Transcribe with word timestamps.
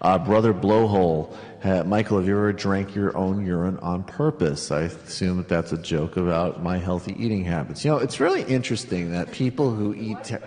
Uh, 0.00 0.18
Brother 0.18 0.52
Blowhole, 0.52 1.34
uh, 1.64 1.82
Michael, 1.84 2.18
have 2.18 2.28
you 2.28 2.36
ever 2.36 2.52
drank 2.52 2.94
your 2.94 3.16
own 3.16 3.44
urine 3.44 3.78
on 3.78 4.04
purpose? 4.04 4.70
I 4.70 4.82
assume 4.82 5.38
that 5.38 5.48
that's 5.48 5.72
a 5.72 5.78
joke 5.78 6.16
about 6.16 6.62
my 6.62 6.78
healthy 6.78 7.14
eating 7.18 7.44
habits. 7.44 7.84
You 7.84 7.92
know, 7.92 7.98
it's 7.98 8.20
really 8.20 8.42
interesting 8.42 9.12
that 9.12 9.32
people 9.32 9.74
who 9.74 9.94
eat. 9.94 10.22
Ter- 10.24 10.42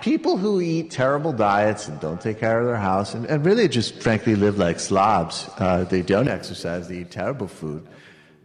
people 0.00 0.36
who 0.36 0.60
eat 0.60 0.92
terrible 0.92 1.32
diets 1.32 1.88
and 1.88 1.98
don't 1.98 2.20
take 2.20 2.38
care 2.38 2.60
of 2.60 2.66
their 2.66 2.76
house 2.76 3.14
and, 3.14 3.26
and 3.26 3.44
really 3.44 3.68
just 3.68 4.00
frankly 4.00 4.36
live 4.36 4.56
like 4.56 4.78
slobs. 4.78 5.50
Uh, 5.58 5.84
they 5.84 6.02
don't 6.02 6.28
exercise, 6.28 6.88
they 6.88 6.98
eat 6.98 7.10
terrible 7.10 7.48
food. 7.48 7.86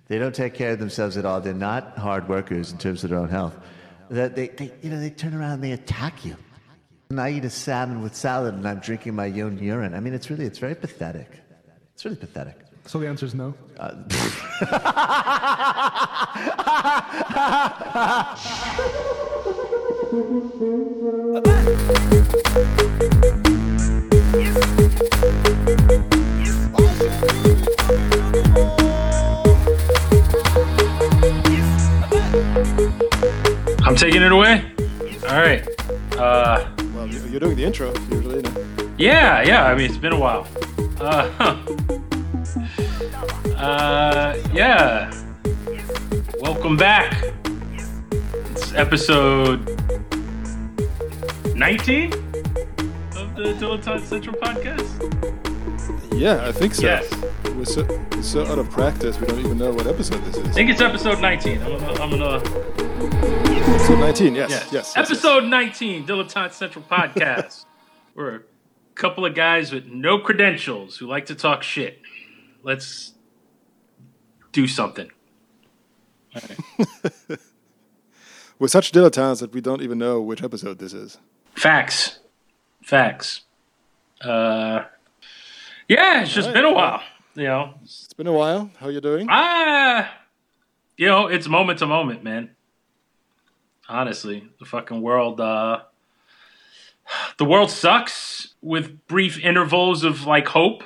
They 0.08 0.18
don't 0.18 0.36
take 0.36 0.54
care 0.54 0.72
of 0.72 0.80
themselves 0.80 1.16
at 1.16 1.26
all. 1.26 1.42
They're 1.42 1.54
not 1.54 1.98
hard 1.98 2.28
workers 2.28 2.72
in 2.72 2.78
terms 2.78 3.04
of 3.04 3.10
their 3.10 3.20
own 3.20 3.30
health. 3.30 3.58
That 4.10 4.36
they, 4.36 4.50
they, 4.50 4.72
you 4.82 4.90
know, 4.90 5.00
they 5.00 5.10
turn 5.10 5.34
around 5.34 5.54
and 5.54 5.64
they 5.64 5.72
attack 5.72 6.26
you. 6.26 6.36
And 7.14 7.22
I 7.22 7.30
eat 7.30 7.46
a 7.46 7.50
salmon 7.52 8.02
with 8.02 8.16
salad 8.16 8.56
and 8.56 8.68
I'm 8.68 8.80
drinking 8.80 9.14
my 9.14 9.30
own 9.40 9.60
urine. 9.60 9.94
I 9.94 10.00
mean, 10.00 10.16
it's 10.16 10.32
really, 10.32 10.46
it's 10.46 10.58
very 10.58 10.74
pathetic. 10.74 11.42
It's 11.94 12.04
really 12.04 12.18
pathetic. 12.18 12.58
So 12.88 12.98
the 12.98 13.08
answer 13.08 13.28
is 13.28 13.36
no. 13.36 13.54
Uh, 13.78 13.94
I'm 33.84 33.96
taking 33.96 34.24
it 34.24 34.32
away. 34.32 34.72
All 35.30 35.38
right. 35.38 35.68
Uh, 36.18 36.83
well, 37.06 37.30
you're 37.30 37.40
doing 37.40 37.56
the 37.56 37.64
intro 37.64 37.94
usually. 38.12 38.44
Yeah, 38.98 39.42
yeah. 39.44 39.66
I 39.66 39.76
mean, 39.76 39.90
it's 39.90 39.98
been 39.98 40.14
a 40.14 40.20
while. 40.20 40.48
Uh, 41.00 41.30
uh, 43.58 44.38
yeah. 44.54 45.12
Welcome 46.40 46.78
back. 46.78 47.24
It's 48.52 48.74
episode 48.74 49.68
19 51.56 52.14
of 52.14 53.36
the 53.36 53.56
Dilettante 53.60 54.06
Central 54.06 54.36
podcast. 54.36 54.90
Yeah, 56.14 56.48
I 56.48 56.52
think 56.52 56.76
so. 56.76 56.84
Yes. 56.84 57.12
We're 57.56 57.66
so, 57.66 58.08
we're 58.12 58.24
so 58.24 58.46
out 58.48 58.58
of 58.58 58.70
practice, 58.72 59.20
we 59.20 59.28
don't 59.28 59.40
even 59.40 59.60
know 59.60 59.72
what 59.72 59.86
episode 59.86 60.24
this 60.26 60.38
is. 60.38 60.48
I 60.48 60.52
think 60.54 60.72
it's 60.72 60.82
episode 60.82 61.22
19. 61.22 61.62
I'm 61.62 61.78
gonna. 61.78 62.02
I'm 62.02 62.10
gonna... 62.10 62.38
Episode 63.74 64.00
19, 64.00 64.36
yes, 64.36 64.50
yes. 64.50 64.70
yes, 64.72 64.98
episode 64.98 65.44
yes. 65.44 65.52
19, 65.52 66.08
Dilettante 66.08 66.52
Central 66.52 66.84
podcast. 66.90 67.66
We're 68.16 68.36
a 68.38 68.42
couple 68.96 69.24
of 69.24 69.36
guys 69.36 69.72
with 69.72 69.86
no 69.86 70.18
credentials 70.18 70.98
who 70.98 71.06
like 71.06 71.28
to 71.28 71.36
talk 71.36 71.62
shit. 71.62 72.02
Let's 72.64 73.14
do 74.52 74.68
something. 74.68 75.12
Right. 76.36 76.58
We're 78.60 78.68
such 78.68 78.92
dilettantes 78.92 79.42
that 79.42 79.54
we 79.54 79.62
don't 79.62 79.84
even 79.84 80.00
know 80.00 80.20
which 80.22 80.42
episode 80.42 80.80
this 80.80 80.94
is. 80.94 81.20
Facts. 81.56 82.20
Facts. 82.82 83.42
Uh, 84.22 84.86
yeah, 85.88 86.24
it's 86.24 86.34
just 86.34 86.48
right. 86.48 86.56
been 86.56 86.66
a 86.66 86.74
while. 86.74 87.04
You 87.36 87.46
know, 87.46 87.74
it's 87.84 88.14
been 88.14 88.28
a 88.28 88.34
while. 88.34 88.70
How 88.80 88.90
you 88.90 89.02
doing? 89.02 89.28
Ah, 89.30 90.14
you 90.98 91.08
know, 91.08 91.28
it's 91.28 91.48
moment 91.48 91.80
to 91.80 91.88
moment, 91.88 92.24
man. 92.24 92.52
Honestly, 93.90 94.48
the 94.60 94.66
fucking 94.66 95.02
world. 95.02 95.42
uh 95.42 95.80
The 97.38 97.46
world 97.46 97.72
sucks 97.72 98.54
with 98.62 99.08
brief 99.08 99.40
intervals 99.40 100.04
of 100.04 100.26
like 100.26 100.48
hope. 100.48 100.84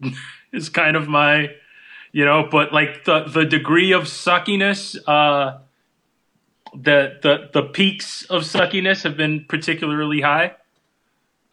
is 0.52 0.68
kind 0.68 0.96
of 0.96 1.08
my, 1.08 1.50
you 2.12 2.24
know, 2.24 2.48
but 2.50 2.72
like 2.72 3.04
the 3.04 3.24
the 3.24 3.44
degree 3.44 3.92
of 3.92 4.04
suckiness. 4.04 4.96
uh 5.06 5.58
the 6.74 7.18
the 7.22 7.50
the 7.52 7.62
peaks 7.62 8.24
of 8.24 8.42
suckiness 8.42 9.02
have 9.04 9.16
been 9.16 9.44
particularly 9.48 10.20
high, 10.20 10.54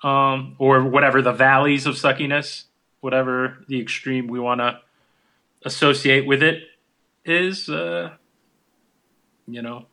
um, 0.03 0.55
or 0.57 0.83
whatever 0.83 1.21
the 1.21 1.31
valleys 1.31 1.85
of 1.85 1.95
suckiness, 1.95 2.65
whatever 3.05 3.63
the 3.67 3.79
extreme 3.79 4.25
we 4.25 4.39
want 4.39 4.59
to 4.59 4.79
associate 5.63 6.25
with 6.25 6.41
it 6.41 6.63
is. 7.23 7.69
Uh, 7.69 8.09
you 9.47 9.61
know, 9.61 9.85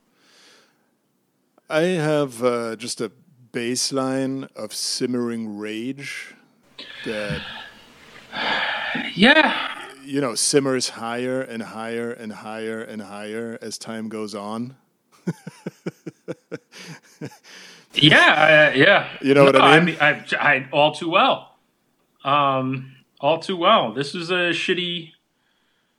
I 1.69 1.83
have 1.83 2.43
uh, 2.43 2.75
just 2.77 3.03
a 3.03 3.13
baseline 3.53 4.49
of 4.57 4.75
simmering 4.75 5.59
rage 5.59 6.35
that. 7.05 7.43
Yeah. 9.15 9.87
You 10.05 10.21
know, 10.21 10.35
simmers 10.35 10.91
higher 10.91 11.41
and 11.41 11.63
higher 11.63 12.11
and 12.13 12.31
higher 12.31 12.83
and 12.83 13.01
higher 13.01 13.59
as 13.63 13.79
time 13.79 14.11
goes 14.11 14.35
on. 14.35 14.77
yeah, 17.95 18.71
uh, 18.73 18.77
yeah. 18.77 19.09
You 19.23 19.33
know 19.33 19.47
no, 19.47 19.53
what 19.53 19.63
I 19.63 19.81
mean? 19.81 19.97
I, 19.99 20.11
I, 20.11 20.25
I, 20.39 20.69
all 20.73 20.93
too 20.93 21.09
well. 21.09 21.53
Um, 22.25 22.93
all 23.23 23.39
too 23.39 23.57
well. 23.57 23.95
This 23.95 24.15
is 24.15 24.31
a 24.31 24.51
shitty, 24.51 25.13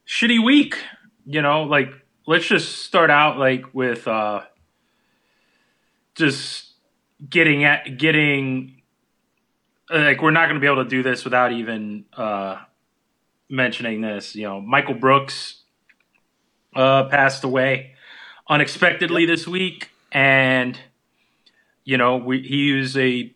shitty 0.05 0.43
week. 0.43 0.77
You 1.25 1.41
know, 1.41 1.63
like 1.63 1.89
let's 2.27 2.45
just 2.45 2.83
start 2.83 3.09
out 3.09 3.39
like 3.39 3.73
with 3.73 4.07
uh, 4.07 4.41
just 6.15 6.73
getting 7.27 7.63
at 7.63 7.97
getting 7.97 8.81
like 9.89 10.21
we're 10.21 10.31
not 10.31 10.45
going 10.45 10.55
to 10.55 10.59
be 10.59 10.67
able 10.67 10.83
to 10.83 10.89
do 10.89 11.01
this 11.01 11.23
without 11.23 11.53
even 11.53 12.05
uh, 12.15 12.57
mentioning 13.49 14.01
this. 14.01 14.35
You 14.35 14.43
know, 14.43 14.61
Michael 14.61 14.95
Brooks 14.95 15.61
uh, 16.75 17.05
passed 17.05 17.45
away 17.45 17.93
unexpectedly 18.49 19.25
this 19.25 19.47
week, 19.47 19.91
and 20.11 20.77
you 21.85 21.97
know 21.97 22.17
we, 22.17 22.41
he 22.41 22.73
was 22.73 22.97
a 22.97 23.33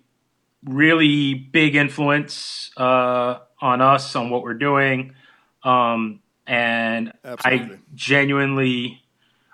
really 0.66 1.34
big 1.34 1.76
influence 1.76 2.72
uh, 2.76 3.38
on 3.60 3.82
us 3.82 4.16
on 4.16 4.30
what 4.30 4.44
we're 4.44 4.54
doing, 4.54 5.14
um, 5.64 6.20
and 6.46 7.14
Absolutely. 7.24 7.76
I 7.76 7.80
genuinely 7.96 9.04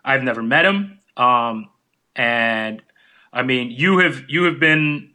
I've 0.04 0.24
never 0.24 0.44
met 0.44 0.66
him, 0.66 1.00
um, 1.18 1.70
and 2.16 2.82
I 3.32 3.44
mean 3.44 3.72
you 3.72 4.00
have 4.00 4.24
you 4.28 4.44
have 4.44 4.60
been 4.60 5.14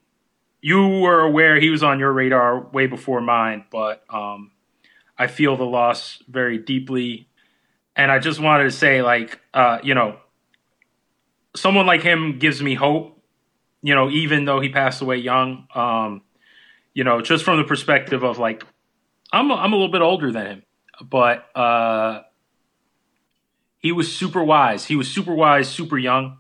you 0.61 1.01
were 1.01 1.21
aware 1.21 1.61
he 1.61 1.71
was 1.71 1.83
on 1.83 1.99
your 1.99 2.13
radar 2.13 2.61
way 2.61 2.87
before 2.87 3.21
mine, 3.21 3.65
but 3.71 4.03
um, 4.11 4.51
I 5.17 5.27
feel 5.27 5.57
the 5.57 5.65
loss 5.65 6.23
very 6.29 6.59
deeply. 6.59 7.29
And 7.97 8.11
I 8.11 8.19
just 8.19 8.41
wanted 8.41 8.65
to 8.65 8.71
say, 8.71 9.03
like, 9.03 9.41
uh, 9.55 9.79
you 9.83 9.95
know, 9.95 10.17
someone 11.55 11.87
like 11.87 12.03
him 12.03 12.39
gives 12.39 12.63
me 12.63 12.75
hope. 12.75 13.15
You 13.83 13.95
know, 13.95 14.11
even 14.11 14.45
though 14.45 14.61
he 14.61 14.71
passed 14.71 15.01
away 15.01 15.19
young, 15.19 15.69
um, 15.75 16.23
you 16.95 17.05
know, 17.05 17.21
just 17.21 17.45
from 17.45 17.59
the 17.59 17.65
perspective 17.65 18.25
of 18.25 18.39
like, 18.39 18.65
I'm 19.33 19.51
a, 19.51 19.55
I'm 19.55 19.73
a 19.73 19.77
little 19.77 19.93
bit 19.93 20.01
older 20.01 20.33
than 20.33 20.47
him, 20.47 20.63
but 21.03 21.47
uh, 21.55 22.23
he 23.79 23.93
was 23.93 24.15
super 24.15 24.43
wise. 24.43 24.87
He 24.87 24.97
was 24.97 25.11
super 25.11 25.35
wise, 25.35 25.69
super 25.69 25.99
young, 25.99 26.39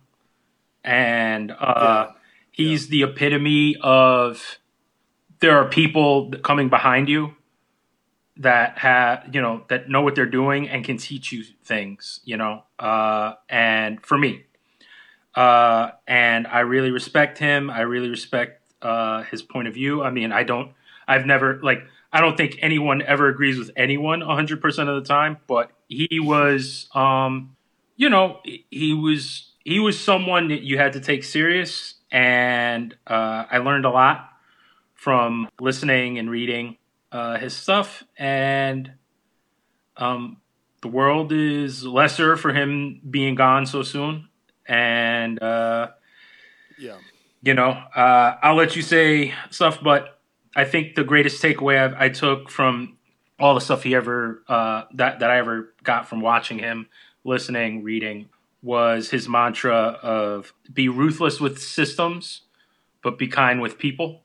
and 0.82 1.50
uh, 1.50 1.54
yeah. 1.56 2.12
he's 2.50 2.87
yeah. 2.87 3.06
the 3.06 3.12
epitome 3.12 3.77
of 3.81 4.59
there 5.41 5.59
are 5.59 5.69
people 5.69 6.32
coming 6.43 6.69
behind 6.69 7.09
you 7.09 7.34
that 8.37 8.78
have 8.78 9.28
you 9.32 9.41
know 9.41 9.65
that 9.69 9.88
know 9.88 10.03
what 10.03 10.15
they're 10.15 10.27
doing 10.27 10.69
and 10.69 10.84
can 10.84 10.97
teach 10.97 11.32
you 11.32 11.43
things 11.65 12.21
you 12.25 12.37
know 12.37 12.62
uh, 12.78 13.34
and 13.48 14.04
for 14.06 14.16
me 14.16 14.44
uh, 15.38 15.93
and 16.09 16.48
I 16.48 16.60
really 16.60 16.91
respect 16.91 17.38
him. 17.38 17.71
I 17.71 17.82
really 17.82 18.09
respect 18.09 18.60
uh, 18.82 19.22
his 19.22 19.41
point 19.41 19.69
of 19.69 19.75
view. 19.75 20.03
I 20.03 20.10
mean, 20.10 20.32
I 20.32 20.43
don't, 20.43 20.72
I've 21.06 21.27
never, 21.27 21.60
like, 21.62 21.84
I 22.13 22.21
don't 22.21 22.37
think 22.37 22.59
anyone 22.60 23.03
ever 23.03 23.28
agrees 23.28 23.59
with 23.59 23.71
anyone 23.77 24.21
100% 24.21 24.65
of 24.89 25.03
the 25.03 25.07
time, 25.07 25.39
but 25.47 25.71
he 25.89 26.21
was, 26.21 26.89
um, 26.95 27.57
you 27.97 28.09
know, 28.09 28.41
he 28.71 28.95
was, 28.95 29.53
he 29.65 29.78
was 29.78 29.99
someone 29.99 30.49
that 30.49 30.63
you 30.63 30.78
had 30.78 30.95
to 30.95 31.01
take 31.01 31.25
serious. 31.25 31.95
And 32.10 32.97
uh, 33.07 33.45
I 33.51 33.59
learned 33.59 33.84
a 33.84 33.91
lot 33.91 34.31
from 34.95 35.49
listening 35.60 36.19
and 36.19 36.31
reading 36.31 36.78
uh, 37.13 37.39
his 37.39 37.55
stuff. 37.55 38.05
And 38.16 38.93
um, 39.99 40.39
the 40.81 40.89
world 40.89 41.33
is 41.33 41.84
lesser 41.84 42.37
for 42.37 42.53
him 42.53 43.01
being 43.10 43.34
gone 43.34 43.66
so 43.66 43.83
soon 43.83 44.28
and 44.69 45.43
uh, 45.43 45.89
yeah, 46.78 46.99
you 47.43 47.55
know, 47.55 47.71
uh, 47.71 48.37
I'll 48.43 48.55
let 48.55 48.77
you 48.77 48.83
say 48.83 49.34
stuff, 49.51 49.78
but 49.83 50.17
I 50.59 50.65
think 50.65 50.97
the 50.97 51.05
greatest 51.05 51.41
takeaway 51.41 51.95
I, 51.95 52.07
I 52.07 52.09
took 52.09 52.51
from 52.51 52.97
all 53.39 53.55
the 53.55 53.60
stuff 53.60 53.84
he 53.84 53.95
ever 53.95 54.43
uh, 54.49 54.84
that 54.95 55.21
that 55.21 55.31
I 55.31 55.39
ever 55.39 55.72
got 55.84 56.09
from 56.09 56.21
watching 56.21 56.59
him, 56.59 56.89
listening, 57.22 57.84
reading 57.84 58.28
was 58.60 59.10
his 59.10 59.28
mantra 59.28 59.99
of 60.03 60.53
be 60.72 60.89
ruthless 60.89 61.41
with 61.41 61.63
systems, 61.63 62.43
but 63.05 63.19
be 63.19 63.28
kind 63.28 63.60
with 63.60 63.78
people. 63.78 64.22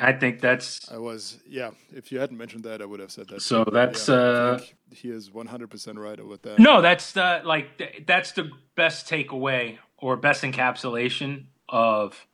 I 0.00 0.12
think 0.12 0.40
that's 0.40 0.90
I 0.90 0.98
was, 0.98 1.38
yeah. 1.46 1.70
If 1.94 2.10
you 2.10 2.18
hadn't 2.18 2.38
mentioned 2.38 2.64
that, 2.64 2.82
I 2.82 2.84
would 2.84 2.98
have 2.98 3.12
said 3.12 3.28
that. 3.28 3.40
So 3.40 3.62
too. 3.62 3.70
that's, 3.70 4.08
Yeah, 4.08 4.14
uh, 4.14 4.60
he 4.90 5.10
is 5.10 5.30
100% 5.30 5.96
right 5.96 6.26
with 6.26 6.42
that. 6.42 6.58
no. 6.58 6.82
That's 6.82 7.12
the 7.12 7.42
like 7.44 7.78
th- 7.78 8.02
that's 8.04 8.32
the 8.32 8.50
best 8.74 9.08
takeaway 9.08 9.78
or 9.98 10.16
best 10.16 10.42
encapsulation 10.42 11.44
of 11.68 12.26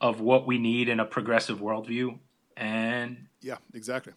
of 0.00 0.22
what 0.22 0.46
we 0.46 0.56
need 0.56 0.88
in 0.88 1.00
a 1.00 1.04
progressive 1.04 1.58
worldview. 1.58 2.18
And 2.56 3.28
Yeah, 3.42 3.58
exactly. 3.74 4.12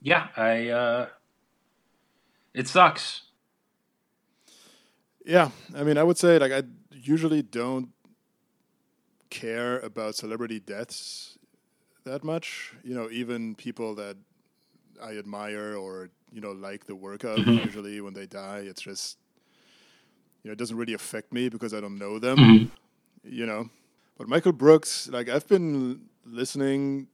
yeah, 0.00 0.28
I 0.36 0.68
uh, 0.68 1.06
it 2.54 2.68
sucks. 2.68 3.22
Yeah, 5.24 5.50
I 5.74 5.82
mean, 5.82 5.98
I 5.98 6.02
would 6.04 6.18
say 6.18 6.38
like 6.38 6.52
I 6.52 6.62
usually 6.92 7.42
don't 7.42 7.90
care 9.30 9.78
about 9.80 10.14
celebrity 10.14 10.60
deaths 10.60 11.38
that 12.04 12.24
much. 12.24 12.74
You 12.84 12.94
know, 12.94 13.10
even 13.10 13.54
people 13.54 13.94
that 13.96 14.16
I 15.02 15.16
admire 15.18 15.76
or 15.76 16.10
you 16.32 16.40
know 16.40 16.52
like 16.52 16.86
the 16.86 16.94
work 16.96 17.24
of. 17.24 17.54
Usually, 17.56 18.00
when 18.00 18.14
they 18.14 18.26
die, 18.26 18.60
it's 18.66 18.82
just 18.82 19.18
you 20.42 20.48
know 20.48 20.52
it 20.52 20.58
doesn't 20.58 20.76
really 20.76 20.94
affect 20.94 21.32
me 21.32 21.48
because 21.48 21.74
I 21.74 21.80
don't 21.80 21.98
know 21.98 22.18
them. 22.18 22.54
You 23.24 23.46
know, 23.46 23.70
but 24.18 24.28
Michael 24.28 24.52
Brooks, 24.52 25.08
like 25.08 25.28
I've 25.28 25.46
been 25.48 26.02
listening 26.24 27.08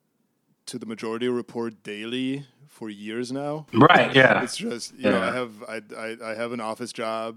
to 0.73 0.79
the 0.79 0.87
Majority 0.87 1.29
Report 1.29 1.83
daily 1.83 2.47
for 2.67 2.89
years 2.89 3.31
now. 3.31 3.67
Right? 3.75 4.15
Yeah. 4.17 4.43
It's 4.43 4.57
just 4.57 4.95
you 4.97 5.11
know 5.11 5.21
I 5.21 5.33
have 5.35 5.53
I, 5.69 5.83
I 5.97 6.17
I 6.31 6.35
have 6.35 6.53
an 6.53 6.61
office 6.61 6.93
job 6.95 7.37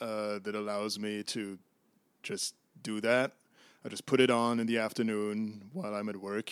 uh, 0.00 0.38
that 0.44 0.54
allows 0.54 0.98
me 0.98 1.22
to 1.24 1.58
just 2.22 2.54
do 2.82 3.00
that. 3.02 3.32
I 3.84 3.90
just 3.90 4.06
put 4.06 4.18
it 4.18 4.30
on 4.30 4.60
in 4.60 4.66
the 4.66 4.78
afternoon 4.78 5.68
while 5.74 5.94
I'm 5.94 6.08
at 6.08 6.16
work, 6.16 6.50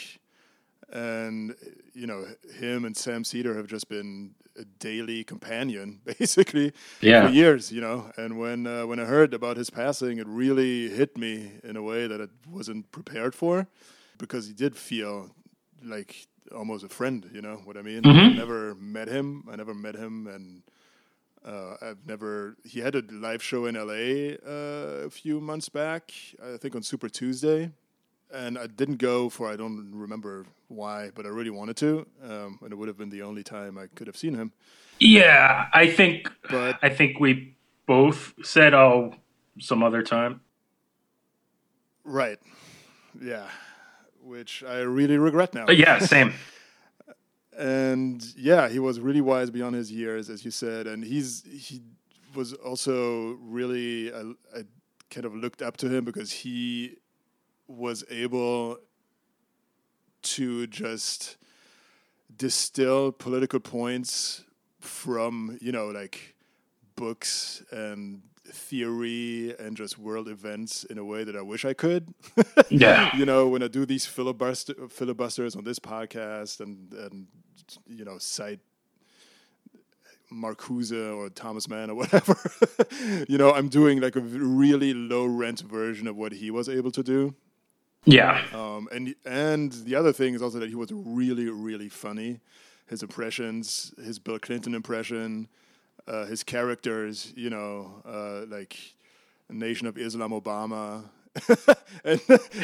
and 0.93 1.55
you 1.95 2.07
know 2.07 2.27
him 2.61 2.85
and 2.85 2.95
Sam 2.95 3.25
Seder 3.25 3.55
have 3.57 3.67
just 3.67 3.89
been 3.89 4.35
a 4.61 4.65
daily 4.81 5.25
companion 5.25 6.01
basically 6.19 6.73
Yeah. 7.01 7.27
for 7.29 7.33
years. 7.33 7.73
You 7.73 7.81
know, 7.81 8.13
and 8.19 8.39
when 8.39 8.67
uh, 8.67 8.87
when 8.87 9.01
I 9.01 9.05
heard 9.07 9.33
about 9.33 9.57
his 9.57 9.71
passing, 9.71 10.19
it 10.19 10.27
really 10.29 10.91
hit 10.91 11.17
me 11.17 11.53
in 11.65 11.77
a 11.77 11.83
way 11.83 12.07
that 12.07 12.21
I 12.21 12.27
wasn't 12.47 12.93
prepared 12.93 13.35
for, 13.35 13.67
because 14.19 14.47
he 14.47 14.53
did 14.53 14.77
feel 14.77 15.31
like 15.85 16.27
almost 16.55 16.85
a 16.85 16.89
friend. 16.89 17.29
You 17.33 17.43
know 17.43 17.57
what 17.65 17.77
I 17.77 17.83
mean? 17.83 18.07
I 18.07 18.29
never 18.31 18.75
met 18.77 19.09
him. 19.09 19.45
I 19.51 19.57
never 19.57 19.75
met 19.75 19.95
him, 19.95 20.27
and 20.27 20.63
uh, 21.45 21.77
I've 21.81 22.07
never. 22.07 22.57
He 22.65 22.81
had 22.81 22.95
a 22.95 23.03
live 23.11 23.43
show 23.43 23.67
in 23.67 23.75
LA 23.75 24.37
uh, 24.47 25.07
a 25.07 25.11
few 25.11 25.41
months 25.41 25.69
back. 25.69 26.13
I 26.43 26.57
think 26.57 26.75
on 26.75 26.83
Super 26.83 27.09
Tuesday, 27.09 27.71
and 28.33 28.59
I 28.59 28.67
didn't 28.67 28.97
go 28.97 29.29
for 29.29 29.49
I 29.49 29.57
don't 29.57 29.91
remember 29.93 30.47
why, 30.69 31.11
but 31.15 31.25
I 31.27 31.31
really 31.31 31.51
wanted 31.51 31.77
to, 31.79 32.07
um, 32.23 32.59
and 32.63 32.73
it 32.73 32.77
would 32.77 32.89
have 32.89 32.99
been 32.99 33.11
the 33.11 33.23
only 33.23 33.43
time 33.43 33.79
I 33.79 33.87
could 33.95 34.07
have 34.07 34.17
seen 34.17 34.35
him. 34.35 34.53
Yeah, 35.01 35.67
I 35.73 35.87
think 35.91 36.31
But- 36.51 36.79
I 36.83 36.89
think 36.91 37.21
we 37.21 37.55
both 37.87 38.35
said, 38.43 38.75
"Oh, 38.75 39.15
some 39.61 39.83
other 39.83 40.03
time." 40.03 40.41
Right. 42.05 42.39
Yeah. 43.23 43.49
Which 44.23 44.63
I 44.63 44.79
really 44.79 45.17
regret 45.17 45.55
now. 45.55 45.67
Uh, 45.67 45.73
yeah, 45.73 45.99
same. 45.99 46.35
and 47.59 48.25
yeah, 48.37 48.69
he 48.69 48.79
was 48.79 49.01
really 49.01 49.21
wise 49.21 49.51
beyond 49.51 49.75
his 49.75 49.91
years, 49.91 50.31
as 50.31 50.45
you 50.45 50.51
said, 50.51 50.87
and 50.87 51.05
he's 51.05 51.45
he 51.45 51.83
was 52.35 52.53
also 52.53 53.39
really 53.43 54.13
I, 54.13 54.21
I 54.57 54.63
kind 55.11 55.27
of 55.27 55.35
looked 55.35 55.63
up 55.63 55.77
to 55.79 55.89
him 55.89 56.05
because 56.05 56.31
he 56.31 56.97
was 57.67 58.05
able 58.11 58.79
to 60.23 60.67
just 60.67 61.37
distill 62.37 63.13
political 63.13 63.61
points 63.61 64.45
from 64.81 65.59
you 65.61 65.73
know 65.73 65.89
like 65.89 66.35
books 66.97 67.63
and 67.71 68.23
theory 68.51 69.55
and 69.59 69.77
just 69.77 69.99
world 69.99 70.29
events 70.29 70.85
in 70.85 70.99
a 70.99 71.05
way 71.05 71.25
that 71.25 71.37
I 71.37 71.43
wish 71.43 71.65
I 71.65 71.75
could. 71.75 72.15
Yeah. 72.71 73.15
you 73.17 73.25
know, 73.25 73.49
when 73.49 73.63
I 73.63 73.69
do 73.69 73.87
these 73.87 74.07
filibuster 74.07 74.75
filibusters 74.89 75.57
on 75.57 75.65
this 75.65 75.79
podcast 75.79 76.61
and 76.61 76.93
and 76.93 77.27
you 77.87 78.05
know 78.05 78.19
cite 78.19 78.61
Marcuse 80.33 80.93
or 80.93 81.31
Thomas 81.31 81.69
Mann 81.69 81.91
or 81.91 81.95
whatever, 81.95 82.37
you 83.29 83.39
know, 83.39 83.53
I'm 83.53 83.69
doing 83.69 84.01
like 84.01 84.17
a 84.17 84.21
really 84.21 84.93
low 84.95 85.25
rent 85.27 85.61
version 85.61 86.07
of 86.07 86.17
what 86.17 86.33
he 86.33 86.51
was 86.51 86.69
able 86.69 86.91
to 86.93 87.03
do. 87.03 87.35
Yeah. 88.05 88.43
Um, 88.55 88.89
and 88.93 89.15
and 89.25 89.73
the 89.73 89.95
other 89.95 90.13
thing 90.13 90.35
is 90.35 90.43
also 90.43 90.59
that 90.61 90.69
he 90.69 90.75
was 90.75 90.91
really 90.93 91.49
really 91.49 91.89
funny. 91.89 92.41
His 92.87 93.03
impressions, 93.03 93.93
his 94.03 94.19
Bill 94.19 94.39
Clinton 94.39 94.75
impression, 94.75 95.49
uh, 96.07 96.27
his 96.27 96.43
characters, 96.45 97.33
you 97.37 97.51
know, 97.51 98.03
uh, 98.07 98.47
like 98.49 98.77
Nation 99.51 99.87
of 99.87 99.97
Islam 99.99 100.31
Obama 100.31 101.05
and, 102.05 102.21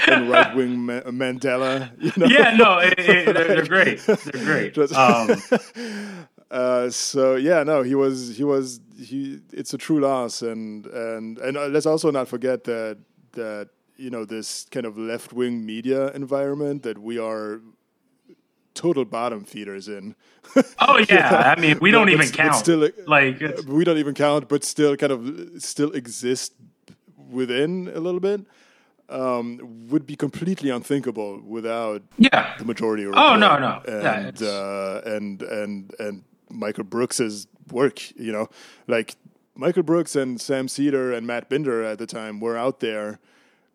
and 0.08 0.30
right 0.30 0.54
wing 0.56 0.78
Ma- 0.86 1.00
Mandela. 1.02 1.90
You 2.00 2.12
know? 2.16 2.26
Yeah, 2.26 2.56
no, 2.56 2.78
it, 2.78 2.94
it, 2.98 3.34
they're, 3.34 3.48
they're 3.48 3.66
great. 3.66 4.00
They're 4.00 4.44
great. 4.44 4.74
Just- 4.78 4.94
Um, 4.94 5.36
Uh, 6.50 6.88
so 6.88 7.34
yeah, 7.34 7.64
no, 7.64 7.82
he 7.82 7.96
was 7.96 8.36
he 8.36 8.44
was 8.44 8.78
he. 8.96 9.40
It's 9.52 9.74
a 9.74 9.78
true 9.78 9.98
loss, 9.98 10.40
and 10.40 10.86
and 10.86 11.36
and 11.38 11.56
uh, 11.56 11.66
let's 11.66 11.86
also 11.86 12.12
not 12.12 12.28
forget 12.28 12.62
that 12.64 12.98
that 13.32 13.70
you 13.96 14.08
know 14.10 14.24
this 14.24 14.64
kind 14.70 14.86
of 14.86 14.96
left 14.96 15.32
wing 15.32 15.66
media 15.66 16.12
environment 16.12 16.84
that 16.84 16.98
we 16.98 17.18
are 17.18 17.60
total 18.74 19.04
bottom 19.04 19.44
feeders 19.44 19.88
in. 19.88 20.14
oh 20.80 20.98
yeah, 21.08 21.54
I 21.56 21.60
mean, 21.60 21.78
we 21.80 21.90
don't 21.90 22.06
But- 22.06 22.12
even 22.14 22.26
but 22.28 22.34
count. 22.36 22.54
still, 22.56 22.84
uh, 22.84 22.88
like, 23.06 23.40
it's, 23.40 23.64
we 23.64 23.84
don't 23.84 23.98
even 23.98 24.14
count, 24.14 24.48
but 24.48 24.64
still 24.64 24.96
kind 24.96 25.12
of 25.12 25.62
still 25.62 25.92
exist 25.92 26.52
within 27.30 27.90
a 27.94 28.00
little 28.00 28.20
bit. 28.20 28.42
Um, 29.10 29.86
would 29.90 30.06
be 30.06 30.16
completely 30.16 30.70
unthinkable 30.70 31.38
without 31.46 32.02
yeah, 32.16 32.54
the 32.58 32.64
majority. 32.64 33.04
Of 33.04 33.12
oh, 33.14 33.36
no, 33.36 33.58
no. 33.58 33.82
And 33.86 34.28
it's- 34.28 34.42
uh, 34.42 35.02
and 35.04 35.42
and 35.42 35.94
and 35.98 36.24
Michael 36.50 36.84
Brooks's 36.84 37.46
work. 37.70 38.00
You 38.18 38.32
know, 38.32 38.48
like 38.86 39.16
Michael 39.54 39.82
Brooks 39.82 40.16
and 40.16 40.40
Sam 40.40 40.68
Seder 40.68 41.12
and 41.12 41.26
Matt 41.26 41.50
Binder 41.50 41.82
at 41.82 41.98
the 41.98 42.06
time 42.06 42.40
were 42.40 42.56
out 42.56 42.80
there. 42.80 43.18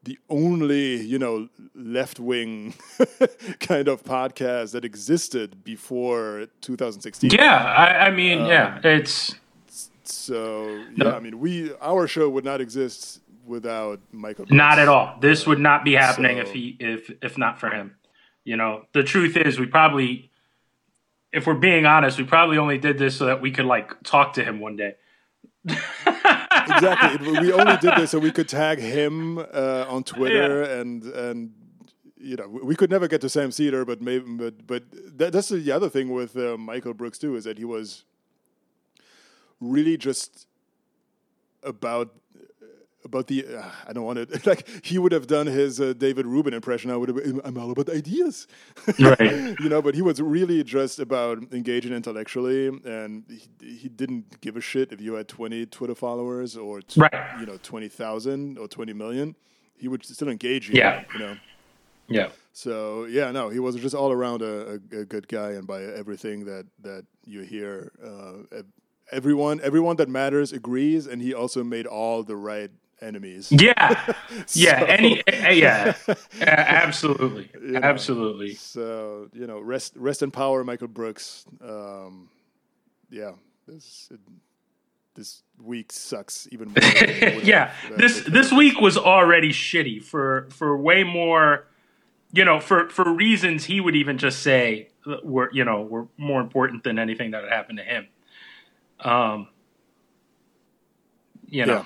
The 0.04 0.18
only 0.30 0.96
you 1.02 1.20
know 1.20 1.50
left 1.76 2.20
wing 2.20 2.74
kind 3.60 3.88
of 3.88 4.04
podcast 4.04 4.72
that 4.72 4.86
existed 4.86 5.64
before 5.64 6.48
2016. 6.62 7.32
yeah. 7.32 7.64
I, 7.66 8.08
I 8.08 8.12
mean, 8.12 8.42
Um, 8.42 8.48
yeah, 8.48 8.80
it's 8.84 9.36
So 10.04 10.84
No. 10.96 11.08
yeah, 11.10 11.16
I 11.16 11.20
mean, 11.20 11.40
we 11.40 11.74
our 11.82 12.08
show 12.08 12.30
would 12.30 12.46
not 12.46 12.62
exist 12.62 13.22
without 13.46 14.00
Michael. 14.12 14.46
Brooks. 14.46 14.56
not 14.58 14.80
at 14.80 14.88
all. 14.88 15.18
This 15.22 15.46
would 15.46 15.60
not 15.60 15.84
be 15.84 15.94
happening 15.94 16.38
So- 16.38 16.44
if 16.44 16.52
he 16.54 16.78
if 16.80 17.12
if 17.22 17.38
not 17.38 17.60
for 17.60 17.70
him. 17.70 17.96
You 18.46 18.56
know, 18.58 18.86
the 18.94 19.04
truth 19.04 19.36
is, 19.38 19.60
we 19.60 19.66
probably, 19.68 20.32
if 21.32 21.46
we're 21.46 21.54
being 21.70 21.86
honest, 21.86 22.18
we 22.18 22.24
probably 22.24 22.58
only 22.58 22.78
did 22.80 22.98
this 22.98 23.16
so 23.18 23.26
that 23.26 23.42
we 23.42 23.52
could 23.52 23.66
like 23.66 24.02
talk 24.04 24.34
to 24.34 24.44
him 24.44 24.60
one 24.60 24.76
day. 24.78 24.96
exactly. 26.70 27.40
We 27.40 27.52
only 27.52 27.78
did 27.78 27.96
this 27.98 28.12
so 28.12 28.20
we 28.20 28.32
could 28.32 28.50
tag 28.50 28.80
him 28.80 29.38
uh, 29.38 29.86
on 29.88 30.04
Twitter 30.14 30.64
and 30.64 31.04
and 31.04 31.54
you 32.18 32.36
know 32.36 32.48
we 32.48 32.76
could 32.76 32.90
never 32.90 33.08
get 33.08 33.22
to 33.22 33.30
Sam 33.30 33.52
Seder, 33.52 33.86
but 33.86 34.02
maybe 34.02 34.26
but 34.26 34.68
but 34.68 34.84
that, 35.18 35.34
that's 35.34 35.50
the 35.50 35.72
other 35.72 35.90
thing 35.90 36.10
with 36.10 36.36
uh, 36.38 36.58
Michael 36.58 36.94
Brooks 36.94 37.18
too 37.18 37.36
is 37.36 37.44
that 37.44 37.58
he 37.58 37.66
was 37.66 38.04
really 39.60 39.98
just 39.98 40.48
about 41.64 42.14
about 43.10 43.28
the 43.28 43.40
uh, 43.58 43.70
I 43.88 43.94
don't 43.94 44.06
want 44.10 44.18
to 44.22 44.42
like 44.52 44.62
he 44.86 44.98
would 44.98 45.12
have 45.12 45.28
done 45.28 45.48
his 45.48 45.80
uh, 45.82 45.94
David 46.06 46.26
Rubin 46.26 46.54
impression. 46.54 46.92
I 46.92 46.98
would 47.00 47.10
have 47.10 47.42
I'm 47.44 47.58
all 47.58 47.72
about 47.72 47.90
ideas, 47.90 48.48
Right. 49.00 49.56
you 49.64 49.70
know. 49.70 49.82
But 49.82 49.96
he 49.96 50.02
was 50.10 50.22
really 50.22 50.64
just 50.64 51.00
about 51.00 51.36
engaging 51.52 51.94
intellectually, 51.94 52.68
and 52.68 53.24
he, 53.62 53.76
he 53.84 53.90
didn't 53.90 54.40
give 54.42 54.56
a 54.58 54.62
shit 54.62 54.92
if 54.92 55.00
you 55.02 55.14
had 55.16 55.28
20 55.28 55.66
Twitter 55.68 55.96
followers 55.96 56.56
or 56.56 56.82
t- 56.82 57.02
Right. 57.02 57.14
you 57.40 57.46
know 57.46 57.58
20,000 57.62 58.58
or 58.58 58.68
20 58.68 58.94
million. 58.94 59.36
He 59.78 59.88
would 59.88 60.04
still 60.06 60.30
engage 60.30 60.70
you, 60.70 60.76
Yeah. 60.78 61.04
you 61.14 61.20
know. 61.20 61.36
Yeah. 62.08 62.30
So 62.54 63.06
yeah, 63.06 63.32
no, 63.32 63.50
he 63.50 63.60
was 63.60 63.76
just 63.76 63.96
all 63.96 64.12
around 64.12 64.42
a, 64.42 64.80
a, 64.94 65.00
a 65.02 65.06
good 65.06 65.28
guy, 65.28 65.52
and 65.58 65.66
by 65.68 65.84
everything 65.84 66.46
that 66.46 66.66
that 66.88 67.06
you 67.26 67.42
hear, 67.42 67.92
uh, 68.04 68.62
everyone 69.12 69.60
everyone 69.64 69.96
that 69.98 70.10
matters 70.10 70.52
agrees, 70.52 71.08
and 71.08 71.22
he 71.22 71.34
also 71.34 71.64
made 71.64 71.86
all 71.88 72.24
the 72.24 72.36
right 72.36 72.72
enemies. 73.02 73.52
Yeah. 73.52 74.14
Yeah. 74.54 74.86
Any. 74.90 75.24
Yeah. 75.28 75.94
Absolutely. 76.42 77.50
know. 77.60 77.80
Absolutely. 77.82 78.56
So 78.56 79.30
you 79.34 79.48
know, 79.48 79.60
rest 79.60 79.94
rest 79.96 80.22
in 80.24 80.32
power, 80.32 80.64
Michael 80.64 80.88
Brooks. 80.88 81.46
Um, 81.64 82.30
yeah, 83.10 83.32
this 83.68 84.10
this 85.16 85.44
week 85.62 85.92
sucks 85.92 86.48
even 86.52 86.70
more. 86.70 86.78
yeah. 87.44 87.74
This 87.98 88.22
this 88.24 88.52
week 88.52 88.80
was 88.80 88.98
already 88.98 89.50
shitty 89.50 90.04
for 90.04 90.48
for 90.52 90.78
way 90.78 91.04
more 91.04 91.68
you 92.32 92.46
know, 92.46 92.60
for 92.60 92.90
for 92.90 93.12
reasons 93.12 93.66
he 93.66 93.82
would 93.82 93.96
even 93.96 94.18
just 94.18 94.44
say 94.44 94.90
were 95.24 95.50
you 95.52 95.66
know 95.66 95.82
were 95.82 96.08
more 96.18 96.42
important 96.42 96.84
than 96.84 97.00
anything 97.00 97.32
that 97.32 97.44
had 97.44 97.52
happened 97.52 97.80
to 97.80 97.84
him. 97.84 98.08
Um, 99.00 99.48
you 101.48 101.66
know, 101.66 101.78
Yeah. 101.78 101.86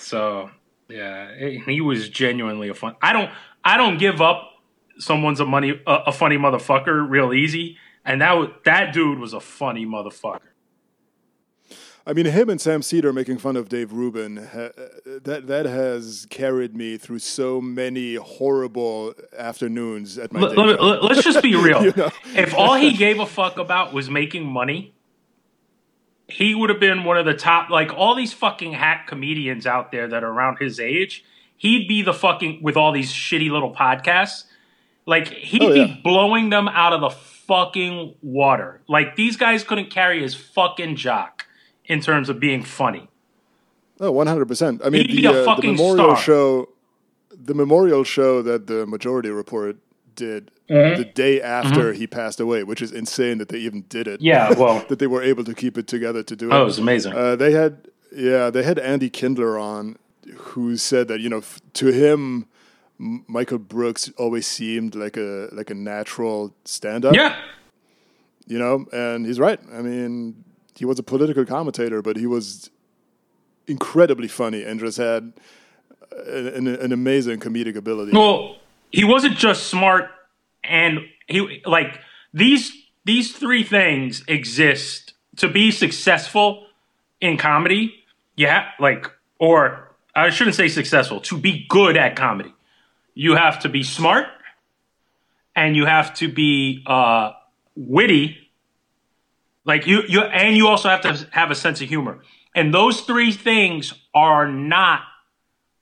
So 0.00 0.50
yeah, 0.88 1.30
he 1.66 1.80
was 1.80 2.08
genuinely 2.08 2.68
a 2.68 2.74
fun. 2.74 2.96
I 3.02 3.12
don't 3.12 3.30
I 3.64 3.76
don't 3.76 3.98
give 3.98 4.20
up 4.20 4.50
someone's 4.98 5.40
a 5.40 5.46
money 5.46 5.80
a, 5.86 5.94
a 6.06 6.12
funny 6.12 6.36
motherfucker 6.36 7.08
real 7.08 7.32
easy, 7.32 7.76
and 8.04 8.20
that 8.20 8.32
was, 8.32 8.50
that 8.64 8.92
dude 8.92 9.18
was 9.18 9.32
a 9.32 9.40
funny 9.40 9.86
motherfucker. 9.86 10.40
I 12.06 12.14
mean, 12.14 12.26
him 12.26 12.48
and 12.48 12.60
Sam 12.60 12.82
Seder 12.82 13.12
making 13.12 13.38
fun 13.38 13.56
of 13.56 13.68
Dave 13.68 13.92
Rubin, 13.92 14.38
ha- 14.38 14.70
that 15.22 15.46
that 15.46 15.66
has 15.66 16.26
carried 16.30 16.74
me 16.74 16.96
through 16.96 17.18
so 17.18 17.60
many 17.60 18.14
horrible 18.14 19.14
afternoons 19.36 20.16
at 20.16 20.32
my 20.32 20.40
day 20.40 20.54
let, 20.56 20.80
us 20.80 21.22
just 21.22 21.42
be 21.42 21.54
real. 21.62 21.84
You 21.84 21.92
know? 21.96 22.10
If 22.34 22.54
all 22.54 22.74
he 22.74 22.94
gave 22.94 23.20
a 23.20 23.26
fuck 23.26 23.58
about 23.58 23.92
was 23.92 24.08
making 24.08 24.46
money, 24.46 24.94
he 26.30 26.54
would 26.54 26.70
have 26.70 26.80
been 26.80 27.04
one 27.04 27.16
of 27.18 27.26
the 27.26 27.34
top. 27.34 27.70
Like 27.70 27.92
all 27.94 28.14
these 28.14 28.32
fucking 28.32 28.72
hack 28.72 29.06
comedians 29.06 29.66
out 29.66 29.90
there 29.92 30.08
that 30.08 30.22
are 30.24 30.30
around 30.30 30.58
his 30.58 30.78
age, 30.80 31.24
he'd 31.56 31.86
be 31.88 32.02
the 32.02 32.14
fucking 32.14 32.62
with 32.62 32.76
all 32.76 32.92
these 32.92 33.12
shitty 33.12 33.50
little 33.50 33.74
podcasts. 33.74 34.44
Like 35.06 35.28
he'd 35.28 35.62
Oh, 35.62 35.72
be 35.72 35.80
yeah. 35.80 35.96
blowing 36.04 36.50
them 36.50 36.68
out 36.68 36.92
of 36.92 37.00
the 37.00 37.10
fucking 37.10 38.14
water. 38.22 38.80
Like 38.88 39.16
these 39.16 39.36
guys 39.36 39.64
couldn't 39.64 39.90
carry 39.90 40.22
his 40.22 40.34
fucking 40.34 40.96
jock 40.96 41.46
in 41.86 42.00
terms 42.00 42.28
of 42.28 42.38
being 42.38 42.62
funny. 42.62 43.08
oh 44.00 44.06
Oh, 44.06 44.12
one 44.12 44.26
hundred 44.26 44.46
percent. 44.46 44.80
I 44.84 44.90
mean, 44.90 45.08
He'd 45.08 45.16
be 45.16 45.22
the, 45.22 45.28
a 45.28 45.30
uh, 45.32 45.34
the 45.40 45.44
fucking 45.44 45.72
memorial 45.72 46.14
star. 46.14 46.16
show, 46.16 46.68
the 47.30 47.54
memorial 47.54 48.04
show 48.04 48.42
that 48.42 48.66
the 48.66 48.86
Majority 48.86 49.30
Report 49.30 49.76
did 50.26 50.50
Mm-hmm. 50.70 51.02
the 51.02 51.04
day 51.24 51.40
after 51.42 51.92
he 51.92 52.06
passed 52.06 52.38
away, 52.38 52.62
which 52.62 52.80
is 52.80 52.92
insane 52.92 53.38
that 53.38 53.48
they 53.48 53.58
even 53.58 53.82
did 53.88 54.06
it. 54.06 54.20
Yeah, 54.20 54.52
well, 54.62 54.84
that 54.88 55.00
they 55.00 55.08
were 55.08 55.20
able 55.30 55.42
to 55.50 55.52
keep 55.62 55.76
it 55.76 55.88
together 55.88 56.22
to 56.22 56.36
do 56.36 56.46
it. 56.48 56.54
oh, 56.54 56.62
it 56.62 56.64
was 56.72 56.78
amazing. 56.78 57.12
Uh, 57.12 57.34
they 57.34 57.50
had, 57.50 57.88
yeah, 58.14 58.50
they 58.50 58.62
had 58.62 58.78
Andy 58.78 59.10
Kindler 59.10 59.58
on, 59.58 59.96
who 60.52 60.76
said 60.76 61.08
that 61.08 61.18
you 61.20 61.28
know, 61.28 61.38
f- 61.38 61.60
to 61.72 61.86
him, 61.88 62.46
M- 63.00 63.24
Michael 63.26 63.58
Brooks 63.58 64.12
always 64.16 64.46
seemed 64.46 64.94
like 64.94 65.16
a 65.16 65.48
like 65.50 65.70
a 65.70 65.74
natural 65.74 66.54
stand-up. 66.64 67.16
yeah, 67.16 67.34
you 68.46 68.58
know, 68.60 68.86
and 68.92 69.26
he's 69.26 69.40
right. 69.40 69.58
I 69.72 69.82
mean, 69.82 70.44
he 70.78 70.84
was 70.84 71.00
a 71.00 71.02
political 71.02 71.44
commentator, 71.44 72.00
but 72.00 72.16
he 72.16 72.26
was 72.28 72.70
incredibly 73.66 74.28
funny 74.28 74.62
and 74.62 74.78
just 74.78 74.98
had 74.98 75.32
an, 76.28 76.66
an 76.68 76.92
amazing 76.92 77.40
comedic 77.40 77.74
ability. 77.76 78.12
Well, 78.12 78.56
he 78.90 79.04
wasn't 79.04 79.36
just 79.36 79.68
smart 79.68 80.10
and 80.64 81.00
he 81.26 81.62
like 81.64 82.00
these 82.32 82.72
these 83.04 83.32
three 83.32 83.62
things 83.62 84.22
exist 84.28 85.14
to 85.36 85.48
be 85.48 85.70
successful 85.70 86.66
in 87.20 87.36
comedy. 87.36 87.94
Yeah, 88.36 88.68
like 88.78 89.10
or 89.38 89.92
I 90.14 90.30
shouldn't 90.30 90.56
say 90.56 90.68
successful, 90.68 91.20
to 91.22 91.38
be 91.38 91.66
good 91.68 91.96
at 91.96 92.16
comedy. 92.16 92.52
You 93.14 93.36
have 93.36 93.60
to 93.60 93.68
be 93.68 93.82
smart 93.82 94.26
and 95.54 95.76
you 95.76 95.86
have 95.86 96.14
to 96.14 96.28
be 96.28 96.82
uh 96.86 97.32
witty. 97.76 98.38
Like 99.64 99.86
you 99.86 100.02
you 100.08 100.22
and 100.22 100.56
you 100.56 100.68
also 100.68 100.88
have 100.88 101.02
to 101.02 101.28
have 101.30 101.50
a 101.50 101.54
sense 101.54 101.80
of 101.80 101.88
humor. 101.88 102.20
And 102.54 102.74
those 102.74 103.02
three 103.02 103.30
things 103.32 103.94
are 104.12 104.48
not 104.48 105.02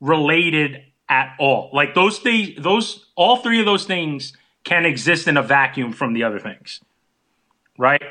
related 0.00 0.82
at 1.08 1.34
all. 1.38 1.70
Like 1.72 1.94
those 1.94 2.18
things, 2.18 2.50
those 2.58 3.06
all 3.16 3.38
three 3.38 3.60
of 3.60 3.66
those 3.66 3.84
things 3.84 4.32
can 4.64 4.84
exist 4.84 5.28
in 5.28 5.36
a 5.36 5.42
vacuum 5.42 5.92
from 5.92 6.12
the 6.12 6.22
other 6.22 6.38
things, 6.38 6.80
right? 7.78 8.02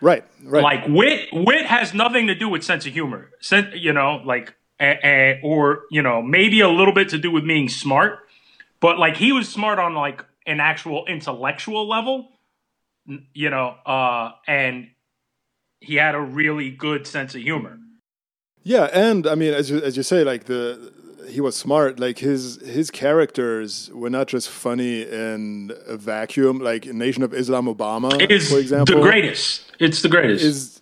Right, 0.00 0.24
right. 0.42 0.62
Like 0.62 0.88
wit, 0.88 1.28
wit 1.32 1.66
has 1.66 1.92
nothing 1.92 2.28
to 2.28 2.34
do 2.34 2.48
with 2.48 2.64
sense 2.64 2.86
of 2.86 2.92
humor. 2.92 3.30
Sen- 3.40 3.72
you 3.74 3.92
know, 3.92 4.22
like 4.24 4.54
a, 4.80 4.98
a, 5.04 5.40
or 5.42 5.82
you 5.90 6.00
know 6.00 6.22
maybe 6.22 6.60
a 6.60 6.68
little 6.70 6.94
bit 6.94 7.10
to 7.10 7.18
do 7.18 7.30
with 7.30 7.46
being 7.46 7.68
smart, 7.68 8.20
but 8.80 8.98
like 8.98 9.16
he 9.16 9.32
was 9.32 9.48
smart 9.48 9.78
on 9.78 9.94
like 9.94 10.24
an 10.46 10.58
actual 10.58 11.04
intellectual 11.06 11.86
level, 11.86 12.30
you 13.34 13.50
know, 13.50 13.76
uh, 13.84 14.32
and 14.46 14.88
he 15.80 15.96
had 15.96 16.14
a 16.14 16.20
really 16.20 16.70
good 16.70 17.06
sense 17.06 17.34
of 17.34 17.42
humor. 17.42 17.78
Yeah, 18.62 18.84
and 18.92 19.26
I 19.26 19.34
mean, 19.34 19.54
as 19.54 19.70
you, 19.70 19.78
as 19.80 19.96
you 19.96 20.02
say, 20.02 20.24
like 20.24 20.44
the 20.44 20.92
he 21.30 21.40
was 21.40 21.56
smart. 21.56 21.98
Like 22.00 22.18
his 22.18 22.60
his 22.66 22.90
characters 22.90 23.90
were 23.92 24.10
not 24.10 24.26
just 24.28 24.48
funny 24.48 25.02
in 25.02 25.72
a 25.86 25.96
vacuum. 25.96 26.58
Like 26.58 26.86
Nation 26.86 27.22
of 27.22 27.32
Islam, 27.34 27.66
Obama, 27.66 28.20
It 28.20 28.30
is 28.30 28.50
for 28.50 28.58
example, 28.58 28.96
the 28.96 29.02
greatest. 29.02 29.62
It's 29.78 30.02
the 30.02 30.08
greatest. 30.08 30.44
is, 30.44 30.80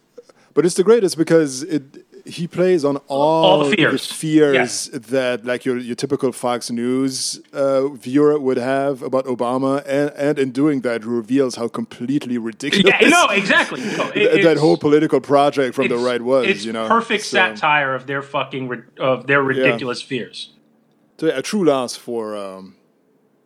but 0.54 0.64
it's 0.66 0.74
the 0.74 0.84
greatest 0.84 1.16
because 1.16 1.62
it 1.62 2.04
he 2.28 2.46
plays 2.46 2.84
on 2.84 2.98
all, 3.08 3.64
the 3.64 3.76
fears. 3.76 4.06
fears 4.12 4.54
Yes. 4.54 4.88
that 5.10 5.44
like 5.44 5.64
your 5.64 5.78
your 5.78 5.96
typical 5.96 6.30
Fox 6.32 6.70
News 6.70 7.40
uh, 7.52 7.88
viewer 7.88 8.38
would 8.38 8.58
have 8.58 9.02
about 9.02 9.24
Obama, 9.24 9.82
and 9.86 10.10
and 10.16 10.38
in 10.38 10.50
doing 10.52 10.82
that 10.82 11.04
reveals 11.04 11.56
how 11.56 11.68
completely 11.68 12.36
ridiculous 12.38 12.94
yeah, 13.00 13.08
no, 13.08 13.26
exactly. 13.28 13.80
No, 13.80 14.10
it- 14.14 14.42
that 14.44 14.56
whole 14.58 14.76
political 14.76 15.20
project 15.20 15.74
from 15.74 15.88
the 15.88 15.96
right 15.96 16.22
was. 16.22 16.46
It's 16.46 16.64
you 16.64 16.72
know, 16.72 16.86
perfect 16.86 17.24
So- 17.24 17.36
satire 17.38 17.94
of 17.94 18.06
their 18.06 18.22
fucking 18.22 18.84
of 19.00 19.26
their 19.26 19.42
ridiculous 19.42 20.00
fears. 20.02 20.52
So 21.18 21.26
yeah, 21.26 21.38
a 21.38 21.42
true 21.42 21.64
loss 21.64 21.96
for 21.96 22.36
um, 22.36 22.76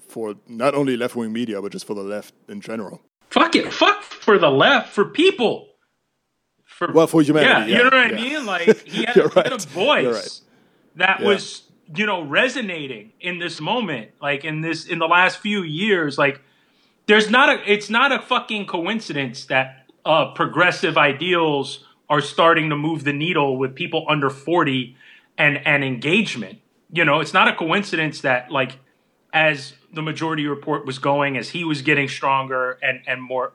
for 0.09 0.35
not 0.49 0.75
only 0.75 0.97
left 0.97 1.15
wing 1.17 1.33
media 1.33 1.63
but 1.63 1.73
just 1.73 1.87
for 1.87 1.95
the 1.95 2.03
left 2.03 2.35
in 2.49 2.61
general. 2.61 3.01
Fuck 3.31 3.57
it, 3.57 3.73
fuck 3.73 4.03
for 4.03 4.39
the 4.39 4.51
left, 4.51 4.89
for 4.93 5.07
people. 5.07 5.69
For 6.87 6.93
Well, 6.93 7.07
for 7.07 7.23
humanity, 7.23 7.49
yeah, 7.49 7.79
yeah, 7.79 7.85
you 7.85 7.91
know 7.91 7.97
what 7.97 8.11
yeah. 8.11 8.17
I 8.17 8.21
mean. 8.21 8.47
Like 8.47 8.63
he 8.87 9.05
had, 9.05 9.15
he 9.17 9.31
had 9.37 9.53
a 9.53 9.59
voice 9.59 10.05
right. 10.07 10.41
that 10.97 11.21
Yeah. 11.21 11.27
was 11.29 11.63
you 11.95 12.07
know 12.07 12.23
resonating 12.23 13.13
in 13.21 13.39
this 13.39 13.61
moment, 13.61 14.11
like 14.21 14.45
in 14.45 14.61
this 14.63 14.87
in 14.87 14.99
the 14.99 15.07
last 15.07 15.39
few 15.39 15.63
years. 15.63 16.19
Like 16.19 16.41
there's 17.07 17.31
not 17.31 17.49
a 17.51 17.73
it's 17.73 17.89
not 17.91 18.11
a 18.13 18.21
fucking 18.21 18.67
coincidence 18.67 19.45
that 19.47 19.87
uh, 20.05 20.33
progressive 20.33 20.99
ideals 20.99 21.85
are 22.11 22.21
starting 22.21 22.69
to 22.71 22.77
move 22.77 23.05
the 23.05 23.13
needle 23.13 23.57
with 23.57 23.75
people 23.75 24.05
under 24.09 24.29
40 24.29 24.97
and 25.39 25.65
and 25.65 25.85
engagement 25.85 26.59
you 26.91 27.05
know 27.05 27.21
it's 27.21 27.33
not 27.33 27.49
a 27.49 27.55
coincidence 27.55 28.21
that 28.21 28.51
like 28.51 28.79
as 29.33 29.73
the 29.95 30.03
majority 30.03 30.47
report 30.47 30.85
was 30.85 30.99
going 30.99 31.39
as 31.39 31.51
he 31.51 31.65
was 31.65 31.81
getting 31.81 32.09
stronger 32.09 32.79
and 32.83 33.01
and 33.07 33.23
more 33.23 33.53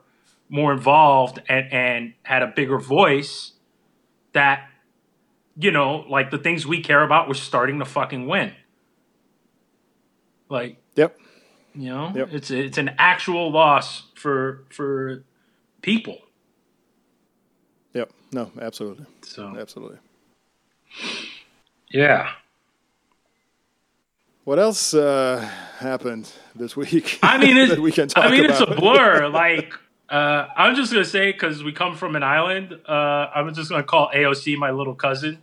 more 0.48 0.72
involved 0.72 1.42
and 1.48 1.72
and 1.72 2.14
had 2.22 2.42
a 2.42 2.46
bigger 2.46 2.78
voice 2.78 3.52
that 4.32 4.68
you 5.56 5.70
know 5.70 6.04
like 6.08 6.30
the 6.30 6.38
things 6.38 6.66
we 6.66 6.80
care 6.82 7.02
about 7.02 7.28
were 7.28 7.34
starting 7.34 7.78
to 7.78 7.84
fucking 7.84 8.26
win 8.26 8.52
like 10.48 10.78
Yep. 10.96 11.16
you 11.74 11.90
know, 11.90 12.12
Yep. 12.14 12.28
it's 12.32 12.50
it's 12.50 12.78
an 12.78 12.90
actual 12.98 13.50
loss 13.52 14.04
for 14.14 14.64
for 14.70 15.22
people. 15.82 16.18
Yep. 17.94 18.10
No, 18.32 18.50
absolutely. 18.60 19.06
So 19.22 19.56
Absolutely. 19.58 19.98
yeah, 21.90 22.32
What 24.44 24.58
else 24.58 24.94
uh, 24.94 25.46
happened 25.78 26.30
this 26.54 26.76
week? 26.76 27.18
I 27.22 27.38
mean, 27.38 27.56
it's, 27.62 27.70
that 27.72 27.80
we 27.80 27.92
can 27.92 28.08
talk 28.08 28.24
I 28.24 28.30
mean, 28.30 28.44
it's 28.44 28.60
a 28.60 28.66
blur. 28.66 29.28
like, 29.28 29.72
uh, 30.10 30.46
I'm 30.56 30.74
just 30.74 30.92
gonna 30.92 31.04
say 31.04 31.32
because 31.32 31.62
we 31.62 31.72
come 31.72 31.96
from 31.96 32.16
an 32.16 32.22
island. 32.22 32.78
Uh, 32.88 32.92
I'm 33.34 33.52
just 33.54 33.70
gonna 33.70 33.82
call 33.82 34.10
AOC 34.14 34.56
my 34.56 34.70
little 34.70 34.94
cousin, 34.94 35.38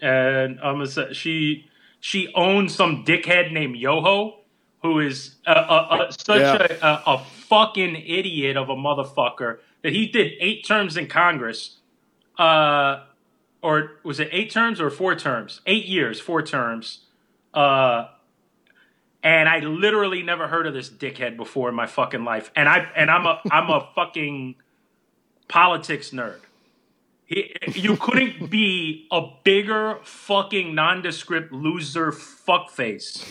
and 0.00 0.58
I'm 0.60 0.74
gonna 0.74 0.86
say 0.86 1.12
she 1.12 1.66
she 2.00 2.32
owns 2.34 2.74
some 2.74 3.04
dickhead 3.04 3.52
named 3.52 3.76
Yoho, 3.76 4.40
who 4.82 5.00
is 5.00 5.36
a, 5.46 5.52
a, 5.52 6.06
a, 6.08 6.12
such 6.12 6.40
Yeah. 6.40 6.66
a, 6.82 6.86
a, 6.86 7.02
a 7.14 7.18
fucking 7.18 7.96
idiot 7.96 8.56
of 8.56 8.68
a 8.70 8.74
motherfucker 8.76 9.58
that 9.82 9.92
he 9.92 10.06
did 10.06 10.32
eight 10.40 10.64
terms 10.66 10.96
in 10.96 11.06
Congress. 11.08 11.76
Uh, 12.38 13.04
or 13.62 13.98
was 14.04 14.18
it 14.20 14.28
eight 14.32 14.50
terms 14.50 14.80
or 14.80 14.88
four 14.88 15.14
terms? 15.14 15.60
Eight 15.66 15.84
years, 15.84 16.18
four 16.20 16.40
terms. 16.42 17.00
Uh, 17.52 18.06
and 19.22 19.48
I 19.48 19.60
literally 19.60 20.22
never 20.22 20.48
heard 20.48 20.66
of 20.66 20.74
this 20.74 20.88
dickhead 20.88 21.36
before 21.36 21.68
in 21.68 21.74
my 21.74 21.86
fucking 21.86 22.24
life. 22.24 22.50
And 22.56 22.68
I 22.68 22.90
and 22.96 23.10
I'm 23.10 23.26
a 23.26 23.40
I'm 23.50 23.68
a 23.70 23.88
fucking 23.94 24.56
politics 25.48 26.10
nerd. 26.10 26.40
He, 27.26 27.54
you 27.74 27.96
couldn't 27.96 28.50
be 28.50 29.06
a 29.10 29.28
bigger 29.44 29.98
fucking 30.02 30.74
nondescript 30.74 31.52
loser 31.52 32.12
fuckface 32.12 33.26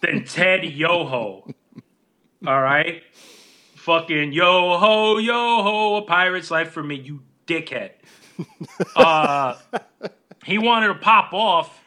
than 0.00 0.24
Ted 0.24 0.64
Yoho. 0.64 1.48
All 2.46 2.60
right, 2.62 3.02
fucking 3.76 4.32
yo 4.32 4.76
ho 4.76 5.18
yo 5.18 5.62
ho, 5.62 5.96
a 5.96 6.02
pirate's 6.02 6.50
life 6.50 6.70
for 6.70 6.82
me, 6.82 6.96
you 6.96 7.22
dickhead. 7.46 7.90
Uh, 8.96 9.56
he 10.44 10.58
wanted 10.58 10.88
to 10.88 10.94
pop 10.94 11.32
off 11.32 11.80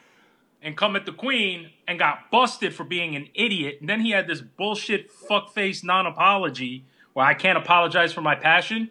and 0.62 0.76
come 0.76 0.96
at 0.96 1.04
the 1.04 1.12
queen 1.12 1.70
and 1.88 1.98
got 1.98 2.30
busted 2.30 2.74
for 2.74 2.84
being 2.84 3.16
an 3.16 3.28
idiot. 3.34 3.78
And 3.80 3.88
then 3.88 4.00
he 4.02 4.10
had 4.10 4.28
this 4.28 4.40
bullshit 4.42 5.10
fuckface 5.10 5.82
non-apology 5.82 6.84
where 7.14 7.26
I 7.26 7.34
can't 7.34 7.58
apologize 7.58 8.12
for 8.12 8.20
my 8.20 8.34
passion, 8.36 8.90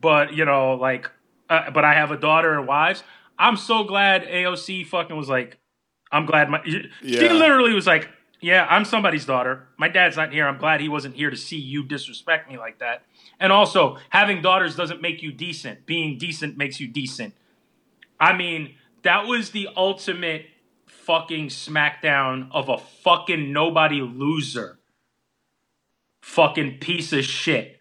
but 0.00 0.32
you 0.32 0.44
know, 0.44 0.74
like, 0.74 1.10
uh, 1.50 1.70
but 1.72 1.84
I 1.84 1.94
have 1.94 2.10
a 2.12 2.16
daughter 2.16 2.56
and 2.58 2.66
wives. 2.66 3.02
I'm 3.38 3.56
so 3.56 3.84
glad 3.84 4.22
AOC 4.24 4.86
fucking 4.86 5.16
was 5.16 5.28
like, 5.28 5.58
I'm 6.10 6.24
glad 6.24 6.48
my. 6.48 6.62
She 6.64 6.88
Yeah. 7.02 7.32
literally 7.32 7.74
was 7.74 7.86
like, 7.86 8.08
yeah, 8.40 8.66
I'm 8.70 8.84
somebody's 8.84 9.24
daughter. 9.24 9.66
My 9.76 9.88
dad's 9.88 10.16
not 10.16 10.32
here. 10.32 10.46
I'm 10.46 10.58
glad 10.58 10.80
he 10.80 10.88
wasn't 10.88 11.16
here 11.16 11.30
to 11.30 11.36
see 11.36 11.58
you 11.58 11.82
disrespect 11.82 12.48
me 12.50 12.58
like 12.58 12.78
that. 12.78 13.02
And 13.40 13.50
also, 13.52 13.98
having 14.10 14.40
daughters 14.40 14.76
doesn't 14.76 15.02
make 15.02 15.22
you 15.22 15.32
decent. 15.32 15.84
Being 15.84 16.16
decent 16.16 16.56
makes 16.56 16.78
you 16.78 16.86
decent. 16.86 17.34
I 18.20 18.34
mean, 18.36 18.74
that 19.02 19.26
was 19.26 19.50
the 19.50 19.68
ultimate 19.76 20.46
fucking 21.06 21.48
smackdown 21.48 22.48
of 22.52 22.68
a 22.68 22.78
fucking 22.78 23.52
nobody 23.52 24.00
loser. 24.00 24.78
Fucking 26.22 26.78
piece 26.78 27.12
of 27.12 27.24
shit. 27.24 27.78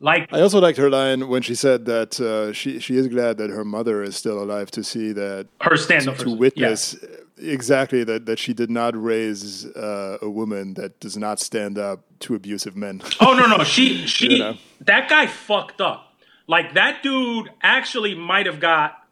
Like, 0.00 0.30
I 0.32 0.40
also 0.40 0.60
liked 0.60 0.76
her 0.76 0.90
line 0.90 1.28
when 1.28 1.40
she 1.40 1.54
said 1.54 1.86
that 1.86 2.20
uh, 2.20 2.52
she 2.52 2.78
she 2.78 2.96
is 2.96 3.08
glad 3.08 3.38
that 3.38 3.48
her 3.48 3.64
mother 3.64 4.02
is 4.02 4.16
still 4.16 4.42
alive 4.42 4.70
to 4.72 4.84
see 4.84 5.12
that 5.12 5.48
her 5.62 5.76
stand 5.76 6.08
up 6.08 6.18
to 6.18 6.36
witness 6.36 6.94
exactly 7.38 8.04
that 8.04 8.26
that 8.26 8.38
she 8.38 8.52
did 8.52 8.70
not 8.70 9.00
raise 9.00 9.64
uh, 9.74 10.18
a 10.20 10.28
woman 10.28 10.74
that 10.74 11.00
does 11.00 11.16
not 11.16 11.40
stand 11.40 11.78
up 11.78 12.04
to 12.20 12.34
abusive 12.34 12.76
men. 12.76 13.00
Oh 13.20 13.32
no 13.34 13.46
no 13.46 13.64
she 13.64 14.06
she 14.06 14.32
You 14.32 14.38
know? 14.40 14.56
that 14.80 15.08
guy 15.08 15.26
fucked 15.26 15.80
up. 15.80 16.12
Like 16.46 16.74
that 16.74 17.02
dude 17.02 17.50
actually 17.62 18.14
might 18.14 18.44
have 18.44 18.60
got 18.60 19.03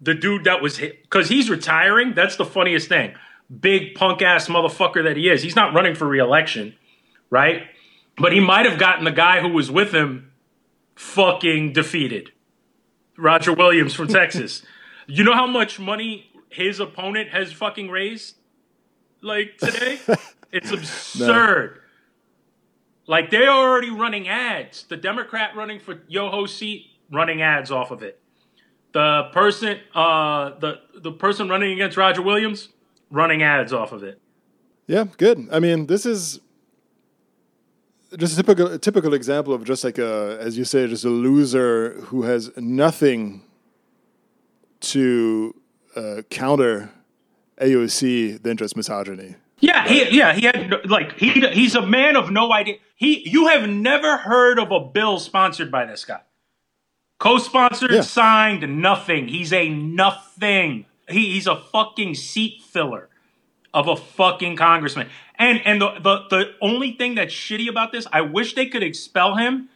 the 0.00 0.14
dude 0.14 0.44
that 0.44 0.62
was 0.62 0.78
hit 0.78 1.02
because 1.02 1.28
he's 1.28 1.50
retiring. 1.50 2.14
That's 2.14 2.36
the 2.36 2.44
funniest 2.44 2.88
thing. 2.88 3.14
Big 3.60 3.94
punk 3.94 4.22
ass 4.22 4.48
motherfucker 4.48 5.02
that 5.04 5.16
he 5.16 5.28
is. 5.28 5.42
He's 5.42 5.56
not 5.56 5.74
running 5.74 5.94
for 5.94 6.06
reelection, 6.06 6.74
right? 7.30 7.62
But 8.16 8.32
he 8.32 8.40
might 8.40 8.66
have 8.66 8.78
gotten 8.78 9.04
the 9.04 9.12
guy 9.12 9.40
who 9.40 9.48
was 9.48 9.70
with 9.70 9.92
him 9.92 10.32
fucking 10.96 11.72
defeated. 11.72 12.32
Roger 13.16 13.52
Williams 13.52 13.94
from 13.94 14.08
Texas. 14.08 14.62
You 15.10 15.24
know 15.24 15.32
how 15.32 15.46
much 15.46 15.80
money 15.80 16.30
his 16.50 16.80
opponent 16.80 17.30
has 17.30 17.50
fucking 17.50 17.88
raised? 17.88 18.36
Like 19.22 19.56
today? 19.56 19.98
it's 20.52 20.70
absurd. 20.70 21.80
Like 23.06 23.30
they're 23.30 23.48
already 23.48 23.88
running 23.88 24.28
ads. 24.28 24.82
The 24.82 24.98
Democrat 24.98 25.56
running 25.56 25.80
for 25.80 26.02
Yoho 26.08 26.44
seat 26.44 26.90
running 27.10 27.40
ads 27.40 27.70
off 27.70 27.90
of 27.90 28.02
it. 28.02 28.20
The 28.98 29.28
person, 29.32 29.78
uh, 29.94 30.58
the 30.58 30.80
the 30.92 31.12
person 31.12 31.48
running 31.48 31.70
against 31.70 31.96
Roger 31.96 32.20
Williams 32.20 32.70
running 33.12 33.44
ads 33.44 33.72
off 33.72 33.92
of 33.92 34.02
it. 34.02 34.20
Yeah, 34.88 35.04
good. 35.16 35.46
I 35.52 35.60
mean, 35.60 35.86
this 35.86 36.04
is 36.04 36.40
just 38.16 38.32
a 38.32 38.36
typical 38.42 38.66
a 38.66 38.76
typical 38.76 39.14
example 39.14 39.54
of 39.54 39.62
just 39.62 39.84
like 39.84 39.98
a, 39.98 40.36
as 40.40 40.58
you 40.58 40.64
say, 40.64 40.88
just 40.88 41.04
a 41.04 41.10
loser 41.10 41.92
who 42.06 42.22
has 42.22 42.50
nothing 42.56 43.42
to 44.80 45.54
uh, 45.94 46.22
counter 46.28 46.90
AOC 47.60 48.42
than 48.42 48.56
just 48.56 48.76
misogyny. 48.76 49.36
Yeah, 49.60 49.86
he, 49.86 50.10
yeah, 50.10 50.32
he 50.32 50.44
had 50.44 50.74
like 50.86 51.16
he 51.16 51.30
he's 51.50 51.76
a 51.76 51.86
man 51.86 52.16
of 52.16 52.32
no 52.32 52.52
idea. 52.52 52.78
He 52.96 53.28
you 53.30 53.46
have 53.46 53.68
never 53.68 54.16
heard 54.16 54.58
of 54.58 54.72
a 54.72 54.80
bill 54.80 55.20
sponsored 55.20 55.70
by 55.70 55.84
this 55.84 56.04
guy. 56.04 56.22
Co-sponsored, 57.18 57.90
Yeah. 57.90 58.00
signed, 58.02 58.80
nothing. 58.80 59.28
He's 59.28 59.52
a 59.52 59.68
nothing. 59.68 60.86
He, 61.08 61.32
he's 61.32 61.46
a 61.46 61.56
fucking 61.56 62.14
seat 62.14 62.62
filler 62.62 63.08
of 63.74 63.88
a 63.88 63.96
fucking 63.96 64.56
congressman. 64.56 65.08
And 65.36 65.60
and 65.64 65.80
the, 65.80 65.94
the 66.00 66.18
the 66.30 66.44
only 66.60 66.92
thing 66.92 67.14
that's 67.14 67.32
shitty 67.32 67.68
about 67.68 67.92
this, 67.92 68.06
I 68.12 68.20
wish 68.22 68.54
they 68.54 68.66
could 68.66 68.82
expel 68.82 69.36
him 69.36 69.68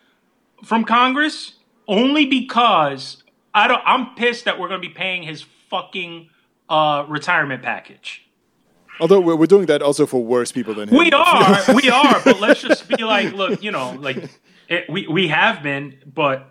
from 0.64 0.84
Congress 0.84 1.54
only 1.88 2.26
because 2.26 3.22
I 3.54 3.68
don't 3.68 3.82
I'm 3.84 4.14
pissed 4.14 4.44
that 4.44 4.58
we're 4.58 4.69
gonna 4.69 4.80
be 4.80 4.88
paying 4.88 5.23
his 5.23 5.43
fucking 5.71 6.30
uh 6.69 7.04
retirement 7.08 7.62
package. 7.62 8.26
Although 9.00 9.21
we're, 9.21 9.36
we're 9.36 9.47
doing 9.47 9.67
that 9.67 9.82
also 9.82 10.04
for 10.06 10.23
worse 10.23 10.52
people 10.52 10.75
than 10.75 10.88
him. 10.88 10.99
We 10.99 11.10
are, 11.12 11.75
we 11.75 11.88
are, 11.90 12.21
but 12.25 12.40
let's 12.40 12.60
just 12.60 12.86
be 12.88 13.02
like, 13.04 13.32
look, 13.32 13.62
you 13.62 13.71
know, 13.71 13.93
like 13.99 14.30
it, 14.69 14.84
we 14.88 15.06
we 15.06 15.28
have 15.28 15.62
been, 15.62 15.97
but 16.06 16.49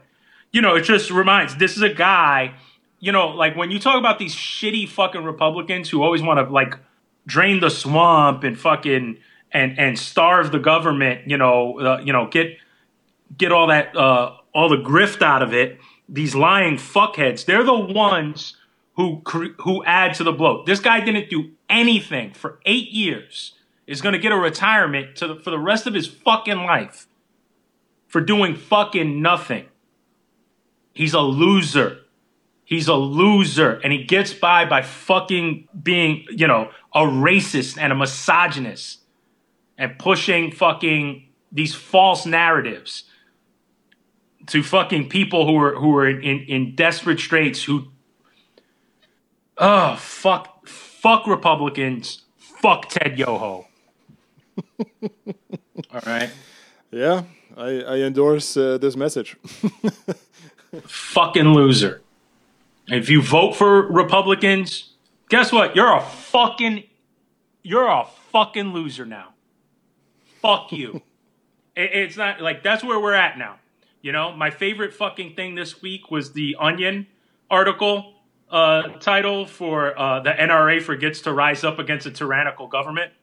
you 0.52 0.62
know, 0.62 0.76
it 0.76 0.82
just 0.82 1.10
reminds. 1.12 1.56
This 1.56 1.78
is 1.78 1.82
a 1.82 1.94
guy, 1.94 2.56
you 3.00 3.12
know, 3.12 3.30
like 3.30 3.56
when 3.56 3.72
you 3.72 3.80
talk 3.80 3.98
about 3.98 4.20
these 4.20 4.36
shitty 4.36 4.88
fucking 4.88 5.24
Republicans 5.24 5.90
who 5.90 6.04
always 6.04 6.22
want 6.22 6.46
to 6.46 6.52
like 6.52 6.78
drain 7.26 7.60
the 7.60 7.70
swamp 7.70 8.44
and 8.44 8.60
fucking 8.60 9.18
and 9.52 9.80
and 9.80 9.98
starve 9.98 10.52
the 10.52 10.60
government, 10.60 11.30
you 11.30 11.38
know, 11.38 11.80
uh, 11.80 12.02
you 12.04 12.14
know, 12.14 12.28
get 12.28 12.58
get 13.38 13.52
all 13.52 13.68
that 13.68 13.96
uh, 13.96 14.36
all 14.54 14.70
the 14.70 14.78
grift 14.78 15.22
out 15.22 15.42
of 15.42 15.54
it. 15.54 15.80
These 16.10 16.36
lying 16.36 16.76
fuckheads, 16.76 17.46
they're 17.46 17.64
the 17.64 17.74
ones 17.74 18.58
who 18.96 19.22
who 19.60 19.84
add 19.86 20.14
to 20.16 20.24
the 20.24 20.34
bloat. 20.34 20.66
This 20.66 20.80
guy 20.80 21.00
didn't 21.00 21.30
do 21.30 21.52
anything 21.70 22.34
for 22.34 22.60
eight 22.66 22.90
years. 22.92 23.54
Is 23.88 24.02
going 24.02 24.14
to 24.14 24.20
get 24.20 24.32
a 24.32 24.38
retirement 24.38 25.18
to 25.18 25.28
the, 25.28 25.36
for 25.36 25.50
the 25.50 25.60
rest 25.60 25.86
of 25.86 25.94
his 25.94 26.08
fucking 26.08 26.60
life 26.60 27.08
for 28.08 28.22
doing 28.22 28.56
fucking 28.56 29.22
nothing. 29.22 29.66
He's 30.94 31.14
a 31.14 31.22
loser. 31.22 32.00
He's 32.64 32.88
a 32.88 32.96
loser, 32.96 33.82
and 33.84 33.92
he 33.92 34.04
gets 34.04 34.34
by 34.34 34.66
by 34.66 34.82
fucking 34.82 35.68
being, 35.82 36.26
you 36.30 36.48
know, 36.48 36.72
a 36.94 37.02
racist 37.02 37.78
and 37.78 37.92
a 37.92 37.96
misogynist 37.96 39.02
and 39.78 40.00
pushing 40.00 40.52
fucking 40.52 41.28
these 41.52 41.76
false 41.76 42.26
narratives 42.26 43.04
to 44.48 44.64
fucking 44.64 45.10
people 45.10 45.46
who 45.46 45.58
are 45.58 45.76
who 45.76 45.96
are 45.98 46.08
in, 46.08 46.22
in, 46.22 46.40
in 46.48 46.76
desperate 46.76 47.20
straits 47.20 47.64
who 47.64 47.88
oh 49.58 49.98
fuck 49.98 50.66
fuck 50.66 51.28
Republicans 51.28 52.24
fuck 52.38 52.88
Ted 52.90 53.20
Yoho 53.20 53.68
all 55.04 56.02
right 56.06 56.30
Yeah, 56.92 57.24
I, 57.56 57.82
I 57.82 57.98
endorse 58.00 58.58
uh, 58.58 58.78
this 58.78 58.98
message. 58.98 59.38
fucking 60.84 61.54
loser. 61.54 62.02
If 62.88 63.10
you 63.10 63.22
vote 63.22 63.56
for 63.56 63.88
Republicans 63.92 64.92
guess 65.32 65.52
what? 65.52 65.76
You're 65.76 65.96
a 65.96 66.02
fucking 66.02 66.84
you're 67.64 67.88
a 67.88 68.06
fucking 68.32 68.74
loser 68.74 69.06
now. 69.06 69.34
Fuck 70.42 70.72
you. 70.72 71.02
It, 71.74 71.92
it's 71.94 72.18
not 72.18 72.42
like 72.42 72.64
that's 72.64 72.84
where 72.84 73.00
we're 73.00 73.14
at 73.14 73.38
now. 73.38 73.56
You 74.02 74.12
know 74.12 74.34
my 74.34 74.50
favorite 74.50 74.94
fucking 74.94 75.36
thing 75.36 75.56
this 75.56 75.82
week 75.82 76.12
was 76.12 76.34
the 76.34 76.58
onion 76.60 77.08
article 77.50 78.16
uh, 78.50 78.90
title 79.00 79.46
for 79.46 79.98
uh, 79.98 80.20
the 80.20 80.32
nra 80.32 80.82
forgets 80.82 81.22
to 81.22 81.32
rise 81.32 81.64
up 81.64 81.80
against 81.80 82.06
a 82.08 82.12
tyrannical 82.12 82.68
government 82.68 83.14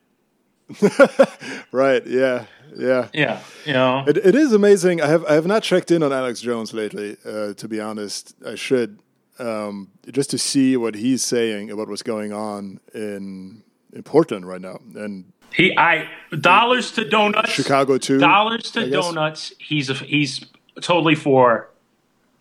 right? 1.72 2.06
Yeah, 2.06 2.44
yeah. 2.76 3.08
yeah 3.12 3.40
you 3.64 3.72
know 3.72 4.04
It, 4.06 4.16
it 4.18 4.34
is 4.34 4.52
amazing. 4.52 5.00
I 5.00 5.06
have 5.06 5.24
I 5.24 5.34
have 5.34 5.46
not 5.46 5.62
checked 5.62 5.90
in 5.90 6.02
on 6.02 6.12
Alex 6.12 6.40
Jones 6.40 6.72
lately. 6.74 7.16
Uh, 7.24 7.54
to 7.54 7.68
be 7.68 7.80
honest, 7.80 8.34
I 8.46 8.54
should 8.54 8.98
um, 9.38 9.88
just 10.10 10.30
to 10.30 10.38
see 10.38 10.76
what 10.76 10.94
he's 10.94 11.24
saying 11.24 11.70
about 11.70 11.88
what's 11.88 12.02
going 12.02 12.32
on 12.32 12.80
in 12.94 13.62
in 13.92 14.02
Portland 14.02 14.46
right 14.46 14.60
now 14.60 14.78
and 14.94 15.32
he 15.54 15.74
i 15.78 16.06
dollars 16.40 16.92
to 16.92 17.08
donuts 17.08 17.50
Chicago 17.50 17.96
too. 17.96 18.18
dollars 18.18 18.70
to 18.72 18.90
donuts 18.90 19.52
he's 19.58 19.88
a, 19.88 19.94
he's 19.94 20.44
totally 20.82 21.14
for 21.14 21.70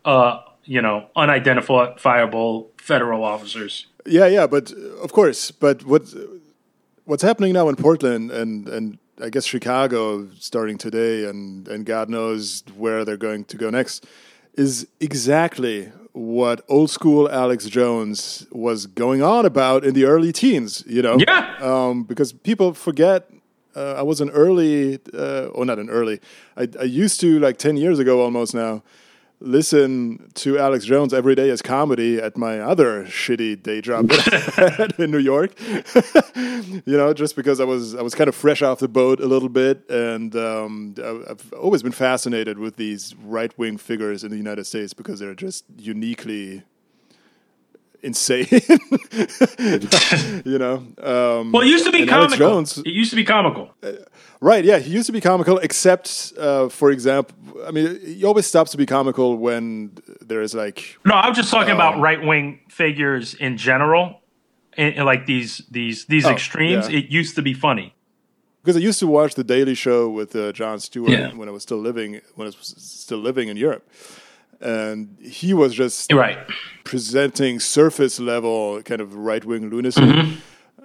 uh 0.04 0.40
you 0.64 0.82
know 0.82 1.08
unidentifiable 1.16 2.70
federal 2.76 3.24
officers 3.24 3.86
Yeah, 4.06 4.26
yeah, 4.26 4.46
but 4.46 4.72
of 5.02 5.12
course. 5.12 5.50
But 5.50 5.84
what 5.84 6.02
what's 7.08 7.22
happening 7.22 7.52
now 7.54 7.68
in 7.68 7.76
Portland 7.76 8.30
and 8.30 8.68
and 8.68 8.98
I 9.20 9.30
guess 9.30 9.44
Chicago 9.46 10.28
starting 10.38 10.78
today 10.78 11.24
and 11.24 11.66
and 11.68 11.84
God 11.86 12.08
knows 12.08 12.62
where 12.76 13.04
they're 13.04 13.16
going 13.28 13.44
to 13.46 13.56
go 13.56 13.70
next 13.70 14.06
is 14.54 14.86
exactly 15.00 15.90
what 16.12 16.64
old 16.68 16.90
school 16.90 17.28
Alex 17.30 17.66
Jones 17.66 18.46
was 18.52 18.86
going 18.86 19.22
on 19.22 19.46
about 19.46 19.84
in 19.84 19.94
the 19.94 20.04
early 20.04 20.32
teens. 20.32 20.84
You 20.86 21.02
know, 21.02 21.16
Yeah. 21.26 21.56
um, 21.60 22.04
because 22.04 22.32
people 22.32 22.74
forget. 22.74 23.20
Uh, 23.76 23.94
I 23.98 24.02
was 24.02 24.20
an 24.20 24.30
early, 24.30 24.98
uh, 25.14 25.46
or 25.56 25.64
not 25.64 25.78
an 25.78 25.88
early. 25.88 26.18
I, 26.56 26.66
I 26.80 26.84
used 27.04 27.20
to 27.20 27.38
like 27.38 27.58
ten 27.58 27.76
years 27.76 27.98
ago 28.00 28.20
almost 28.22 28.52
now 28.54 28.82
listen 29.40 30.30
to 30.34 30.58
Alex 30.58 30.84
Jones 30.84 31.14
every 31.14 31.34
day 31.34 31.50
as 31.50 31.62
comedy 31.62 32.18
at 32.18 32.36
my 32.36 32.60
other 32.60 33.04
shitty 33.04 33.62
day 33.62 33.80
job 33.80 34.08
that 34.08 34.58
I 34.58 34.70
had 34.82 34.94
in 34.98 35.10
New 35.10 35.18
York. 35.18 35.52
you 36.36 36.96
know, 36.96 37.12
just 37.14 37.36
because 37.36 37.60
I 37.60 37.64
was 37.64 37.94
I 37.94 38.02
was 38.02 38.14
kind 38.14 38.28
of 38.28 38.34
fresh 38.34 38.62
off 38.62 38.80
the 38.80 38.88
boat 38.88 39.20
a 39.20 39.26
little 39.26 39.48
bit, 39.48 39.88
and 39.88 40.34
um, 40.36 40.94
I've 40.98 41.52
always 41.52 41.82
been 41.82 41.92
fascinated 41.92 42.58
with 42.58 42.76
these 42.76 43.14
right 43.22 43.56
wing 43.58 43.76
figures 43.76 44.24
in 44.24 44.30
the 44.30 44.36
United 44.36 44.64
States 44.64 44.92
because 44.92 45.20
they're 45.20 45.34
just 45.34 45.64
uniquely 45.78 46.62
insane. 48.02 48.46
you 50.44 50.58
know. 50.58 50.76
Um, 51.02 51.52
well, 51.52 51.62
it 51.62 51.68
used 51.68 51.84
to 51.84 51.92
be 51.92 52.06
comical. 52.06 52.36
Jones- 52.36 52.78
it 52.78 52.88
used 52.88 53.10
to 53.10 53.16
be 53.16 53.24
comical. 53.24 53.70
Right, 54.40 54.64
yeah, 54.64 54.78
he 54.78 54.92
used 54.92 55.06
to 55.06 55.12
be 55.12 55.20
comical, 55.20 55.58
except, 55.58 56.32
uh, 56.38 56.68
for 56.68 56.92
example, 56.92 57.34
I 57.66 57.72
mean, 57.72 57.98
he 58.04 58.24
always 58.24 58.46
stops 58.46 58.70
to 58.70 58.76
be 58.76 58.86
comical 58.86 59.36
when 59.36 59.98
there 60.20 60.42
is 60.42 60.54
like, 60.54 60.96
No, 61.04 61.14
I'm 61.14 61.34
just 61.34 61.50
talking 61.50 61.72
Um, 61.72 61.76
about 61.80 61.98
right 62.00 62.22
wing 62.24 62.60
figures 62.68 63.34
in 63.34 63.56
general, 63.56 64.20
and, 64.76 64.94
in 64.94 65.04
like 65.04 65.26
these 65.26 65.62
these 65.72 66.04
these 66.06 66.24
Oh, 66.24 66.30
extremes. 66.30 66.88
yeah. 66.88 66.98
It 66.98 67.10
used 67.10 67.34
to 67.34 67.42
be 67.42 67.52
funny. 67.52 67.94
because 68.62 68.76
I 68.76 68.80
used 68.80 69.00
to 69.00 69.08
watch 69.08 69.34
the 69.34 69.42
Daily 69.44 69.74
Show 69.74 70.08
with 70.08 70.36
uh, 70.36 70.52
Jon 70.52 70.78
Stewart 70.78 71.10
Yeah. 71.10 71.32
when 71.34 71.48
I 71.48 71.52
was 71.52 71.62
still 71.64 71.78
living 71.80 72.20
when 72.36 72.46
I 72.46 72.50
was 72.50 72.74
still 72.78 73.18
living 73.18 73.48
in 73.48 73.56
Europe, 73.56 73.82
and 74.60 75.16
he 75.20 75.54
was 75.54 75.74
just 75.74 76.12
Right. 76.12 76.38
presenting 76.84 77.60
surface 77.60 78.18
level 78.18 78.82
kind 78.82 79.00
of 79.00 79.14
right 79.14 79.44
wing 79.44 79.70
lunacy. 79.70 80.00
Mm-hmm. 80.00 80.34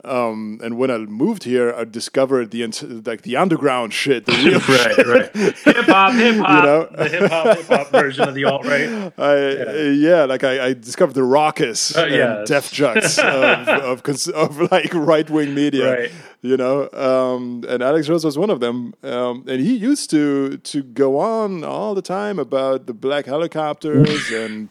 Um, 0.05 0.59
and 0.61 0.77
when 0.77 0.91
I 0.91 0.97
moved 0.97 1.43
here, 1.45 1.73
I 1.73 1.85
discovered 1.85 2.51
the 2.51 2.61
like 3.05 3.21
the 3.21 3.37
underground 3.37 3.93
shit, 3.93 4.25
the 4.25 4.33
real 4.33 4.59
right, 4.67 5.33
right. 5.33 5.55
Hip 5.75 5.85
hop, 5.85 6.13
hip 6.13 6.35
hop, 6.35 6.49
You 6.55 6.69
know? 6.69 6.87
the 7.03 7.09
hip 7.09 7.31
hop, 7.31 7.57
hip 7.57 7.67
hop 7.67 7.87
version 7.87 8.27
of 8.27 8.35
the 8.35 8.43
alt 8.43 8.65
right. 8.65 9.13
I, 9.17 9.89
yeah. 9.91 10.25
like 10.25 10.43
I, 10.43 10.65
I 10.67 10.73
discovered 10.73 11.13
the 11.15 11.21
Rawkus 11.21 11.95
Uh, 11.95 12.01
and 12.05 12.45
def 12.47 12.69
jux 12.71 13.17
of 13.23 13.67
of, 13.69 14.03
cons- 14.03 14.27
of 14.27 14.59
like 14.71 14.93
right 14.93 15.29
wing 15.29 15.53
media, 15.55 15.93
Right. 15.93 16.11
you 16.41 16.57
know. 16.57 16.89
Um, 16.91 17.63
and 17.69 17.81
Alex 17.81 18.07
Jones 18.07 18.25
was 18.25 18.37
one 18.37 18.49
of 18.49 18.59
them, 18.59 18.93
um, 19.03 19.45
and 19.47 19.61
he 19.61 19.73
used 19.75 20.09
to 20.09 20.57
to 20.57 20.83
go 20.83 21.17
on 21.19 21.63
all 21.63 21.95
the 21.95 22.01
time 22.01 22.39
about 22.39 22.87
the 22.87 22.93
black 22.93 23.25
helicopters 23.25 24.31
and 24.41 24.67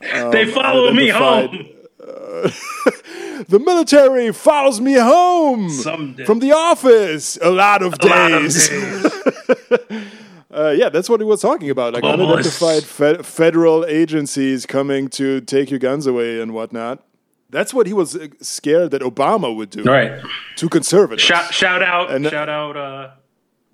They 0.00 0.44
follow 0.52 0.92
me 0.92 1.10
unidentified- 1.10 1.74
the 3.48 3.58
military 3.58 4.32
follows 4.32 4.80
me 4.80 4.94
home 4.94 5.70
Someday. 5.70 6.24
from 6.24 6.38
the 6.40 6.52
office 6.52 7.38
a 7.42 7.50
lot 7.50 7.82
of 7.82 7.94
A 8.00 8.06
lot 8.06 8.32
of 8.32 8.42
days. 8.42 8.68
days. 8.68 10.02
Uh, 10.50 10.70
yeah, 10.70 10.88
that's 10.88 11.10
what 11.10 11.20
he 11.20 11.24
was 11.26 11.42
talking 11.42 11.68
about. 11.68 11.92
Like 11.92 12.02
Almost. 12.02 12.20
unidentified 12.60 12.82
fe- 12.84 13.22
federal 13.22 13.84
agencies 13.84 14.64
coming 14.64 15.08
to 15.10 15.42
take 15.42 15.70
your 15.70 15.78
guns 15.78 16.06
away 16.06 16.40
and 16.40 16.52
whatnot. 16.54 17.04
That's 17.50 17.74
what 17.74 17.86
he 17.86 17.92
was 17.92 18.16
uh, 18.16 18.28
scared 18.40 18.90
that 18.92 19.02
Obama 19.02 19.54
would 19.54 19.68
do 19.70 19.82
Right. 19.84 20.20
to 20.56 20.68
conservatives. 20.70 21.22
Shout, 21.22 21.52
shout 21.52 21.82
out, 21.82 22.10
And- 22.10 22.24
shout 22.26 22.48
out, 22.48 22.76
uh, 22.78 23.10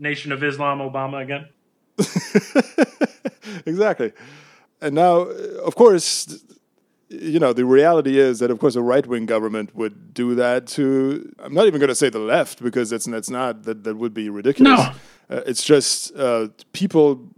Nation 0.00 0.32
of 0.32 0.42
Islam, 0.42 0.80
Obama 0.80 1.22
again. 1.22 1.46
exactly. 3.66 4.12
And 4.80 4.94
now, 4.94 5.22
uh, 5.22 5.62
of 5.64 5.76
course, 5.76 6.42
you 7.20 7.38
know, 7.38 7.52
the 7.52 7.64
reality 7.64 8.18
is 8.18 8.38
that, 8.38 8.50
of 8.50 8.58
course, 8.58 8.76
a 8.76 8.82
right 8.82 9.06
wing 9.06 9.26
government 9.26 9.74
would 9.74 10.14
do 10.14 10.34
that 10.34 10.66
to. 10.68 11.34
I'm 11.38 11.54
not 11.54 11.66
even 11.66 11.80
going 11.80 11.88
to 11.88 11.94
say 11.94 12.10
the 12.10 12.18
left 12.18 12.62
because 12.62 12.90
that's 12.90 13.06
that's 13.06 13.30
not 13.30 13.64
that 13.64 13.84
that 13.84 13.96
would 13.96 14.14
be 14.14 14.28
ridiculous. 14.28 14.78
No. 14.78 15.36
Uh, 15.36 15.42
it's 15.46 15.64
just 15.64 16.14
uh, 16.16 16.48
people 16.72 17.28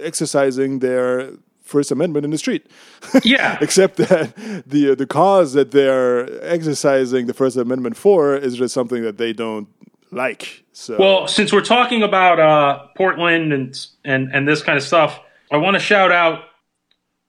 exercising 0.00 0.78
their 0.78 1.32
First 1.62 1.90
Amendment 1.90 2.24
in 2.24 2.30
the 2.30 2.38
street. 2.38 2.66
Yeah. 3.24 3.58
Except 3.60 3.96
that 3.96 4.34
the 4.66 4.94
the 4.94 5.06
cause 5.06 5.52
that 5.54 5.70
they're 5.70 6.42
exercising 6.44 7.26
the 7.26 7.34
First 7.34 7.56
Amendment 7.56 7.96
for 7.96 8.36
is 8.36 8.56
just 8.56 8.74
something 8.74 9.02
that 9.02 9.18
they 9.18 9.32
don't 9.32 9.68
like. 10.10 10.64
So 10.72 10.96
Well, 10.98 11.28
since 11.28 11.52
we're 11.52 11.64
talking 11.64 12.02
about 12.02 12.38
uh, 12.38 12.86
Portland 12.96 13.52
and 13.52 13.86
and 14.04 14.30
and 14.34 14.46
this 14.46 14.62
kind 14.62 14.78
of 14.78 14.84
stuff, 14.84 15.20
I 15.50 15.56
want 15.56 15.74
to 15.74 15.80
shout 15.80 16.12
out 16.12 16.44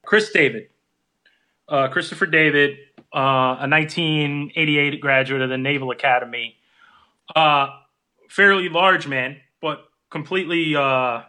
Chris 0.06 0.32
David, 0.32 0.68
uh, 1.70 1.88
Christopher 1.90 2.26
David, 2.26 2.78
uh, 3.14 3.58
a 3.62 3.68
1988 3.70 5.00
graduate 5.02 5.42
of 5.42 5.50
the 5.50 5.58
Naval 5.58 5.92
Academy, 5.92 6.56
uh, 7.36 7.68
fairly 8.30 8.70
large 8.70 9.08
man, 9.08 9.38
but 9.62 9.86
completely 10.10 10.76
uh, 10.76 11.22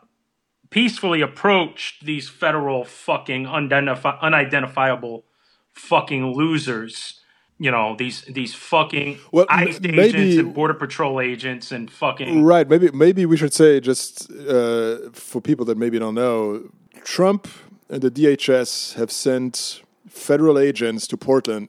peacefully 0.71 1.21
approached 1.21 2.05
these 2.05 2.29
federal 2.29 2.85
fucking 2.85 3.45
unidentifi- 3.47 4.21
unidentifiable 4.21 5.25
fucking 5.73 6.33
losers. 6.33 7.21
You 7.59 7.71
know 7.71 7.95
these 7.97 8.23
these 8.23 8.53
fucking 8.53 9.19
Well, 9.31 9.47
m- 9.49 9.69
ICE 9.69 9.81
maybe- 9.81 10.01
agents 10.01 10.37
and 10.39 10.53
border 10.53 10.75
patrol 10.75 11.21
agents 11.21 11.71
and 11.71 11.89
fucking 11.89 12.43
Right. 12.43 12.69
Maybe 12.69 12.91
maybe 12.91 13.27
we 13.27 13.37
should 13.37 13.53
say 13.55 13.79
just 13.79 14.29
uh, 14.33 15.11
for 15.13 15.41
people 15.41 15.65
that 15.67 15.79
maybe 15.79 16.01
don't 16.01 16.17
know, 16.17 16.69
Trump 17.05 17.47
and 17.89 18.03
the 18.03 18.11
DHS 18.11 18.95
have 18.95 19.13
sent 19.13 19.83
federal 20.15 20.59
agents 20.59 21.07
to 21.09 21.17
Portland 21.17 21.69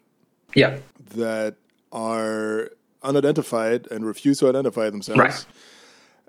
yeah 0.54 0.78
that 1.16 1.56
are 1.92 2.70
unidentified 3.04 3.88
and 3.92 4.06
refuse 4.06 4.40
to 4.40 4.50
identify 4.50 4.90
themselves, 4.90 5.20
Right. 5.20 5.46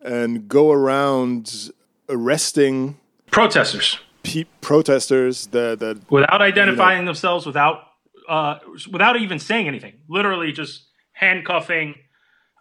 and 0.03 0.49
go 0.49 0.71
around 0.73 1.71
arresting 2.09 2.99
protesters 3.31 3.99
pe- 4.23 4.45
protesters 4.61 5.47
that 5.49 5.79
that 5.81 6.11
without 6.11 6.43
identifying 6.43 7.05
themselves, 7.07 7.47
without 7.47 7.83
uh, 8.29 8.59
without 8.91 9.17
even 9.17 9.39
saying 9.39 9.69
anything. 9.69 9.95
Literally 10.09 10.53
just 10.53 10.85
handcuffing 11.13 11.95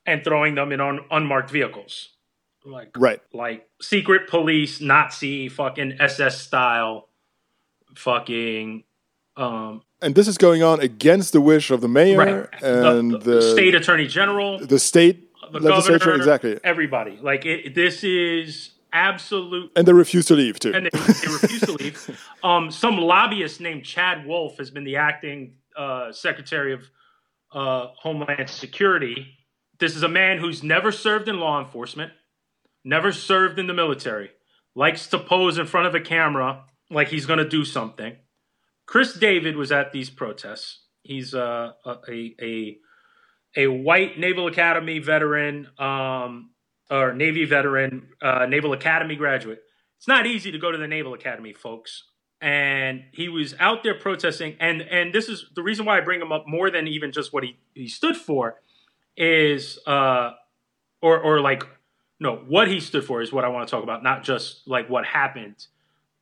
and 0.06 0.24
throwing 0.24 0.56
them 0.56 0.72
in 0.72 0.80
un- 0.80 1.02
unmarked 1.12 1.50
vehicles, 1.52 2.10
like 2.64 2.92
right. 2.96 3.20
like 3.34 3.68
secret 3.82 4.30
police, 4.30 4.80
Nazi, 4.80 5.50
fucking 5.50 5.98
SS 6.00 6.40
style, 6.40 7.10
fucking 7.96 8.84
um, 9.38 9.82
And 10.02 10.16
this 10.16 10.28
is 10.28 10.38
going 10.38 10.64
on 10.64 10.80
against 10.80 11.34
the 11.34 11.42
wish 11.42 11.72
of 11.72 11.82
the 11.82 11.88
mayor 11.88 12.18
right. 12.18 12.64
and 12.64 13.12
the, 13.12 13.18
the, 13.18 13.32
the 13.36 13.42
state 13.42 13.76
attorney 13.76 14.08
general, 14.08 14.60
the 14.60 14.80
state 14.80 15.26
the 15.52 15.60
legislature, 15.60 16.00
governor, 16.00 16.16
exactly, 16.16 16.60
everybody. 16.64 17.20
Like 17.22 17.46
it, 17.46 17.76
this 17.76 18.04
is 18.04 18.72
absolute 18.94 19.72
and 19.76 19.86
they 19.86 19.94
refuse 19.94 20.26
to 20.26 20.36
leave 20.36 20.58
too. 20.58 20.74
and 20.74 20.86
they, 20.86 20.90
they 20.90 21.32
refuse 21.32 21.62
to 21.62 21.74
leave. 21.74 22.22
Um, 22.44 22.70
some 22.70 22.98
lobbyist 22.98 23.60
named 23.60 23.86
Chad 23.86 24.28
Wolf 24.28 24.60
has 24.60 24.70
been 24.70 24.84
the 24.84 24.98
acting 24.98 25.56
uh, 25.76 26.12
Secretary 26.12 26.74
of 26.74 26.82
uh, 27.52 27.88
Homeland 27.98 28.52
Security. 28.52 29.26
This 29.80 29.96
is 29.96 30.04
a 30.04 30.08
man 30.08 30.38
who's 30.38 30.62
never 30.62 30.92
served 30.92 31.28
in 31.28 31.40
law 31.40 31.60
enforcement, 31.60 32.12
never 32.84 33.12
served 33.12 33.58
in 33.58 33.66
the 33.66 33.74
military, 33.74 34.30
likes 34.76 35.08
to 35.08 35.18
pose 35.18 35.58
in 35.58 35.66
front 35.66 35.88
of 35.88 35.96
a 35.96 36.00
camera 36.00 36.66
like 36.92 37.08
he's 37.08 37.26
going 37.26 37.40
to 37.40 37.50
do 37.50 37.66
something. 37.66 38.16
Chris 38.86 39.14
David 39.14 39.56
was 39.56 39.72
at 39.72 39.92
these 39.92 40.10
protests. 40.10 40.84
He's 41.02 41.34
uh, 41.34 41.72
a, 41.86 41.96
a 42.10 42.36
a 42.42 42.78
a 43.58 43.68
white 43.68 44.20
Naval 44.20 44.48
Academy 44.48 45.00
veteran, 45.00 45.68
um, 45.78 46.52
or 46.90 47.14
Navy 47.14 47.46
veteran, 47.46 48.10
uh, 48.22 48.46
Naval 48.48 48.74
Academy 48.74 49.16
graduate. 49.16 49.60
It's 49.98 50.08
not 50.08 50.26
easy 50.26 50.52
to 50.52 50.60
go 50.60 50.72
to 50.72 50.78
the 50.78 50.88
Naval 50.88 51.14
Academy, 51.14 51.54
folks. 51.54 52.04
And 52.42 53.06
he 53.14 53.30
was 53.30 53.56
out 53.60 53.82
there 53.84 53.96
protesting, 53.96 54.58
and 54.60 54.82
and 54.82 55.14
this 55.14 55.30
is 55.30 55.46
the 55.56 55.64
reason 55.64 55.86
why 55.86 55.98
I 55.98 56.02
bring 56.02 56.22
him 56.22 56.32
up 56.32 56.46
more 56.48 56.70
than 56.70 56.88
even 56.88 57.12
just 57.12 57.34
what 57.34 57.44
he, 57.44 57.58
he 57.74 57.88
stood 57.88 58.18
for, 58.18 58.62
is 59.16 59.80
uh, 59.88 60.32
or 61.02 61.20
or 61.20 61.40
like 61.40 61.64
no, 62.20 62.36
what 62.48 62.68
he 62.68 62.80
stood 62.80 63.06
for 63.06 63.22
is 63.22 63.32
what 63.32 63.46
I 63.46 63.48
want 63.50 63.68
to 63.68 63.72
talk 63.72 63.84
about, 63.84 64.04
not 64.04 64.24
just 64.24 64.68
like 64.68 64.90
what 64.90 65.06
happened. 65.06 65.66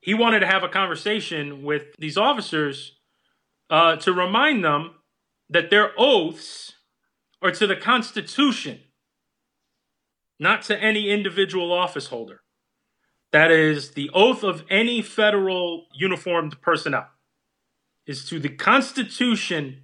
He 0.04 0.14
wanted 0.14 0.42
to 0.42 0.48
have 0.48 0.64
a 0.64 0.68
conversation 0.68 1.64
with 1.64 1.96
these 1.98 2.18
officers 2.18 2.98
uh, 3.70 3.96
to 3.96 4.12
remind 4.12 4.62
them 4.62 4.96
that 5.50 5.70
their 5.70 5.92
oaths 5.98 6.74
are 7.42 7.52
to 7.52 7.66
the 7.66 7.78
Constitution, 7.78 8.82
not 10.38 10.62
to 10.64 10.78
any 10.78 11.10
individual 11.10 11.72
office 11.72 12.08
holder. 12.08 12.42
That 13.32 13.50
is 13.50 13.92
the 13.92 14.10
oath 14.14 14.44
of 14.44 14.66
any 14.70 15.02
federal 15.02 15.86
uniformed 15.96 16.62
personnel 16.62 17.08
is 18.06 18.26
to 18.26 18.40
the 18.40 18.50
Constitution 18.50 19.84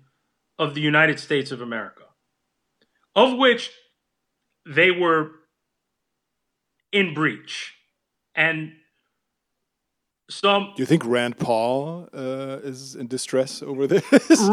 of 0.58 0.76
the 0.76 0.82
United 0.82 1.18
States 1.18 1.50
of 1.50 1.62
America, 1.62 2.04
of 3.16 3.38
which 3.38 3.72
they 4.66 4.92
were 4.92 5.32
in 6.92 7.14
breach. 7.14 7.76
And 8.36 8.74
some 10.30 10.74
Do 10.76 10.82
you 10.82 10.86
think 10.86 11.04
Rand 11.06 11.38
Paul 11.40 12.08
uh, 12.14 12.60
is 12.64 12.96
in 12.96 13.08
distress 13.08 13.62
over 13.64 13.88
this? 13.88 14.04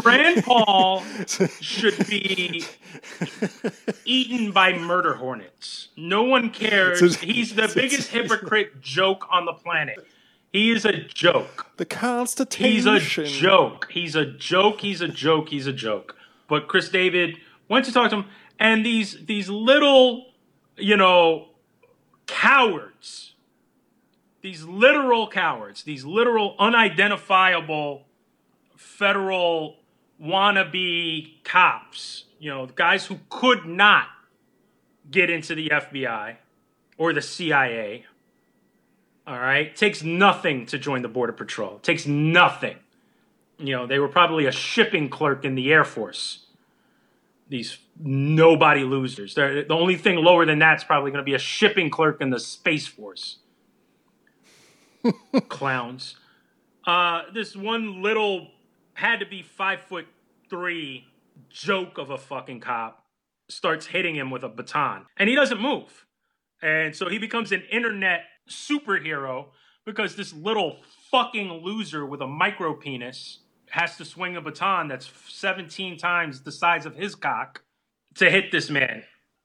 Rand 0.03 0.43
Paul 0.45 1.03
should 1.61 2.07
be 2.07 2.63
eaten 4.05 4.51
by 4.51 4.73
murder 4.73 5.13
hornets. 5.15 5.89
No 5.95 6.23
one 6.23 6.49
cares. 6.49 7.01
A- 7.01 7.25
He's 7.25 7.55
the 7.55 7.71
biggest 7.73 8.09
hypocrite 8.09 8.81
joke 8.81 9.25
on 9.31 9.45
the 9.45 9.53
planet. 9.53 10.05
He 10.51 10.71
is 10.71 10.85
a 10.85 10.93
joke. 11.03 11.67
the 11.77 11.85
Constitution. 11.85 13.25
He's 13.25 13.37
a 13.37 13.39
joke. 13.39 13.87
He's 13.91 14.15
a 14.15 14.25
joke. 14.25 14.81
He's 14.81 15.01
a 15.01 15.07
joke. 15.07 15.49
He's 15.49 15.67
a 15.67 15.73
joke. 15.73 16.15
But 16.47 16.67
Chris 16.67 16.89
David 16.89 17.37
went 17.69 17.85
to 17.85 17.91
talk 17.91 18.09
to 18.11 18.17
him, 18.17 18.25
and 18.59 18.85
these 18.85 19.25
these 19.25 19.49
little, 19.49 20.27
you 20.77 20.95
know, 20.95 21.49
cowards, 22.25 23.33
these 24.41 24.63
literal 24.63 25.27
cowards, 25.27 25.83
these 25.83 26.05
literal 26.05 26.55
unidentifiable 26.59 28.03
federal 28.75 29.77
wannabe 30.21 31.43
cops, 31.43 32.25
you 32.39 32.49
know, 32.49 32.67
guys 32.67 33.05
who 33.05 33.19
could 33.29 33.65
not 33.65 34.07
get 35.09 35.29
into 35.29 35.55
the 35.55 35.69
FBI 35.69 36.37
or 36.97 37.13
the 37.13 37.21
CIA. 37.21 38.05
All 39.25 39.37
right, 39.37 39.75
takes 39.75 40.03
nothing 40.03 40.65
to 40.67 40.77
join 40.77 41.01
the 41.01 41.09
border 41.09 41.33
patrol. 41.33 41.79
takes 41.79 42.05
nothing. 42.05 42.77
You 43.59 43.75
know, 43.75 43.87
they 43.87 43.99
were 43.99 44.07
probably 44.07 44.45
a 44.45 44.51
shipping 44.51 45.09
clerk 45.09 45.43
in 45.43 45.55
the 45.55 45.71
Air 45.71 45.83
Force. 45.83 46.45
These 47.49 47.79
nobody 47.99 48.83
losers. 48.83 49.35
They're, 49.35 49.63
the 49.63 49.73
only 49.73 49.95
thing 49.95 50.17
lower 50.17 50.45
than 50.45 50.59
that's 50.59 50.83
probably 50.83 51.11
going 51.11 51.23
to 51.23 51.25
be 51.25 51.33
a 51.33 51.39
shipping 51.39 51.89
clerk 51.89 52.21
in 52.21 52.29
the 52.29 52.39
Space 52.39 52.87
Force. 52.87 53.39
Clowns. 55.49 56.15
Uh, 56.85 57.23
this 57.33 57.55
one 57.55 58.01
little 58.01 58.47
had 58.93 59.19
to 59.19 59.25
be 59.25 59.41
five 59.41 59.81
foot 59.81 60.07
three 60.49 61.05
joke 61.49 61.97
of 61.97 62.09
a 62.09 62.17
fucking 62.17 62.59
cop 62.59 63.03
starts 63.49 63.85
hitting 63.85 64.15
him 64.15 64.31
with 64.31 64.43
a 64.43 64.49
baton 64.49 65.05
and 65.17 65.29
he 65.29 65.35
doesn't 65.35 65.61
move. 65.61 66.05
And 66.61 66.95
so 66.95 67.07
he 67.07 67.17
becomes 67.17 67.51
an 67.51 67.63
internet 67.71 68.21
superhero 68.49 69.47
because 69.85 70.15
this 70.15 70.33
little 70.33 70.77
fucking 71.11 71.61
loser 71.63 72.05
with 72.05 72.21
a 72.21 72.27
micro 72.27 72.73
penis 72.73 73.39
has 73.69 73.97
to 73.97 74.05
swing 74.05 74.35
a 74.35 74.41
baton 74.41 74.87
that's 74.87 75.09
17 75.29 75.97
times 75.97 76.41
the 76.41 76.51
size 76.51 76.85
of 76.85 76.95
his 76.95 77.15
cock 77.15 77.61
to 78.15 78.29
hit 78.29 78.51
this 78.51 78.69
man. 78.69 79.03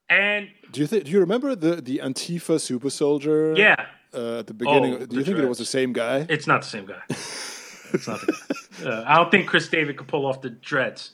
And 0.08 0.48
do 0.70 0.80
you 0.80 0.86
think? 0.86 1.04
Do 1.04 1.10
you 1.10 1.20
remember 1.20 1.54
the 1.54 1.76
the 1.76 1.98
Antifa 1.98 2.60
super 2.60 2.90
soldier? 2.90 3.54
Yeah. 3.56 3.86
Uh, 4.14 4.40
at 4.40 4.46
the 4.46 4.54
beginning, 4.54 4.94
Oh, 4.94 5.06
do 5.06 5.16
you 5.16 5.24
think 5.24 5.38
it 5.38 5.48
was 5.48 5.58
the 5.58 5.64
same 5.64 5.92
guy? 5.92 6.26
it's 6.28 6.46
not 6.46 6.62
the 6.62 6.68
same 6.68 6.86
guy. 6.86 7.00
it's 7.08 8.06
not 8.06 8.20
the 8.20 8.26
guy. 8.82 8.90
Uh, 8.90 9.04
I 9.06 9.16
don't 9.16 9.30
think 9.30 9.46
Chris 9.46 9.68
David 9.68 9.96
could 9.96 10.08
pull 10.08 10.26
off 10.26 10.40
the 10.40 10.50
dreads. 10.50 11.12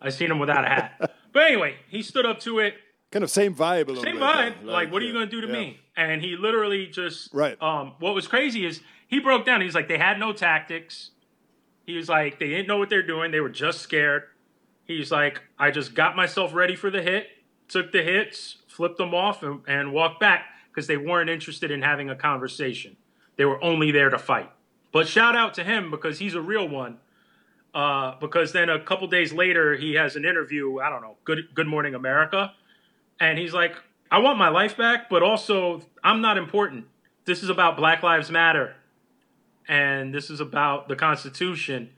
I 0.00 0.10
seen 0.10 0.30
him 0.30 0.38
without 0.38 0.64
a 0.64 0.68
hat. 0.68 1.14
But 1.32 1.42
anyway, 1.42 1.76
he 1.90 2.02
stood 2.02 2.24
up 2.24 2.40
to 2.40 2.58
it. 2.58 2.74
Kind 3.12 3.22
of 3.22 3.30
same 3.30 3.54
vibe 3.54 3.84
a 3.88 3.92
little 3.92 4.02
Same 4.02 4.16
vibe. 4.16 4.54
though. 4.64 4.72
Like, 4.72 4.90
what 4.90 5.02
are 5.02 5.04
you 5.04 5.12
going 5.12 5.26
to 5.26 5.30
do 5.30 5.42
to 5.42 5.46
yeah. 5.46 5.52
me? 5.52 5.80
And 5.94 6.22
he 6.22 6.36
literally 6.36 6.86
just. 6.86 7.32
Right. 7.34 7.60
Um. 7.62 7.92
What 7.98 8.14
was 8.14 8.26
crazy 8.26 8.64
is 8.64 8.80
he 9.08 9.20
broke 9.20 9.44
down. 9.44 9.60
He's 9.60 9.74
like, 9.74 9.88
they 9.88 9.98
had 9.98 10.18
no 10.18 10.32
tactics. 10.32 11.10
He 11.84 11.96
was 11.96 12.08
like, 12.08 12.38
they 12.38 12.48
didn't 12.48 12.66
know 12.66 12.78
what 12.78 12.88
they're 12.88 13.06
doing. 13.06 13.30
They 13.30 13.40
were 13.40 13.50
just 13.50 13.80
scared. 13.80 14.22
He's 14.84 15.12
like, 15.12 15.42
I 15.58 15.70
just 15.70 15.94
got 15.94 16.16
myself 16.16 16.54
ready 16.54 16.74
for 16.74 16.90
the 16.90 17.02
hit, 17.02 17.26
took 17.68 17.92
the 17.92 18.02
hits, 18.02 18.56
flipped 18.68 18.96
them 18.96 19.14
off, 19.14 19.42
and, 19.42 19.60
and 19.68 19.92
walked 19.92 20.18
back 20.18 20.44
because 20.78 20.86
they 20.86 20.96
weren't 20.96 21.28
interested 21.28 21.72
in 21.72 21.82
having 21.82 22.08
a 22.08 22.14
conversation. 22.14 22.96
They 23.34 23.44
were 23.44 23.60
only 23.64 23.90
there 23.90 24.10
to 24.10 24.18
fight. 24.18 24.48
But 24.92 25.08
shout 25.08 25.34
out 25.34 25.54
to 25.54 25.64
him 25.64 25.90
because 25.90 26.20
he's 26.20 26.36
a 26.36 26.40
real 26.40 26.68
one. 26.68 26.98
Uh, 27.74 28.14
because 28.20 28.52
then 28.52 28.68
a 28.68 28.78
couple 28.78 29.08
days 29.08 29.32
later, 29.32 29.74
he 29.74 29.94
has 29.94 30.14
an 30.14 30.24
interview. 30.24 30.78
I 30.78 30.88
don't 30.88 31.02
know, 31.02 31.16
Good 31.24 31.48
Good 31.52 31.66
Morning 31.66 31.96
America, 31.96 32.52
and 33.18 33.36
he's 33.38 33.52
like, 33.52 33.74
"I 34.08 34.18
want 34.20 34.38
my 34.38 34.50
life 34.50 34.76
back, 34.76 35.10
but 35.10 35.20
also 35.20 35.82
I'm 36.04 36.20
not 36.20 36.38
important. 36.38 36.86
This 37.24 37.42
is 37.42 37.48
about 37.48 37.76
Black 37.76 38.04
Lives 38.04 38.30
Matter, 38.30 38.76
and 39.66 40.14
this 40.14 40.30
is 40.30 40.38
about 40.38 40.86
the 40.86 40.94
Constitution, 40.94 41.90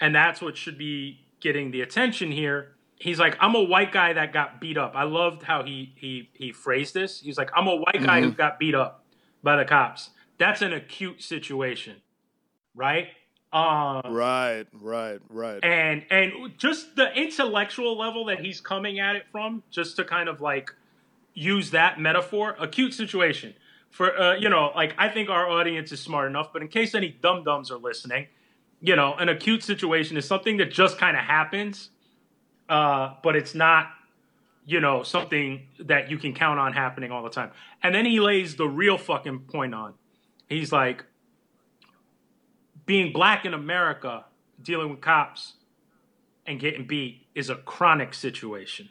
and 0.00 0.14
that's 0.14 0.40
what 0.40 0.56
should 0.56 0.78
be 0.78 1.26
getting 1.40 1.72
the 1.72 1.80
attention 1.80 2.30
here." 2.30 2.76
He's 2.98 3.18
like, 3.18 3.36
"I'm 3.40 3.54
a 3.54 3.62
white 3.62 3.92
guy 3.92 4.12
that 4.12 4.32
got 4.32 4.60
beat 4.60 4.76
up." 4.76 4.92
I 4.96 5.04
loved 5.04 5.42
how 5.42 5.62
he 5.62 5.92
he 5.96 6.30
he 6.34 6.52
phrased 6.52 6.94
this. 6.94 7.20
He's 7.20 7.38
like, 7.38 7.50
"I'm 7.54 7.66
a 7.66 7.76
white 7.76 8.02
guy 8.02 8.20
who 8.20 8.32
got 8.32 8.58
beat 8.58 8.74
up 8.74 9.04
by 9.42 9.56
the 9.56 9.64
cops. 9.64 10.10
That's 10.38 10.62
an 10.62 10.72
acute 10.72 11.22
situation, 11.22 11.96
right?" 12.74 13.08
Um, 13.50 14.02
Right, 14.04 14.66
right, 14.74 15.20
right. 15.30 15.64
and 15.64 16.04
and 16.10 16.58
just 16.58 16.96
the 16.96 17.10
intellectual 17.14 17.96
level 17.96 18.26
that 18.26 18.40
he's 18.40 18.60
coming 18.60 18.98
at 19.00 19.16
it 19.16 19.24
from 19.32 19.62
just 19.70 19.96
to 19.96 20.04
kind 20.04 20.28
of 20.28 20.42
like 20.42 20.74
use 21.32 21.70
that 21.70 21.98
metaphor 21.98 22.56
acute 22.60 22.92
situation 22.92 23.54
for 23.90 24.14
uh, 24.20 24.34
you 24.36 24.50
know 24.50 24.70
like 24.74 24.92
i 24.98 25.08
think 25.08 25.30
our 25.30 25.48
audience 25.48 25.92
is 25.92 26.00
smart 26.00 26.28
enough 26.28 26.52
but 26.52 26.60
in 26.60 26.68
case 26.68 26.94
any 26.94 27.08
dum 27.08 27.42
dums 27.42 27.70
are 27.70 27.78
listening 27.78 28.26
you 28.82 28.94
know 28.94 29.14
an 29.14 29.30
acute 29.30 29.62
situation 29.62 30.16
is 30.18 30.26
something 30.26 30.58
that 30.58 30.70
just 30.70 30.98
kind 30.98 31.16
of 31.16 31.22
happens 31.22 31.88
uh, 32.68 33.14
but 33.22 33.36
it's 33.36 33.54
not 33.54 33.88
you 34.66 34.80
know 34.80 35.02
something 35.02 35.66
that 35.80 36.10
you 36.10 36.18
can 36.18 36.34
count 36.34 36.58
on 36.58 36.72
happening 36.72 37.10
all 37.10 37.22
the 37.22 37.30
time 37.30 37.50
and 37.82 37.94
then 37.94 38.04
he 38.04 38.20
lays 38.20 38.56
the 38.56 38.68
real 38.68 38.98
fucking 38.98 39.38
point 39.40 39.74
on 39.74 39.94
he's 40.48 40.72
like 40.72 41.04
being 42.88 43.12
black 43.12 43.44
in 43.44 43.52
America, 43.52 44.24
dealing 44.60 44.88
with 44.88 45.02
cops 45.02 45.52
and 46.46 46.58
getting 46.58 46.86
beat 46.86 47.26
is 47.34 47.50
a 47.50 47.54
chronic 47.54 48.14
situation. 48.14 48.88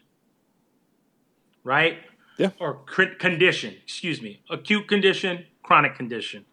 Right? 1.63 1.97
Yeah. 2.37 2.51
Or 2.59 2.75
cr- 2.85 3.15
condition, 3.19 3.75
excuse 3.83 4.21
me. 4.21 4.41
Acute 4.51 4.87
condition, 4.87 5.47
chronic 5.63 5.95
condition. 5.95 6.45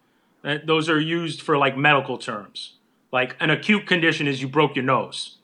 Uh, 0.43 0.57
those 0.65 0.89
are 0.89 0.99
used 0.99 1.43
for 1.43 1.55
like 1.55 1.77
medical 1.77 2.17
terms. 2.17 2.73
Like 3.11 3.37
an 3.39 3.51
acute 3.51 3.85
condition 3.85 4.27
is 4.27 4.41
you 4.41 4.47
broke 4.47 4.75
your 4.75 4.83
nose. 4.83 5.37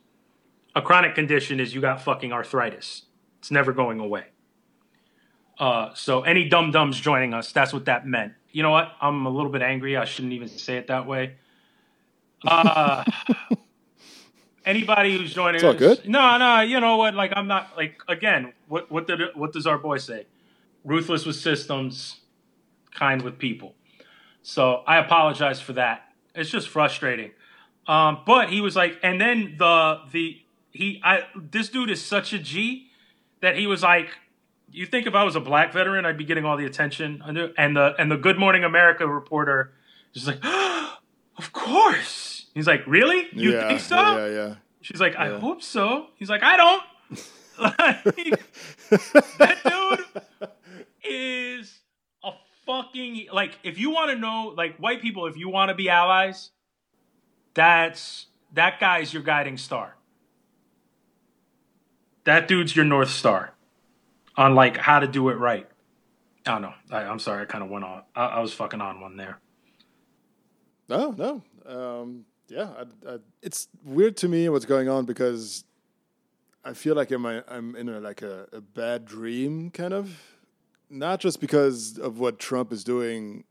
A 0.75 0.81
chronic 0.81 1.15
condition 1.15 1.59
is 1.59 1.73
you 1.75 1.81
got 1.81 2.01
fucking 2.01 2.31
arthritis. 2.31 3.03
It's 3.39 3.51
never 3.51 3.73
going 3.73 3.99
away. 3.99 4.25
Uh, 5.59 5.93
so 5.93 6.21
any 6.21 6.47
dum 6.47 6.71
dums 6.71 6.99
joining 6.99 7.33
us, 7.33 7.51
that's 7.51 7.73
what 7.73 7.85
that 7.85 8.07
meant. 8.07 8.33
You 8.51 8.63
know 8.63 8.71
what? 8.71 8.91
I'm 9.01 9.25
a 9.25 9.29
little 9.29 9.51
bit 9.51 9.61
angry. 9.61 9.97
I 9.97 10.05
shouldn't 10.05 10.33
even 10.33 10.47
say 10.47 10.77
it 10.77 10.87
that 10.87 11.05
way. 11.05 11.35
Uh, 12.45 13.03
anybody 14.65 15.17
who's 15.17 15.33
joining 15.33 15.55
It's 15.55 15.63
all 15.63 15.71
us, 15.71 15.77
good. 15.77 16.07
no, 16.09 16.37
no. 16.37 16.61
You 16.61 16.79
know 16.79 16.97
what? 16.97 17.13
Like 17.15 17.33
I'm 17.35 17.47
not 17.47 17.69
like 17.77 18.01
again. 18.07 18.53
What 18.67 18.91
what 18.91 19.07
did 19.07 19.19
what 19.35 19.53
does 19.53 19.67
our 19.67 19.77
boy 19.77 19.97
say? 19.97 20.25
Ruthless 20.83 21.25
with 21.25 21.35
systems, 21.35 22.21
kind 22.93 23.21
with 23.21 23.37
people. 23.37 23.75
So 24.41 24.83
I 24.87 24.97
apologize 24.97 25.61
for 25.61 25.73
that. 25.73 26.03
It's 26.33 26.49
just 26.49 26.69
frustrating. 26.69 27.31
Um, 27.87 28.19
but 28.25 28.49
he 28.49 28.61
was 28.61 28.75
like, 28.75 28.97
and 29.03 29.19
then 29.21 29.55
the 29.57 29.99
the 30.11 30.37
he 30.71 31.01
I 31.03 31.23
this 31.35 31.69
dude 31.69 31.89
is 31.89 32.03
such 32.03 32.33
a 32.33 32.39
G 32.39 32.87
that 33.41 33.57
he 33.57 33.67
was 33.67 33.83
like, 33.83 34.09
you 34.71 34.85
think 34.85 35.07
if 35.07 35.15
I 35.15 35.23
was 35.23 35.35
a 35.35 35.39
black 35.39 35.73
veteran, 35.73 36.05
I'd 36.05 36.17
be 36.17 36.23
getting 36.23 36.45
all 36.45 36.57
the 36.57 36.65
attention. 36.65 37.21
And 37.25 37.35
the 37.75 37.93
and 37.97 38.11
the 38.11 38.17
Good 38.17 38.37
Morning 38.37 38.63
America 38.63 39.07
reporter 39.07 39.73
is 40.13 40.27
like, 40.27 40.39
of 41.37 41.51
course. 41.53 42.45
He's 42.53 42.67
like, 42.67 42.85
really? 42.85 43.27
You 43.31 43.53
yeah, 43.53 43.67
think 43.69 43.79
so? 43.79 43.95
Yeah, 43.95 44.27
yeah. 44.27 44.55
She's 44.81 44.99
like, 44.99 45.15
I 45.15 45.29
Yeah. 45.29 45.39
hope 45.39 45.61
so. 45.61 46.07
He's 46.15 46.29
like, 46.29 46.43
I 46.43 46.57
don't. 46.57 46.83
Like, 47.59 48.03
that 49.37 49.59
dude 49.63 50.51
is 51.03 51.79
a 52.23 52.31
fucking 52.65 53.27
like. 53.31 53.57
If 53.63 53.77
you 53.77 53.91
want 53.91 54.11
to 54.11 54.17
know, 54.17 54.53
like, 54.57 54.77
white 54.77 55.01
people, 55.01 55.27
if 55.27 55.37
you 55.37 55.47
want 55.49 55.69
to 55.69 55.75
be 55.75 55.89
allies, 55.89 56.51
that's 57.53 58.27
that 58.53 58.79
guy's 58.79 59.13
your 59.13 59.23
guiding 59.23 59.57
star. 59.57 59.95
That 62.23 62.47
dude's 62.47 62.75
your 62.75 62.85
north 62.85 63.09
star 63.09 63.53
on 64.37 64.55
like 64.55 64.77
how 64.77 64.99
to 64.99 65.07
do 65.07 65.29
it 65.29 65.35
right. 65.35 65.67
I 66.45 66.51
don't 66.51 66.61
know. 66.61 66.73
I, 66.91 67.03
I'm 67.03 67.19
sorry, 67.19 67.43
I 67.43 67.45
kind 67.45 67.63
of 67.63 67.69
went 67.69 67.85
on. 67.85 68.03
I, 68.15 68.25
I 68.25 68.39
was 68.39 68.53
fucking 68.53 68.81
on 68.81 69.01
one 69.01 69.17
there. 69.17 69.39
No, 70.89 71.11
no. 71.11 71.41
Um, 71.65 72.25
yeah, 72.47 72.69
I, 72.77 73.13
I, 73.13 73.17
it's 73.41 73.67
weird 73.83 74.17
to 74.17 74.27
me 74.27 74.49
what's 74.49 74.65
going 74.65 74.89
on 74.89 75.05
because 75.05 75.63
I 76.65 76.73
feel 76.73 76.95
like 76.95 77.11
I'm, 77.11 77.25
I'm 77.25 77.75
in 77.75 77.89
a, 77.89 77.99
like 77.99 78.21
a, 78.21 78.47
a 78.51 78.61
bad 78.61 79.05
dream, 79.05 79.69
kind 79.71 79.93
of. 79.93 80.19
Not 80.89 81.19
just 81.19 81.39
because 81.39 81.97
of 81.97 82.19
what 82.19 82.37
Trump 82.39 82.73
is 82.73 82.83
doing 82.83 83.45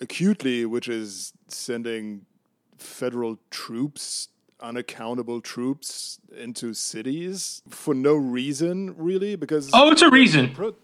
acutely, 0.00 0.66
which 0.66 0.88
is 0.88 1.32
sending 1.48 2.26
federal 2.78 3.38
troops, 3.50 4.28
unaccountable 4.68 5.40
troops, 5.40 6.18
into 6.36 6.74
cities 6.74 7.62
for 7.68 7.94
no 7.94 8.14
reason, 8.14 8.94
really. 8.96 9.36
Because 9.36 9.70
Oh, 9.72 9.90
it's 9.92 10.02
a 10.02 10.10
reason. 10.10 10.52
Pro- 10.54 10.74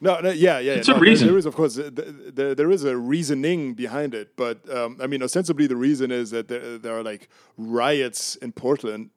no, 0.00 0.20
no, 0.20 0.30
yeah, 0.30 0.58
yeah. 0.58 0.74
It's 0.74 0.88
no, 0.88 0.94
a 0.94 0.98
there- 0.98 1.08
reason. 1.10 1.28
There 1.28 1.38
is, 1.38 1.46
of 1.46 1.54
course, 1.54 1.76
th- 1.76 1.94
th- 1.94 2.08
there, 2.34 2.54
there 2.54 2.70
is 2.70 2.84
a 2.84 2.96
reasoning 2.96 3.72
behind 3.74 4.14
it, 4.14 4.36
but 4.36 4.58
um, 4.70 4.98
I 5.00 5.06
mean, 5.06 5.22
ostensibly, 5.22 5.66
the 5.66 5.76
reason 5.76 6.10
is 6.10 6.30
that 6.32 6.48
there, 6.48 6.76
there 6.76 6.94
are 6.98 7.02
like 7.02 7.28
riots 7.56 8.36
in 8.36 8.52
Portland, 8.52 9.08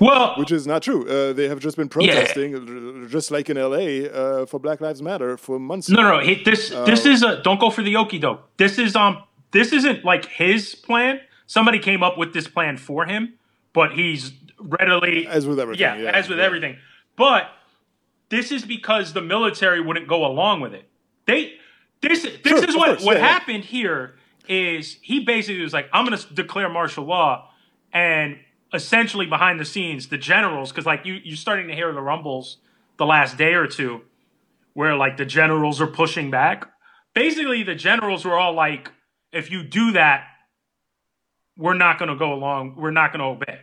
Well, 0.00 0.34
which 0.38 0.50
is 0.50 0.66
not 0.66 0.82
true. 0.82 1.06
Uh, 1.08 1.32
they 1.32 1.46
have 1.48 1.60
just 1.60 1.76
been 1.76 1.88
protesting, 1.88 2.50
r- 2.56 3.08
just 3.08 3.30
like 3.30 3.48
in 3.50 3.56
LA, 3.56 4.08
uh, 4.08 4.46
for 4.46 4.58
Black 4.58 4.80
Lives 4.80 5.00
Matter 5.00 5.36
for 5.36 5.60
months. 5.60 5.88
No, 5.88 6.02
no, 6.02 6.18
he, 6.18 6.42
this 6.42 6.70
this 6.90 7.06
is 7.06 7.22
a 7.22 7.40
don't 7.42 7.60
go 7.60 7.70
for 7.70 7.82
the 7.82 7.94
okie 7.94 8.20
doke. 8.20 8.40
This 8.56 8.78
is 8.78 8.96
um 8.96 9.22
this 9.52 9.72
isn't 9.72 10.04
like 10.04 10.24
his 10.26 10.74
plan. 10.74 11.20
Somebody 11.46 11.78
came 11.78 12.02
up 12.02 12.18
with 12.18 12.32
this 12.32 12.48
plan 12.48 12.76
for 12.76 13.06
him, 13.06 13.34
but 13.72 13.92
he's 13.92 14.32
readily 14.58 15.26
As 15.26 15.46
with 15.46 15.60
everything, 15.60 15.80
Yeah, 15.80 15.96
yeah, 15.96 16.10
as 16.10 16.28
with 16.28 16.38
yeah. 16.38 16.44
everything. 16.44 16.76
But 17.16 17.50
this 18.28 18.50
is 18.50 18.64
because 18.64 19.12
the 19.12 19.22
military 19.22 19.80
wouldn't 19.80 20.08
go 20.08 20.24
along 20.26 20.60
with 20.60 20.74
it. 20.74 20.88
They 21.26 21.54
this 22.02 22.22
this 22.22 22.40
Sure, 22.44 22.64
is 22.64 22.76
what 22.76 22.88
course, 22.88 23.04
what 23.04 23.16
yeah, 23.16 23.26
happened 23.26 23.64
here 23.64 24.16
is 24.48 24.98
he 25.02 25.20
basically 25.24 25.62
was 25.62 25.72
like 25.72 25.88
I'm 25.92 26.06
going 26.06 26.18
to 26.18 26.34
declare 26.34 26.68
martial 26.68 27.04
law 27.04 27.50
and 27.92 28.38
essentially 28.74 29.26
behind 29.26 29.58
the 29.60 29.64
scenes, 29.64 30.08
the 30.08 30.18
generals, 30.18 30.70
because 30.72 30.86
like 30.86 31.04
you 31.04 31.14
you're 31.24 31.36
starting 31.36 31.68
to 31.68 31.74
hear 31.74 31.92
the 31.92 32.00
rumbles 32.02 32.58
the 32.98 33.06
last 33.06 33.36
day 33.36 33.54
or 33.54 33.66
two, 33.66 34.02
where 34.74 34.96
like 34.96 35.16
the 35.16 35.24
generals 35.24 35.80
are 35.80 35.86
pushing 35.86 36.30
back. 36.30 36.68
Basically, 37.14 37.62
the 37.62 37.74
generals 37.74 38.24
were 38.24 38.38
all 38.38 38.52
like, 38.52 38.90
if 39.32 39.50
you 39.50 39.62
do 39.62 39.92
that, 39.92 40.24
we're 41.56 41.74
not 41.74 41.98
going 41.98 42.08
to 42.10 42.16
go 42.16 42.32
along. 42.32 42.74
We're 42.76 42.90
not 42.90 43.12
going 43.12 43.20
to 43.20 43.26
obey. 43.26 43.58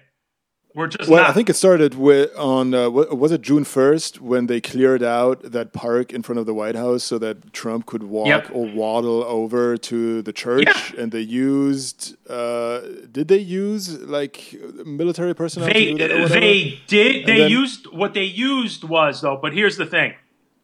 We're 0.75 0.87
just 0.87 1.07
well. 1.07 1.21
not. 1.21 1.29
I 1.29 1.33
think 1.33 1.51
it 1.51 1.53
started 1.55 1.93
with 1.93 2.35
on 2.35 2.73
uh, 2.73 2.89
was 2.89 3.31
it 3.31 3.41
June 3.43 3.63
first 3.63 4.19
when 4.21 4.47
they 4.47 4.59
cleared 4.59 5.03
out 5.03 5.43
that 5.51 5.71
park 5.71 6.11
in 6.11 6.23
front 6.23 6.39
of 6.39 6.47
the 6.47 6.53
White 6.55 6.73
House 6.75 7.03
so 7.03 7.19
that 7.19 7.53
Trump 7.53 7.85
could 7.85 8.01
walk 8.01 8.25
Yep. 8.25 8.49
or 8.51 8.65
waddle 8.65 9.23
over 9.23 9.77
to 9.77 10.23
the 10.23 10.33
church, 10.33 10.65
Yeah. 10.65 10.99
and 11.01 11.11
they 11.11 11.19
used. 11.19 12.15
Uh, 12.27 12.79
did 13.11 13.27
they 13.27 13.37
use 13.37 13.99
like 14.01 14.55
military 14.83 15.35
personnel 15.35 15.69
they 15.71 15.85
to 15.85 15.91
do 15.91 15.97
that 16.07 16.11
or 16.21 16.27
they 16.27 16.79
did 16.87 17.27
they 17.27 17.37
then- 17.41 17.51
used 17.51 17.85
what 17.93 18.15
they 18.15 18.23
used 18.23 18.83
was 18.83 19.21
though. 19.21 19.37
But 19.39 19.53
here's 19.53 19.77
the 19.77 19.85
thing, 19.85 20.15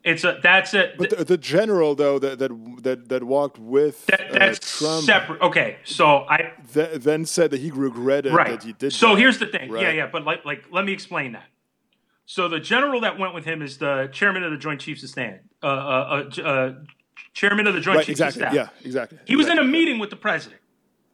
it's 0.04 0.24
a 0.24 0.40
that's 0.42 0.74
it. 0.74 0.98
but 0.98 1.10
the, 1.10 1.26
the 1.26 1.38
general 1.38 1.94
though 1.94 2.20
that 2.20 2.40
that 2.40 2.84
that, 2.84 3.10
that 3.10 3.24
walked 3.24 3.60
with 3.60 4.06
that, 4.06 4.32
uh, 4.32 4.40
that's 4.40 4.80
Trump 4.80 5.04
separate. 5.04 5.42
Okay, 5.42 5.78
so 5.84 6.26
I 6.30 6.54
th- 6.74 7.02
then 7.02 7.26
said 7.26 7.52
that 7.52 7.60
he 7.60 7.72
regretted 7.72 8.34
right. 8.34 8.52
that 8.52 8.64
he 8.64 8.74
did. 8.74 8.94
so 8.94 9.10
that. 9.10 9.18
here's 9.18 9.40
the 9.40 9.48
thing. 9.48 9.70
Yeah, 9.70 9.76
Right. 9.76 9.96
yeah. 9.96 10.10
But 10.12 10.24
like, 10.24 10.46
like, 10.46 10.66
let 10.72 10.86
me 10.86 10.94
explain 10.94 11.34
that. 11.34 11.48
So 12.26 12.48
the 12.48 12.60
general 12.60 13.02
that 13.02 13.18
went 13.18 13.34
with 13.34 13.44
him 13.44 13.62
is 13.62 13.80
the 13.80 14.10
chairman 14.14 14.44
of 14.44 14.52
the 14.52 14.58
Joint 14.58 14.80
Chiefs 14.80 15.04
of 15.04 15.10
Stand, 15.10 15.40
uh, 15.64 15.66
uh, 15.66 16.30
uh, 16.38 16.42
uh, 16.42 16.74
chairman 17.34 17.68
of 17.68 17.74
the 17.74 17.82
Joint 17.82 17.98
right, 17.98 18.06
Chiefs 18.06 18.22
exactly. 18.22 18.44
of 18.44 18.54
Staff. 18.54 18.74
Yeah, 18.82 18.86
exactly. 18.86 19.18
He 19.26 19.36
was 19.36 19.48
in 19.48 19.58
a 19.58 19.64
meeting 19.64 20.00
with 20.00 20.12
the 20.12 20.16
president. 20.16 20.62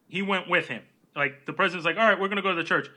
He 0.06 0.22
went 0.22 0.48
with 0.48 0.68
him. 0.68 0.82
Like 1.16 1.46
the 1.46 1.52
president's 1.52 1.86
like, 1.86 1.96
all 1.96 2.08
right, 2.08 2.20
we're 2.20 2.28
going 2.28 2.36
to 2.36 2.42
go 2.42 2.50
to 2.50 2.54
the 2.54 2.64
church. 2.68 2.88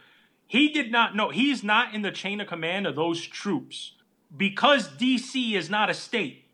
He 0.46 0.70
did 0.70 0.92
not 0.92 1.16
know. 1.16 1.30
He's 1.30 1.64
not 1.64 1.96
in 1.96 2.02
the 2.02 2.12
chain 2.12 2.42
of 2.42 2.48
command 2.48 2.86
of 2.86 2.96
those 2.96 3.26
troops 3.26 3.94
because 4.36 4.88
DC 4.98 5.54
is 5.54 5.70
not 5.70 5.90
a 5.90 5.94
state, 5.94 6.46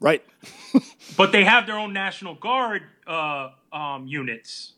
Right. 0.00 0.24
but 1.16 1.30
they 1.32 1.44
have 1.44 1.66
their 1.66 1.78
own 1.78 1.92
National 1.92 2.34
Guard 2.34 2.82
uh, 3.06 3.50
um, 3.72 4.06
units, 4.06 4.72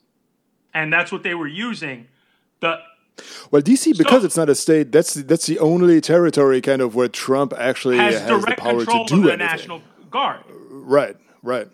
and 0.75 0.93
that's 0.93 1.11
what 1.11 1.23
they 1.23 1.35
were 1.35 1.47
using. 1.49 2.09
The 2.61 2.79
Well, 3.51 3.63
DC 3.63 3.97
because 3.97 4.21
So- 4.23 4.27
it's 4.27 4.37
not 4.37 4.51
a 4.51 4.55
state. 4.55 4.93
That's 4.93 5.15
that's 5.15 5.47
the 5.47 5.59
only 5.61 6.01
territory 6.03 6.61
kind 6.61 6.83
of 6.83 6.95
where 6.95 7.09
Trump 7.09 7.55
actually 7.57 7.97
has 7.97 8.19
has, 8.19 8.29
the 8.29 8.39
direct 8.39 8.61
power 8.61 8.85
control 8.85 9.07
to 9.07 9.15
of 9.15 9.23
do 9.23 9.31
the. 9.31 9.37
National 9.37 9.83
Guard. 10.11 10.41
Right. 10.71 11.17
Right. 11.43 11.69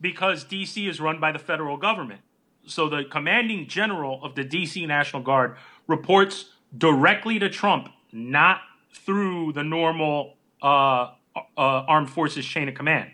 because 0.00 0.44
DC 0.44 0.86
is 0.88 1.00
run 1.00 1.18
by 1.20 1.32
the 1.32 1.38
federal 1.38 1.76
government. 1.78 2.20
So 2.66 2.88
the 2.90 3.04
commanding 3.04 3.66
general 3.68 4.22
of 4.22 4.34
the 4.34 4.44
DC 4.44 4.86
National 4.86 5.22
Guard 5.22 5.56
reports 5.86 6.46
directly 6.76 7.38
to 7.38 7.48
Trump, 7.48 7.88
not 8.12 8.60
through 8.94 9.52
the 9.52 9.64
normal 9.64 10.36
uh, 10.62 11.10
uh, 11.36 11.40
armed 11.56 12.10
forces 12.10 12.46
chain 12.46 12.68
of 12.68 12.74
command. 12.74 13.10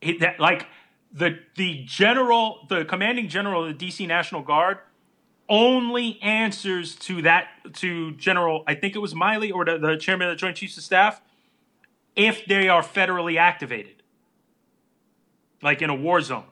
It, 0.00 0.20
that, 0.20 0.38
like 0.38 0.66
the 1.12 1.38
the 1.56 1.82
general, 1.86 2.66
the 2.68 2.84
commanding 2.84 3.28
general 3.28 3.64
of 3.64 3.78
the 3.78 3.86
DC 3.86 4.06
National 4.06 4.42
Guard 4.42 4.78
only 5.48 6.20
answers 6.22 6.94
to 6.96 7.22
that 7.22 7.48
to 7.74 8.12
General. 8.12 8.64
I 8.66 8.74
think 8.74 8.94
it 8.94 8.98
was 8.98 9.14
Milley 9.14 9.52
or 9.52 9.64
the, 9.64 9.78
the 9.78 9.96
chairman 9.96 10.28
of 10.28 10.32
the 10.32 10.36
Joint 10.36 10.56
Chiefs 10.56 10.76
of 10.76 10.82
Staff 10.82 11.20
if 12.14 12.44
they 12.46 12.68
are 12.68 12.82
federally 12.82 13.38
activated 13.38 14.02
like 15.62 15.82
in 15.82 15.90
a 15.90 15.94
war 15.94 16.20
zone. 16.20 16.44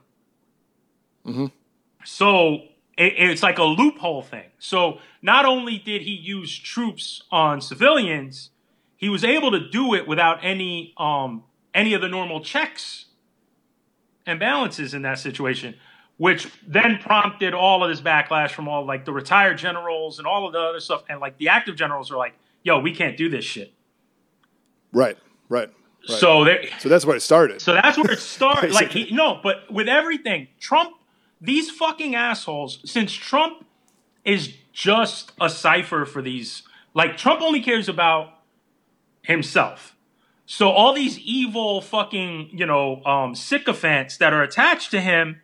Mm-hmm. 1.26 1.46
So 2.04 2.62
it, 2.96 3.14
it's 3.16 3.42
like 3.42 3.58
a 3.58 3.64
loophole 3.64 4.22
thing. 4.22 4.46
So 4.58 4.98
not 5.22 5.44
only 5.44 5.78
did 5.78 6.02
he 6.02 6.12
use 6.12 6.56
troops 6.58 7.22
on 7.30 7.60
civilians, 7.60 8.50
he 8.96 9.08
was 9.08 9.24
able 9.24 9.50
to 9.50 9.68
do 9.68 9.94
it 9.94 10.06
without 10.08 10.38
any 10.42 10.94
um, 10.96 11.44
any 11.74 11.94
of 11.94 12.00
the 12.00 12.08
normal 12.08 12.40
checks 12.40 13.06
and 14.26 14.38
balances 14.40 14.94
in 14.94 15.02
that 15.02 15.18
situation, 15.18 15.74
which 16.16 16.48
then 16.66 16.98
prompted 17.02 17.52
all 17.52 17.82
of 17.84 17.90
this 17.90 18.00
backlash 18.00 18.50
from 18.50 18.68
all 18.68 18.86
like 18.86 19.04
the 19.04 19.12
retired 19.12 19.58
generals 19.58 20.18
and 20.18 20.26
all 20.26 20.46
of 20.46 20.52
the 20.52 20.58
other 20.60 20.80
stuff. 20.80 21.02
And 21.08 21.20
like 21.20 21.36
the 21.38 21.48
active 21.48 21.76
generals 21.76 22.10
are 22.10 22.16
like, 22.16 22.34
"Yo, 22.62 22.78
we 22.80 22.94
can't 22.94 23.16
do 23.16 23.28
this 23.28 23.44
shit." 23.44 23.72
Right. 24.92 25.18
Right. 25.48 25.68
Right. 26.08 26.18
So 26.18 26.44
they 26.44 26.70
So 26.78 26.88
that's 26.88 27.04
where 27.06 27.16
it 27.16 27.20
started. 27.22 27.60
so 27.60 27.72
that's 27.74 27.96
where 27.96 28.12
it 28.12 28.18
started. 28.36 28.72
like 28.72 28.90
he, 28.92 29.10
no, 29.10 29.40
but 29.42 29.70
with 29.72 29.88
everything, 29.88 30.48
Trump, 30.60 30.92
these 31.44 31.70
fucking 31.70 32.14
assholes. 32.14 32.78
Since 32.84 33.12
Trump 33.12 33.64
is 34.24 34.54
just 34.72 35.32
a 35.40 35.50
cipher 35.50 36.04
for 36.04 36.22
these, 36.22 36.62
like 36.94 37.16
Trump 37.16 37.42
only 37.42 37.60
cares 37.60 37.88
about 37.88 38.30
himself. 39.22 39.94
So 40.46 40.68
all 40.68 40.92
these 40.92 41.18
evil 41.18 41.80
fucking 41.80 42.50
you 42.52 42.66
know 42.66 43.02
um, 43.04 43.34
sycophants 43.34 44.16
that 44.18 44.32
are 44.32 44.42
attached 44.42 44.90
to 44.92 45.00
him, 45.00 45.40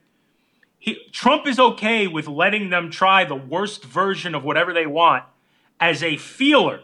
he, 0.78 0.96
Trump 1.12 1.46
is 1.46 1.58
okay 1.58 2.06
with 2.06 2.26
letting 2.26 2.70
them 2.70 2.90
try 2.90 3.24
the 3.24 3.34
worst 3.34 3.84
version 3.84 4.34
of 4.34 4.44
whatever 4.44 4.72
they 4.72 4.86
want 4.86 5.24
as 5.78 6.02
a 6.02 6.16
feeler 6.16 6.80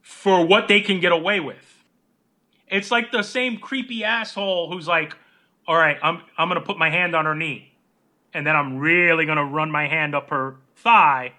for 0.00 0.44
what 0.44 0.68
they 0.68 0.80
can 0.80 1.00
get 1.00 1.12
away 1.12 1.40
with. 1.40 1.84
It's 2.66 2.90
like 2.90 3.10
the 3.10 3.22
same 3.22 3.58
creepy 3.58 4.04
asshole 4.04 4.70
who's 4.70 4.86
like, 4.86 5.16
"All 5.66 5.76
right, 5.76 5.98
I'm 6.02 6.22
I'm 6.36 6.48
gonna 6.48 6.60
put 6.60 6.78
my 6.78 6.90
hand 6.90 7.14
on 7.14 7.24
her 7.24 7.34
knee, 7.34 7.72
and 8.34 8.46
then 8.46 8.56
I'm 8.56 8.78
really 8.78 9.26
gonna 9.26 9.44
run 9.44 9.70
my 9.70 9.86
hand 9.88 10.14
up 10.14 10.30
her 10.30 10.56
thigh." 10.76 11.32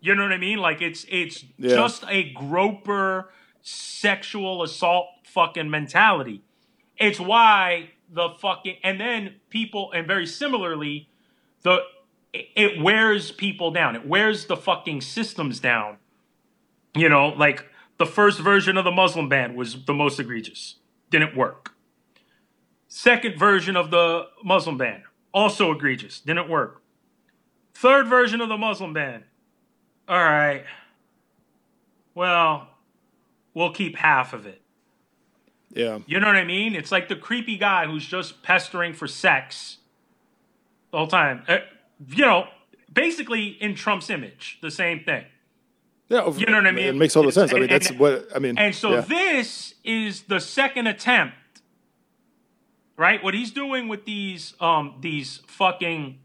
You 0.00 0.14
know 0.14 0.22
what 0.22 0.32
I 0.32 0.38
mean? 0.38 0.58
Like 0.58 0.80
it's 0.80 1.04
it's 1.08 1.44
Yeah. 1.58 1.74
just 1.74 2.04
a 2.08 2.30
groper 2.32 3.32
sexual 3.62 4.62
assault 4.62 5.08
fucking 5.24 5.68
mentality. 5.70 6.42
It's 6.96 7.18
why 7.20 7.90
the 8.10 8.30
fucking 8.30 8.76
and 8.82 9.00
then 9.00 9.34
people 9.50 9.92
and 9.92 10.06
very 10.06 10.26
similarly, 10.26 11.08
the 11.62 11.82
it- 12.32 12.48
it 12.54 12.80
wears 12.80 13.30
people 13.32 13.70
down. 13.70 13.96
It 13.96 14.06
wears 14.06 14.46
the 14.46 14.56
fucking 14.56 15.00
systems 15.00 15.60
down. 15.60 15.96
You 16.94 17.08
know, 17.08 17.28
like 17.28 17.66
the 17.96 18.06
first 18.06 18.38
version 18.38 18.76
of 18.76 18.84
the 18.84 18.90
Muslim 18.90 19.28
ban 19.28 19.54
was 19.56 19.84
the 19.84 19.94
most 19.94 20.20
egregious. 20.20 20.76
Didn't 21.10 21.34
work. 21.36 21.74
Second 22.88 23.38
version 23.38 23.76
of 23.76 23.90
the 23.90 24.26
Muslim 24.42 24.78
ban, 24.78 25.02
also 25.32 25.70
egregious. 25.72 26.20
Didn't 26.20 26.48
work. 26.48 26.82
Third 27.74 28.08
version 28.08 28.40
of 28.40 28.48
the 28.48 28.56
Muslim 28.56 28.92
ban. 28.94 29.24
All 30.08 30.16
right. 30.18 30.64
Well, 32.14 32.68
we'll 33.54 33.72
keep 33.72 33.96
half 33.96 34.32
of 34.32 34.46
it. 34.46 34.60
yeah. 35.72 35.98
You 36.06 36.18
know 36.18 36.26
what 36.26 36.36
I 36.36 36.44
mean? 36.44 36.74
It's 36.74 36.90
like 36.90 37.08
the 37.08 37.16
creepy 37.16 37.56
guy 37.58 37.86
who's 37.86 38.06
just 38.06 38.42
pestering 38.42 38.94
for 38.94 39.06
sex 39.06 39.78
the 40.90 40.98
whole 40.98 41.06
time. 41.06 41.44
Uh, 41.46 41.58
you 42.08 42.24
know, 42.24 42.48
basically 42.92 43.48
in 43.48 43.74
Trump's 43.74 44.08
image, 44.10 44.58
the 44.62 44.70
same 44.70 45.04
thing. 45.04 45.26
Yeah. 46.08 46.20
of- 46.20 46.40
You 46.40 46.46
know 46.46 46.56
what 46.56 46.66
I 46.66 46.72
mean? 46.72 46.86
It 46.86 46.96
makes 46.96 47.14
all 47.16 47.22
the 47.22 47.32
sense. 47.32 47.50
I 47.52 47.54
mean, 47.54 47.64
And- 47.64 47.72
that's 47.72 47.90
and- 47.90 47.98
what 48.00 48.28
I 48.34 48.38
mean. 48.38 48.56
And 48.58 48.74
so 48.74 48.94
yeah. 48.94 49.00
this 49.02 49.74
is 49.84 50.22
the 50.22 50.40
second 50.40 50.86
attempt, 50.86 51.34
right? 52.98 53.22
What 53.22 53.32
he's 53.32 53.50
doing 53.50 53.88
with 53.88 54.04
these 54.04 54.52
um 54.60 54.96
these 55.00 55.40
fucking 55.46 56.18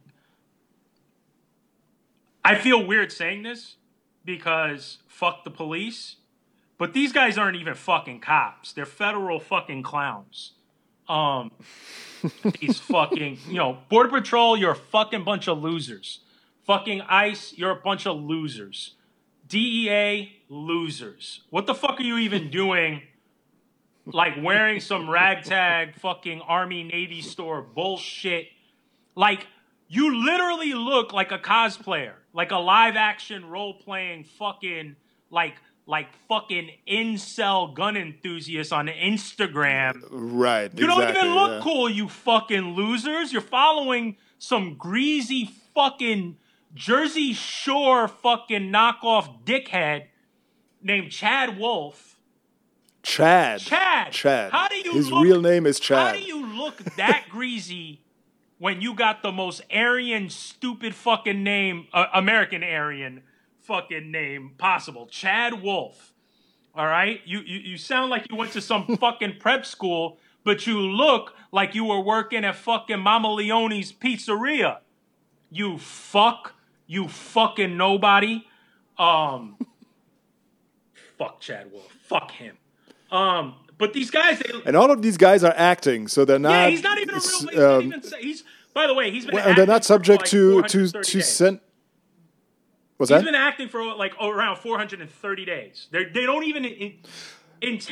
I 2.43 2.55
feel 2.55 2.85
weird 2.85 3.13
saying 3.13 3.43
this 3.43 3.77
because 4.25 4.97
fuck 5.07 5.45
the 5.45 5.51
police, 5.51 6.17
but 6.77 6.91
these 6.91 7.13
guys 7.13 7.37
aren't 7.37 7.55
even 7.55 7.75
fucking 7.75 8.19
cops. 8.19 8.73
They're 8.73 8.85
federal 8.85 9.39
fucking 9.39 9.83
clowns. 9.83 10.53
Um 11.07 11.51
these 12.59 12.79
fucking, 12.79 13.37
you 13.47 13.55
know, 13.55 13.77
Border 13.89 14.09
Patrol, 14.09 14.57
you're 14.57 14.71
a 14.71 14.75
fucking 14.75 15.23
bunch 15.23 15.47
of 15.47 15.61
losers. 15.61 16.19
Fucking 16.65 17.01
ICE, 17.01 17.53
you're 17.57 17.71
a 17.71 17.75
bunch 17.81 18.07
of 18.07 18.21
losers. 18.21 18.95
DEA 19.47 20.31
losers. 20.49 21.41
What 21.49 21.67
the 21.67 21.75
fuck 21.75 21.99
are 21.99 22.03
you 22.03 22.17
even 22.17 22.49
doing? 22.49 23.01
Like 24.05 24.33
wearing 24.41 24.81
some 24.81 25.09
ragtag 25.09 25.95
fucking 25.95 26.41
Army 26.41 26.83
Navy 26.83 27.21
store 27.21 27.61
bullshit. 27.61 28.47
Like 29.15 29.47
you 29.87 30.25
literally 30.25 30.73
look 30.73 31.13
like 31.13 31.31
a 31.31 31.37
cosplayer, 31.37 32.13
like 32.33 32.51
a 32.51 32.57
live 32.57 32.95
action 32.95 33.45
role 33.45 33.75
playing 33.75 34.25
fucking 34.25 34.95
like 35.29 35.55
like 35.85 36.07
fucking 36.29 36.69
incel 36.87 37.73
gun 37.73 37.97
enthusiast 37.97 38.71
on 38.71 38.87
Instagram. 38.87 40.01
right. 40.09 40.71
You 40.77 40.87
don't 40.87 41.01
exactly, 41.01 41.29
even 41.29 41.35
look 41.35 41.51
yeah. 41.51 41.59
cool, 41.61 41.89
you 41.89 42.07
fucking 42.07 42.73
losers. 42.73 43.33
You're 43.33 43.41
following 43.41 44.17
some 44.37 44.75
greasy 44.75 45.49
fucking 45.73 46.37
Jersey 46.73 47.33
Shore 47.33 48.07
fucking 48.07 48.71
knockoff 48.71 49.43
dickhead 49.43 50.07
named 50.81 51.11
Chad 51.11 51.57
Wolf. 51.57 52.12
Chad. 53.03 53.59
Chad. 53.59 54.11
Chad. 54.11 54.51
How 54.51 54.67
do 54.67 54.75
you 54.75 54.93
His 54.93 55.11
look- 55.11 55.23
real 55.23 55.41
name 55.41 55.65
is 55.65 55.79
Chad. 55.79 55.97
How 55.97 56.13
do 56.13 56.21
you 56.25 56.45
look 56.45 56.77
that 56.95 57.25
greasy 57.29 58.01
when 58.57 58.81
you 58.81 58.93
got 58.93 59.21
the 59.21 59.31
most 59.31 59.61
Aryan, 59.71 60.29
stupid 60.29 60.95
fucking 60.95 61.43
name, 61.43 61.87
uh, 61.93 62.05
American 62.13 62.63
Aryan 62.63 63.23
fucking 63.61 64.09
name 64.09 64.51
possible, 64.57 65.05
Chad 65.07 65.61
Wolf. 65.61 66.13
All 66.75 66.87
right, 66.87 67.21
you, 67.25 67.39
you 67.41 67.59
you 67.59 67.77
sound 67.77 68.09
like 68.09 68.25
you 68.31 68.35
went 68.35 68.51
to 68.53 68.61
some 68.61 68.97
fucking 68.99 69.35
prep 69.39 69.65
school, 69.65 70.17
but 70.43 70.65
you 70.65 70.79
look 70.79 71.35
like 71.51 71.75
you 71.75 71.85
were 71.85 71.99
working 72.01 72.43
at 72.45 72.55
fucking 72.55 72.99
Mama 72.99 73.31
Leone's 73.31 73.91
pizzeria. 73.93 74.79
You 75.51 75.77
fuck, 75.77 76.53
you 76.87 77.07
fucking 77.07 77.77
nobody. 77.77 78.47
Um, 78.97 79.57
fuck 81.17 81.39
Chad 81.41 81.71
Wolf. 81.71 81.91
Fuck 82.07 82.31
him. 82.31 82.57
Um, 83.13 83.55
but 83.77 83.93
these 83.93 84.09
guys, 84.11 84.39
they, 84.39 84.51
And 84.65 84.75
all 84.75 84.91
of 84.91 85.01
these 85.01 85.17
guys 85.17 85.43
are 85.43 85.53
acting, 85.55 86.07
so 86.07 86.25
they're 86.25 86.39
not. 86.39 86.51
yeah, 86.51 86.69
he's 86.69 86.83
not 86.83 86.97
even 86.97 87.15
a 87.15 87.19
real. 87.19 87.21
He's, 87.21 87.59
um, 87.59 87.81
even, 87.83 88.03
he's 88.19 88.43
by 88.73 88.87
the 88.87 88.93
way, 88.93 89.11
he's 89.11 89.25
been. 89.25 89.35
well, 89.35 89.47
and 89.47 89.55
they're 89.55 89.63
acting 89.63 89.73
not 89.73 89.81
for, 89.83 89.87
subject 89.87 90.21
like, 90.21 90.29
to 90.31 90.61
to 90.63 90.87
to 90.87 91.17
days. 91.17 91.27
send. 91.27 91.59
What's 92.97 93.09
He's 93.09 93.19
that? 93.19 93.25
been 93.25 93.35
acting 93.35 93.69
for 93.69 93.83
like 93.95 94.13
around 94.21 94.57
430 94.57 95.45
days. 95.45 95.87
They 95.91 96.05
they 96.05 96.25
don't 96.25 96.43
even 96.43 96.65
in. 96.65 96.93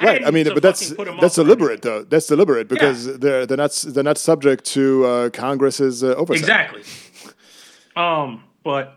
Right. 0.01 0.25
I 0.25 0.31
mean, 0.31 0.45
but 0.53 0.61
that's 0.61 0.81
fucking 0.89 0.95
put 0.97 1.07
him 1.07 1.17
that's 1.21 1.35
deliberate, 1.35 1.81
though. 1.81 2.03
That's 2.03 2.27
deliberate 2.27 2.67
because 2.67 3.17
they're 3.19 3.45
they're 3.45 3.57
not 3.57 3.71
they're 3.87 4.03
not 4.03 4.17
subject 4.17 4.65
to 4.65 5.05
uh, 5.05 5.29
Congress's 5.29 6.03
uh, 6.03 6.07
oversight. 6.15 6.39
Exactly. 6.41 6.83
Um, 7.95 8.43
but 8.63 8.95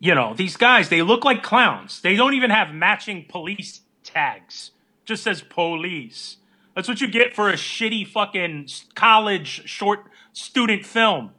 you 0.00 0.14
know, 0.14 0.34
these 0.34 0.56
guys, 0.56 0.88
they 0.88 1.02
look 1.02 1.24
like 1.24 1.42
clowns. 1.42 2.00
They 2.00 2.16
don't 2.16 2.34
even 2.34 2.50
have 2.50 2.72
matching 2.72 3.26
police 3.28 3.82
tags. 4.04 4.70
Just 5.08 5.22
says 5.24 5.40
police. 5.40 6.36
That's 6.74 6.86
what 6.86 7.00
you 7.00 7.08
get 7.08 7.34
for 7.34 7.48
a 7.48 7.54
shitty 7.54 8.06
fucking 8.06 8.68
college 8.94 9.66
short 9.66 10.00
student 10.34 10.84
film. 10.84 11.30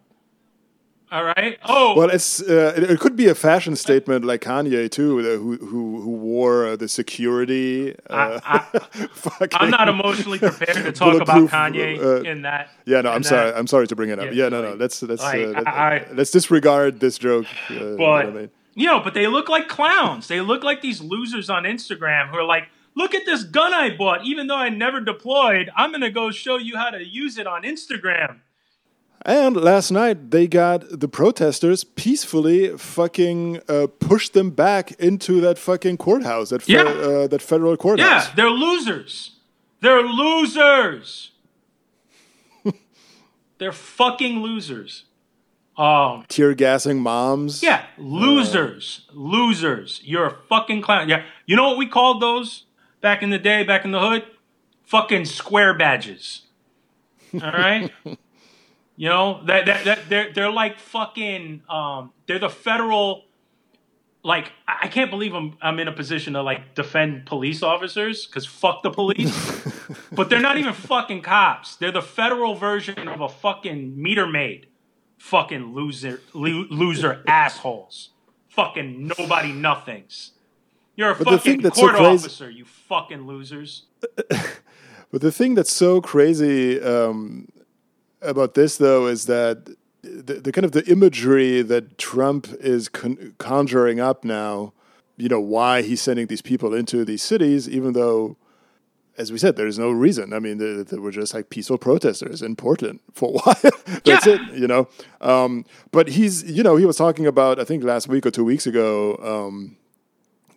All 1.11 1.23
right. 1.23 1.57
Oh, 1.63 1.95
Well, 1.95 2.09
it's 2.09 2.41
uh, 2.41 2.73
it, 2.75 2.83
it 2.91 2.99
could 2.99 3.15
be 3.15 3.27
a 3.27 3.35
fashion 3.35 3.75
statement 3.75 4.25
like 4.25 4.41
Kanye 4.41 4.89
too, 4.89 5.19
who 5.19 5.57
who 5.57 6.01
who 6.01 6.09
wore 6.17 6.65
uh, 6.65 6.75
the 6.77 6.87
security. 6.87 7.95
Uh, 8.09 8.39
fucking- 9.13 9.49
I'm 9.59 9.69
not 9.69 9.87
emotionally 9.87 10.39
prepared 10.39 10.83
to 10.85 10.91
talk 10.91 11.21
about 11.21 11.47
Kanye 11.49 11.99
uh, 12.01 12.21
in 12.21 12.41
that. 12.41 12.69
Yeah, 12.85 13.01
no, 13.01 13.11
I'm 13.11 13.21
that. 13.21 13.27
sorry. 13.29 13.53
I'm 13.53 13.67
sorry 13.67 13.85
to 13.87 13.95
bring 13.95 14.09
it 14.09 14.17
up. 14.17 14.25
Yeah, 14.25 14.31
Yeah, 14.45 14.49
no, 14.49 14.61
no. 14.63 14.73
Let's 14.73 15.01
let's 15.03 15.21
like, 15.21 15.45
uh, 15.45 15.49
let, 15.49 15.67
I- 15.67 15.97
us 16.17 16.31
disregard 16.31 16.99
this 17.01 17.19
joke. 17.19 17.45
Uh, 17.69 17.73
you 17.73 17.79
know 17.81 17.97
But 17.97 18.25
I 18.25 18.29
mean? 18.31 18.49
you 18.73 18.87
know, 18.87 18.99
but 18.99 19.13
they 19.13 19.27
look 19.27 19.47
like 19.47 19.67
clowns. 19.67 20.27
They 20.27 20.41
look 20.41 20.63
like 20.63 20.81
these 20.81 21.01
losers 21.01 21.51
on 21.51 21.63
Instagram 21.65 22.29
who 22.29 22.37
are 22.37 22.43
like, 22.43 22.65
"Look 22.95 23.13
at 23.15 23.25
this 23.25 23.43
gun 23.43 23.73
I 23.73 23.95
bought. 23.95 24.25
Even 24.25 24.47
though 24.47 24.57
I 24.57 24.69
never 24.69 24.99
deployed, 25.01 25.69
I'm 25.75 25.91
gonna 25.91 26.09
go 26.11 26.31
show 26.31 26.57
you 26.57 26.77
how 26.77 26.89
to 26.89 27.03
use 27.05 27.37
it 27.37 27.47
on 27.47 27.63
Instagram." 27.63 28.39
And 29.25 29.57
last 29.57 29.91
night 29.91 30.31
they 30.31 30.47
got 30.47 30.83
the 30.99 31.07
protesters 31.09 31.83
peacefully 31.83 32.77
fucking 32.77 33.59
uh, 33.67 33.87
pushed 33.99 34.33
them 34.33 34.49
back 34.51 34.91
into 34.93 35.41
that 35.41 35.57
fucking 35.57 35.97
courthouse, 35.97 36.49
that 36.51 36.61
fe- 36.61 36.73
Yeah. 36.73 36.83
uh, 36.83 37.27
that 37.27 37.41
federal 37.41 37.75
courthouse. 37.77 38.27
Yeah, 38.27 38.33
they're 38.35 38.49
losers. 38.49 39.31
They're 39.81 40.03
losers. 40.03 41.31
they're 43.57 43.71
fucking 43.71 44.41
losers. 44.41 45.05
Um, 45.77 46.25
Tear 46.27 46.53
gassing 46.55 46.99
moms. 47.01 47.63
yeah, 47.63 47.85
losers, 47.97 49.07
losers. 49.13 50.01
You're 50.03 50.25
a 50.27 50.35
fucking 50.49 50.81
clown. 50.81 51.07
Yeah, 51.07 51.23
you 51.45 51.55
know 51.55 51.67
what 51.69 51.77
we 51.77 51.87
called 51.87 52.21
those 52.21 52.65
back 53.01 53.23
in 53.23 53.29
the 53.29 53.37
day, 53.39 53.63
back 53.63 53.85
in 53.85 53.91
the 53.91 53.99
hood? 53.99 54.23
Fucking 54.85 55.25
square 55.25 55.73
badges. 55.73 56.43
All 57.33 57.51
right. 57.51 57.91
you 58.95 59.07
know 59.07 59.41
that 59.45 59.65
that, 59.65 59.85
that 59.85 59.99
they're 60.09 60.33
they're 60.33 60.51
like 60.51 60.79
fucking 60.79 61.61
um 61.69 62.11
they're 62.27 62.39
the 62.39 62.49
federal 62.49 63.25
like 64.23 64.51
I 64.67 64.87
can't 64.87 65.09
believe 65.09 65.33
I'm 65.33 65.57
I'm 65.61 65.79
in 65.79 65.87
a 65.87 65.91
position 65.91 66.33
to 66.33 66.41
like 66.41 66.75
defend 66.75 67.25
police 67.25 67.63
officers 67.63 68.25
because 68.25 68.45
fuck 68.45 68.83
the 68.83 68.91
police, 68.91 69.63
but 70.11 70.29
they're 70.29 70.41
not 70.41 70.57
even 70.57 70.73
fucking 70.73 71.21
cops. 71.21 71.75
They're 71.75 71.91
the 71.91 72.01
federal 72.01 72.55
version 72.55 73.07
of 73.07 73.21
a 73.21 73.29
fucking 73.29 74.01
meter 74.01 74.27
maid. 74.27 74.67
Fucking 75.17 75.73
loser, 75.73 76.21
lo- 76.33 76.65
loser 76.69 77.23
assholes. 77.27 78.11
Fucking 78.49 79.11
nobody 79.17 79.51
nothings. 79.51 80.31
You're 80.99 81.11
a 81.11 81.15
But 81.15 81.27
fucking 81.29 81.61
that's 81.61 81.77
so 81.79 81.83
court 81.87 81.95
crazy- 81.95 82.25
officer. 82.25 82.49
You 82.49 82.65
fucking 82.65 83.25
losers. 83.25 83.83
But 85.11 85.21
the 85.21 85.31
thing 85.31 85.55
that's 85.55 85.71
so 85.73 86.01
crazy 86.01 86.79
um, 86.79 87.47
about 88.21 88.53
this, 88.53 88.77
though, 88.77 89.07
is 89.07 89.25
that 89.25 89.65
the, 90.03 90.35
the 90.35 90.51
kind 90.51 90.65
of 90.65 90.71
the 90.71 90.85
imagery 90.85 91.63
that 91.63 91.97
Trump 91.97 92.47
is 92.59 92.89
con- 92.89 93.33
conjuring 93.39 93.99
up 93.99 94.23
now. 94.23 94.71
You 95.17 95.27
know 95.27 95.39
why 95.39 95.81
he's 95.81 95.99
sending 96.01 96.27
these 96.27 96.43
people 96.43 96.75
into 96.75 97.03
these 97.05 97.23
cities, 97.23 97.67
even 97.67 97.93
though, 97.93 98.37
as 99.17 99.31
we 99.31 99.39
said, 99.39 99.55
there 99.55 99.65
is 99.67 99.79
no 99.79 99.89
reason. 99.89 100.31
I 100.31 100.37
mean, 100.39 100.59
they, 100.59 100.83
they 100.83 100.97
were 100.99 101.11
just 101.11 101.33
like 101.33 101.49
peaceful 101.49 101.79
protesters 101.79 102.43
in 102.43 102.55
Portland 102.55 102.99
for 103.11 103.29
a 103.29 103.31
while. 103.31 103.71
That's 104.05 104.27
Yeah. 104.27 104.35
it, 104.35 104.53
you 104.53 104.67
know. 104.67 104.87
Um, 105.21 105.65
but 105.91 106.09
he's, 106.09 106.43
you 106.43 106.61
know, 106.61 106.75
he 106.75 106.85
was 106.85 106.97
talking 106.97 107.25
about 107.25 107.59
I 107.59 107.63
think 107.63 107.83
last 107.83 108.07
week 108.07 108.27
or 108.27 108.31
two 108.31 108.45
weeks 108.45 108.67
ago. 108.67 109.17
Um, 109.23 109.75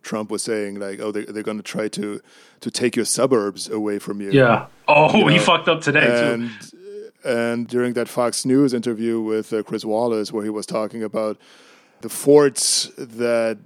Trump 0.02 0.30
was 0.30 0.42
saying 0.42 0.78
like, 0.78 1.00
oh, 1.00 1.12
they, 1.12 1.24
they're 1.24 1.42
going 1.42 1.56
to 1.56 1.62
try 1.62 1.88
to 1.88 2.20
to 2.60 2.70
take 2.70 2.96
your 2.96 3.04
suburbs 3.04 3.68
away 3.68 3.98
from 3.98 4.20
you. 4.20 4.30
Yeah. 4.30 4.66
Oh, 4.88 5.26
he 5.28 5.36
know, 5.36 5.42
fucked 5.42 5.68
up 5.68 5.80
today 5.80 6.32
and 6.32 6.50
too. 6.60 7.10
and 7.24 7.68
during 7.68 7.94
that 7.94 8.08
Fox 8.08 8.44
News 8.44 8.74
interview 8.74 9.20
with 9.20 9.52
uh, 9.52 9.62
Chris 9.62 9.84
Wallace, 9.84 10.32
where 10.32 10.44
he 10.44 10.50
was 10.50 10.66
talking 10.66 11.02
about 11.02 11.38
the 12.02 12.08
forts 12.08 12.90
that 12.98 13.58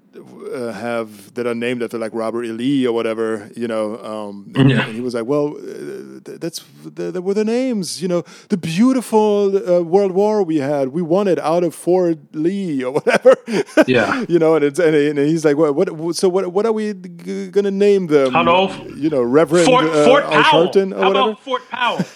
uh, 0.55 0.73
have 0.73 1.35
that 1.35 1.47
are 1.47 1.55
named 1.55 1.83
after 1.83 1.99
like 1.99 2.13
Robert 2.15 2.45
E. 2.45 2.53
Lee 2.53 2.87
or 2.87 2.93
whatever, 2.95 3.51
you 3.57 3.67
know, 3.69 3.97
um, 4.13 4.53
Yeah. 4.57 4.87
and 4.87 4.95
he 4.95 5.01
was 5.01 5.15
like, 5.15 5.27
well, 5.27 5.57
uh, 5.57 6.21
th- 6.25 6.41
that's 6.41 6.61
th- 6.97 7.13
that 7.15 7.23
were 7.23 7.35
the 7.35 7.45
names, 7.45 8.01
you 8.03 8.09
know, 8.09 8.23
the 8.49 8.57
beautiful 8.57 9.57
uh, 9.57 9.83
World 9.83 10.13
War 10.13 10.43
we 10.43 10.57
had, 10.59 10.89
we 10.89 11.03
won 11.03 11.29
it 11.29 11.39
out 11.41 11.65
of 11.65 11.75
Fort 11.75 12.19
Lee 12.33 12.83
or 12.85 12.93
whatever, 12.93 13.35
Yeah. 13.87 14.25
you 14.29 14.39
know, 14.39 14.55
and 14.57 14.65
it's 14.65 14.79
and, 14.79 14.95
and 14.95 15.19
he's 15.19 15.45
like, 15.45 15.57
what, 15.57 15.75
what, 15.75 16.17
so 16.17 16.29
what, 16.29 16.53
what 16.53 16.65
are 16.67 16.73
we 16.73 16.95
g- 16.95 17.49
gonna 17.51 17.71
name 17.71 18.07
them? 18.07 18.33
Hello? 18.33 18.71
you 18.97 19.11
know, 19.11 19.23
Reverend 19.23 19.67
Fort, 19.67 19.85
uh, 19.85 20.05
Fort 20.05 20.25
Powell. 20.25 20.69
Or 20.69 20.73
How 20.75 21.09
whatever. 21.09 21.31
about 21.31 21.41
Fort 21.41 21.63
Powell? 21.71 22.01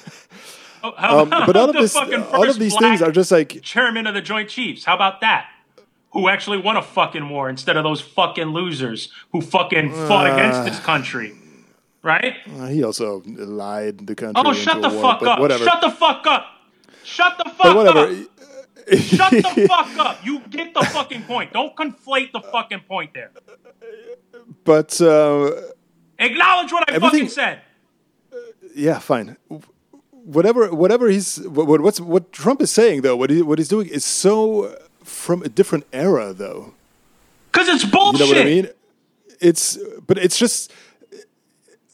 Oh, 0.82 0.94
Um, 0.96 1.28
but 1.28 1.56
all 1.58 1.68
of 1.68 1.76
this, 1.76 1.94
all 1.94 2.48
of 2.48 2.58
these 2.58 2.74
things 2.78 3.02
are 3.02 3.12
just 3.12 3.30
like 3.30 3.60
chairman 3.60 4.06
of 4.06 4.14
the 4.14 4.22
Joint 4.22 4.48
Chiefs. 4.48 4.82
How 4.86 4.94
about 4.94 5.20
that? 5.20 5.44
Who 6.12 6.28
actually 6.28 6.58
won 6.58 6.76
a 6.76 6.82
fucking 6.82 7.28
war 7.28 7.48
instead 7.48 7.76
of 7.76 7.84
those 7.84 8.00
fucking 8.00 8.48
losers 8.48 9.12
who 9.32 9.40
fucking 9.40 9.92
fought 9.92 10.28
Uh. 10.28 10.34
against 10.34 10.64
this 10.64 10.80
country, 10.80 11.32
right? 12.02 12.34
uh, 12.58 12.66
he 12.66 12.82
also 12.82 13.22
lied 13.26 14.06
the 14.06 14.14
country. 14.16 14.42
Oh, 14.44 14.52
shut 14.52 14.82
the 14.82 14.88
war, 14.88 15.02
fuck 15.02 15.22
up! 15.22 15.38
Whatever. 15.38 15.64
Shut 15.64 15.80
the 15.80 15.90
fuck 15.90 16.26
up! 16.26 16.46
Shut 17.04 17.38
the 17.38 17.48
fuck 17.50 17.86
up! 17.86 18.10
Shut 18.98 19.30
the 19.30 19.66
fuck 19.68 19.96
up! 19.98 20.26
You 20.26 20.40
get 20.50 20.74
the 20.74 20.82
fucking 20.84 21.22
point. 21.24 21.52
Don't 21.52 21.76
conflate 21.76 22.32
the 22.32 22.40
fucking 22.40 22.80
point 22.88 23.14
there. 23.14 23.30
but 24.64 25.00
uh, 25.00 25.52
Acknowledge 26.18 26.72
what 26.72 26.90
I 26.90 26.98
fucking 26.98 27.28
said. 27.28 27.60
yeah, 28.74 28.98
fine. 28.98 29.36
Whatever, 30.10 30.74
whatever 30.74 31.08
he's 31.08 31.36
what, 31.48 31.66
what- 31.68 31.80
what's 31.80 32.00
what 32.00 32.32
Trump 32.32 32.60
is 32.60 32.70
saying 32.70 33.02
though, 33.02 33.16
what 33.16 33.30
he 33.30 33.42
what 33.42 33.58
he's 33.58 33.68
doing 33.68 33.86
is 33.88 34.04
so 34.04 34.76
from 35.10 35.42
a 35.42 35.48
different 35.48 35.84
era 35.92 36.32
though. 36.32 36.74
Cause 37.52 37.68
it's 37.68 37.84
bullshit. 37.84 38.20
You 38.20 38.26
know 38.26 38.38
what 38.40 38.46
I 38.46 38.50
mean? 38.50 38.68
It's 39.40 39.78
but 40.06 40.18
it's 40.18 40.38
just 40.38 40.72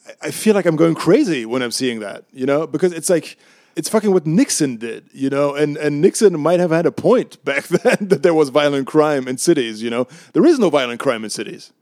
I- 0.07 0.29
I 0.29 0.31
feel 0.31 0.55
like 0.55 0.67
I'm 0.67 0.77
going 0.77 0.95
crazy 0.95 1.45
when 1.47 1.63
I'm 1.63 1.71
seeing 1.71 2.01
that, 2.01 2.25
you 2.33 2.47
know, 2.47 2.67
because 2.67 2.93
it's 2.93 3.09
like 3.11 3.37
it's 3.77 3.89
fucking 3.89 4.13
what 4.13 4.27
Nixon 4.27 4.77
did, 4.77 5.05
you 5.13 5.29
know, 5.31 5.55
and 5.55 5.77
and 5.77 6.01
Nixon 6.01 6.39
might 6.41 6.61
have 6.61 6.71
had 6.71 6.87
a 6.87 6.93
point 6.93 7.43
back 7.51 7.65
then 7.69 8.09
that 8.09 8.23
there 8.23 8.35
was 8.35 8.49
violent 8.51 8.87
crime 8.87 9.29
in 9.29 9.39
cities, 9.39 9.83
you 9.83 9.91
know. 9.91 10.07
There 10.33 10.45
is 10.47 10.59
no 10.59 10.71
violent 10.71 11.01
crime 11.01 11.25
in 11.25 11.31
cities. 11.31 11.73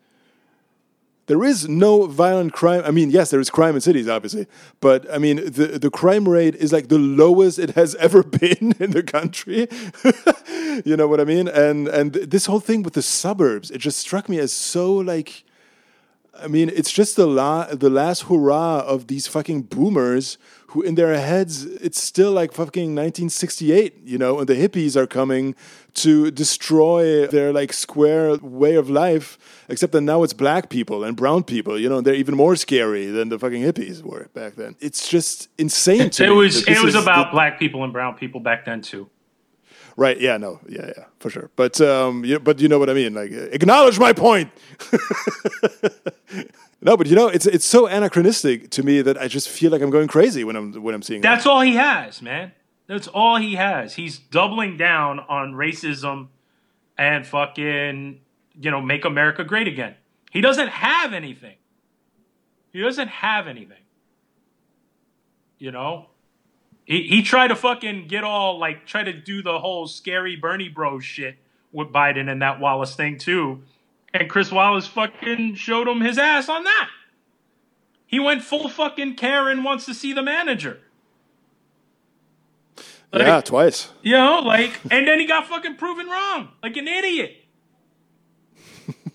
There 1.26 1.42
is 1.42 1.68
no 1.68 2.06
violent 2.06 2.52
crime. 2.52 2.82
I 2.84 2.90
mean, 2.90 3.10
yes, 3.10 3.30
there 3.30 3.40
is 3.40 3.48
crime 3.48 3.74
in 3.74 3.80
cities, 3.80 4.08
obviously, 4.08 4.46
but 4.80 5.10
I 5.10 5.18
mean, 5.18 5.36
the 5.36 5.78
the 5.78 5.90
crime 5.90 6.28
rate 6.28 6.54
is 6.54 6.72
like 6.72 6.88
the 6.88 6.98
lowest 6.98 7.58
it 7.58 7.70
has 7.70 7.94
ever 8.06 8.22
been 8.22 8.74
in 8.78 8.90
the 8.90 9.02
country. 9.02 9.68
you 10.84 10.96
know 10.96 11.08
what 11.08 11.20
I 11.20 11.24
mean? 11.24 11.48
And 11.48 11.88
and 11.88 12.12
this 12.12 12.46
whole 12.46 12.60
thing 12.60 12.82
with 12.82 12.94
the 12.94 13.02
suburbs, 13.02 13.70
it 13.70 13.78
just 13.78 13.98
struck 13.98 14.28
me 14.28 14.38
as 14.38 14.52
so 14.52 14.92
like 14.92 15.44
I 16.42 16.48
mean, 16.48 16.70
it's 16.74 16.90
just 16.90 17.16
the 17.16 17.26
la- 17.26 17.74
the 17.74 17.90
last 17.90 18.24
hurrah 18.24 18.80
of 18.80 19.06
these 19.06 19.26
fucking 19.26 19.62
boomers 19.62 20.36
who, 20.74 20.82
in 20.82 20.96
their 20.96 21.14
heads, 21.18 21.64
it's 21.64 22.02
still 22.02 22.32
like 22.32 22.52
fucking 22.52 22.94
1968, 22.96 24.00
you 24.04 24.18
know, 24.18 24.40
and 24.40 24.48
the 24.48 24.54
hippies 24.56 24.96
are 24.96 25.06
coming 25.06 25.54
to 25.94 26.32
destroy 26.32 27.26
their 27.28 27.52
like 27.52 27.72
square 27.72 28.36
way 28.38 28.74
of 28.74 28.90
life. 28.90 29.38
Except 29.68 29.92
that 29.92 30.00
now 30.00 30.24
it's 30.24 30.32
black 30.34 30.68
people 30.68 31.04
and 31.04 31.16
brown 31.16 31.44
people, 31.44 31.78
you 31.78 31.88
know, 31.88 31.98
and 31.98 32.06
they're 32.06 32.14
even 32.24 32.34
more 32.34 32.56
scary 32.56 33.06
than 33.06 33.28
the 33.28 33.38
fucking 33.38 33.62
hippies 33.62 34.02
were 34.02 34.28
back 34.34 34.56
then. 34.56 34.74
It's 34.80 35.08
just 35.08 35.48
insane 35.58 36.10
to 36.10 36.24
it 36.24 36.28
me 36.30 36.36
was 36.36 36.66
it 36.66 36.82
was 36.82 36.96
about 36.96 37.28
the- 37.28 37.32
black 37.36 37.58
people 37.58 37.84
and 37.84 37.92
brown 37.92 38.14
people 38.16 38.40
back 38.40 38.64
then 38.64 38.82
too. 38.82 39.08
Right. 39.96 40.18
Yeah. 40.20 40.38
No. 40.38 40.58
Yeah. 40.68 40.86
Yeah. 40.96 41.04
For 41.20 41.30
sure. 41.30 41.50
But 41.54 41.80
um. 41.80 42.24
You, 42.24 42.40
but 42.40 42.58
you 42.60 42.66
know 42.66 42.80
what 42.80 42.90
I 42.90 42.94
mean. 42.94 43.14
Like, 43.14 43.30
acknowledge 43.30 43.96
my 44.00 44.12
point. 44.12 44.50
no, 46.85 46.97
but 46.99 47.07
you 47.07 47.16
know, 47.16 47.28
it's 47.28 47.47
it's 47.47 47.64
so 47.64 47.87
anachronistic 47.87 48.70
to 48.70 48.82
me 48.82 49.01
that 49.01 49.16
I 49.16 49.26
just 49.26 49.49
feel 49.49 49.72
like 49.72 49.80
I'm 49.80 49.91
going 49.91 50.07
crazy 50.07 50.45
when 50.45 50.55
I'm 50.55 50.82
when 50.82 50.95
I'm 50.95 51.03
seeing 51.03 51.22
that. 51.22 51.35
That's 51.35 51.47
all 51.47 51.62
he 51.62 51.76
has, 51.76 52.20
man. 52.20 52.53
That's 52.87 53.09
all 53.09 53.37
he 53.37 53.55
has. 53.55 53.95
He's 53.95 54.18
doubling 54.18 54.76
down 54.76 55.20
on 55.20 55.55
racism 55.55 56.28
and 56.99 57.26
fucking, 57.26 58.20
you 58.61 58.70
know, 58.70 58.82
make 58.82 59.07
America 59.07 59.45
great 59.45 59.66
again. 59.66 59.95
He 60.30 60.43
doesn't 60.43 60.68
have 60.68 61.14
anything. 61.14 61.57
He 62.70 62.80
doesn't 62.80 63.09
have 63.09 63.47
anything. 63.47 63.78
You 65.59 65.70
know? 65.70 66.07
He 66.85 67.05
he 67.05 67.22
tried 67.22 67.49
to 67.49 67.57
fucking 67.57 68.09
get 68.09 68.24
all 68.24 68.59
like 68.59 68.85
try 68.85 69.03
to 69.03 69.12
do 69.12 69.43
the 69.43 69.59
whole 69.59 69.87
scary 69.87 70.37
Bernie 70.37 70.68
bro 70.68 70.99
shit 70.99 71.37
with 71.72 71.89
Biden 71.89 72.30
and 72.30 72.43
that 72.43 72.61
Wallace 72.61 72.95
thing 72.95 73.16
too. 73.16 73.62
And 74.14 74.30
Chris 74.30 74.52
Wallace 74.52 74.86
fucking 74.86 75.56
showed 75.56 75.88
him 75.88 76.00
his 76.00 76.18
ass 76.18 76.48
on 76.48 76.62
that. 76.62 76.88
He 78.06 78.20
went 78.20 78.42
full 78.42 78.68
fucking 78.68 79.16
Karen 79.16 79.64
wants 79.64 79.86
to 79.86 79.94
see 79.94 80.12
the 80.12 80.22
manager. 80.22 80.80
Like, 83.12 83.22
yeah, 83.22 83.40
twice. 83.40 83.90
You 84.02 84.12
know, 84.12 84.38
like, 84.38 84.80
and 84.90 85.06
then 85.06 85.18
he 85.18 85.26
got 85.26 85.46
fucking 85.48 85.76
proven 85.76 86.06
wrong, 86.06 86.50
like 86.62 86.76
an 86.76 86.86
idiot. 86.86 87.44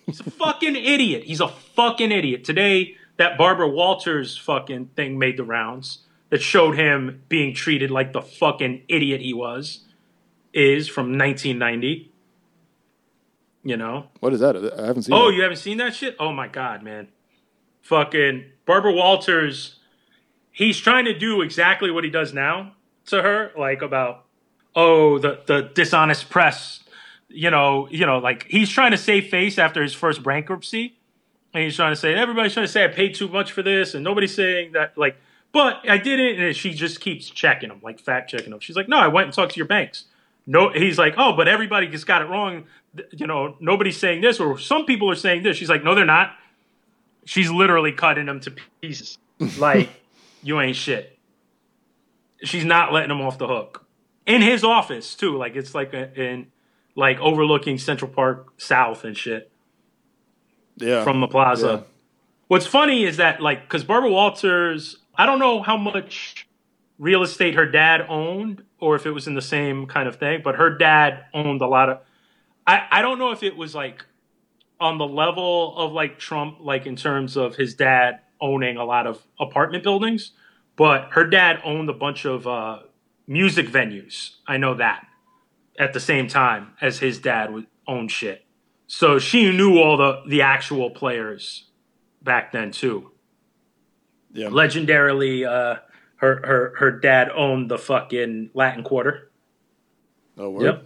He's 0.06 0.20
a 0.20 0.32
fucking 0.32 0.76
idiot. 0.76 1.24
He's 1.24 1.42
a 1.42 1.48
fucking 1.48 2.12
idiot. 2.12 2.44
Today, 2.44 2.98
that 3.18 3.38
Barbara 3.38 3.70
Walters 3.70 4.38
fucking 4.38 4.88
thing 4.96 5.18
made 5.18 5.38
the 5.38 5.44
rounds 5.44 6.00
that 6.30 6.42
showed 6.42 6.78
him 6.78 7.24
being 7.30 7.54
treated 7.54 7.90
like 7.90 8.12
the 8.12 8.22
fucking 8.22 8.84
idiot 8.88 9.22
he 9.22 9.34
was, 9.34 9.86
is 10.54 10.88
from 10.88 11.18
1990. 11.18 12.09
You 13.64 13.78
know? 13.78 14.08
What 14.20 14.34
is 14.34 14.40
that? 14.40 14.56
I 14.56 14.86
haven't 14.86 15.04
seen. 15.04 15.14
Oh, 15.14 15.28
that. 15.28 15.36
you 15.36 15.42
haven't 15.42 15.58
seen 15.58 15.78
that 15.78 15.94
shit? 15.94 16.16
Oh 16.20 16.32
my 16.32 16.48
god, 16.48 16.84
man. 16.84 17.10
Fucking 17.82 18.46
Barbara 18.66 18.94
Walters, 18.94 19.80
he's 20.52 20.78
trying 20.78 21.06
to 21.06 21.18
do 21.18 21.42
exactly 21.42 21.92
what 21.92 22.04
he 22.04 22.10
does 22.10 22.34
now 22.34 22.74
to 23.08 23.22
her, 23.22 23.52
like 23.58 23.82
about 23.82 24.26
oh, 24.76 25.20
the 25.20 25.42
the 25.46 25.72
dishonest 25.74 26.30
press, 26.30 26.84
you 27.28 27.52
know, 27.52 27.88
you 27.92 28.06
know, 28.06 28.20
like 28.20 28.46
he's 28.48 28.70
trying 28.70 28.92
to 28.92 28.98
save 28.98 29.28
face 29.28 29.58
after 29.58 29.82
his 29.82 29.94
first 29.94 30.24
bankruptcy. 30.24 30.96
And 31.54 31.64
he's 31.64 31.76
trying 31.76 31.92
to 31.92 31.96
say 31.96 32.14
everybody's 32.14 32.54
trying 32.54 32.68
to 32.68 32.72
say 32.72 32.86
I 32.86 32.90
paid 32.90 33.16
too 33.16 33.28
much 33.28 33.52
for 33.52 33.64
this, 33.64 33.96
and 33.96 34.04
nobody's 34.04 34.36
saying 34.36 34.74
that 34.74 34.98
like, 34.98 35.18
but 35.52 35.80
I 35.90 35.98
didn't. 35.98 36.42
And 36.42 36.56
she 36.56 36.74
just 36.74 37.02
keeps 37.02 37.30
checking 37.30 37.72
him, 37.72 37.80
like 37.84 38.00
fact 38.00 38.30
checking 38.30 38.54
him. 38.54 38.60
She's 38.60 38.76
like, 38.76 38.88
no, 38.88 38.98
I 38.98 39.08
went 39.08 39.26
and 39.26 39.34
talked 39.34 39.54
to 39.54 39.58
your 39.58 39.68
banks. 39.68 40.06
No, 40.46 40.70
he's 40.70 40.98
like, 40.98 41.16
oh, 41.18 41.34
but 41.36 41.48
everybody 41.48 41.88
just 41.88 42.08
got 42.08 42.22
it 42.22 42.26
wrong. 42.26 42.66
You 43.12 43.28
know, 43.28 43.56
nobody's 43.60 43.98
saying 43.98 44.22
this, 44.22 44.40
or 44.40 44.58
some 44.58 44.86
people 44.86 45.10
are 45.10 45.16
saying 45.16 45.44
this. 45.44 45.58
She's 45.58 45.70
like, 45.70 45.84
no, 45.84 45.96
they're 45.96 46.06
not. 46.06 46.36
She's 47.26 47.50
literally 47.50 47.92
cutting 47.92 48.26
them 48.26 48.40
to 48.42 48.56
pieces. 48.82 49.18
Like, 49.58 49.90
you 50.44 50.60
ain't 50.60 50.76
shit. 50.76 51.18
She's 52.44 52.66
not 52.66 52.92
letting 52.92 53.08
them 53.08 53.22
off 53.22 53.38
the 53.38 53.48
hook. 53.48 53.86
In 54.26 54.42
his 54.42 54.66
office 54.66 55.16
too, 55.16 55.38
like 55.38 55.56
it's 55.56 55.74
like 55.74 55.94
a, 55.94 56.14
in 56.14 56.48
like 56.96 57.20
overlooking 57.20 57.78
Central 57.78 58.12
Park 58.12 58.54
South 58.58 59.06
and 59.06 59.16
shit 59.16 59.50
yeah. 60.76 61.04
from 61.04 61.22
the 61.22 61.28
plaza. 61.28 61.68
Yeah. 61.68 61.82
What's 62.48 62.66
funny 62.66 63.06
is 63.06 63.18
that 63.18 63.42
like 63.42 63.64
because 63.64 63.84
Barbara 63.84 64.12
Walters, 64.12 64.98
I 65.16 65.26
don't 65.26 65.40
know 65.40 65.62
how 65.62 65.78
much 65.78 66.48
real 66.98 67.24
estate 67.24 67.56
her 67.56 67.66
dad 67.66 68.06
owned 68.10 68.64
or 68.80 68.96
if 68.96 69.06
it 69.06 69.12
was 69.12 69.28
in 69.28 69.36
the 69.36 69.42
same 69.42 69.88
kind 69.88 70.08
of 70.08 70.18
thing, 70.18 70.42
but 70.44 70.56
her 70.56 70.78
dad 70.78 71.26
owned 71.34 71.62
a 71.62 71.68
lot 71.68 71.90
of. 71.90 72.00
I 72.70 72.88
I 72.92 73.02
don't 73.02 73.18
know 73.18 73.32
if 73.32 73.42
it 73.42 73.58
was 73.58 73.74
like 73.74 74.06
on 74.80 74.98
the 74.98 75.08
level 75.08 75.76
of 75.78 75.92
like 75.92 76.20
Trump, 76.20 76.58
like 76.62 76.86
in 76.86 76.96
terms 76.96 77.36
of 77.36 77.56
his 77.56 77.74
dad 77.74 78.20
owning 78.40 78.78
a 78.78 78.86
lot 78.86 79.08
of 79.08 79.22
apartment 79.40 79.84
buildings, 79.84 80.32
but 80.76 81.10
her 81.12 81.26
dad 81.26 81.60
owned 81.66 81.90
a 81.90 81.94
bunch 81.94 82.26
of 82.26 82.48
uh, 82.48 82.80
music 83.28 83.68
venues. 83.68 84.36
I 84.48 84.58
know 84.58 84.76
that 84.76 85.06
at 85.80 85.94
the 85.94 86.00
same 86.00 86.28
time 86.28 86.74
as 86.80 87.00
his 87.00 87.20
dad 87.20 87.52
would 87.52 87.68
own 87.88 88.08
shit. 88.08 88.46
So 88.88 89.18
she 89.20 89.52
knew 89.52 89.80
all 89.80 89.98
the 89.98 90.22
the 90.28 90.42
actual 90.44 90.92
players 90.92 91.66
back 92.22 92.52
then 92.52 92.72
too. 92.72 93.12
yeah. 94.32 94.48
Legendarily, 94.48 95.46
uh, 95.46 95.80
her 96.18 96.46
her 96.46 96.76
her 96.78 96.92
dad 96.92 97.30
owned 97.36 97.70
the 97.72 97.78
fucking 97.78 98.52
Latin 98.54 98.84
Quarter. 98.84 99.32
Oh, 100.38 100.52
word. 100.52 100.64
Yep, 100.66 100.86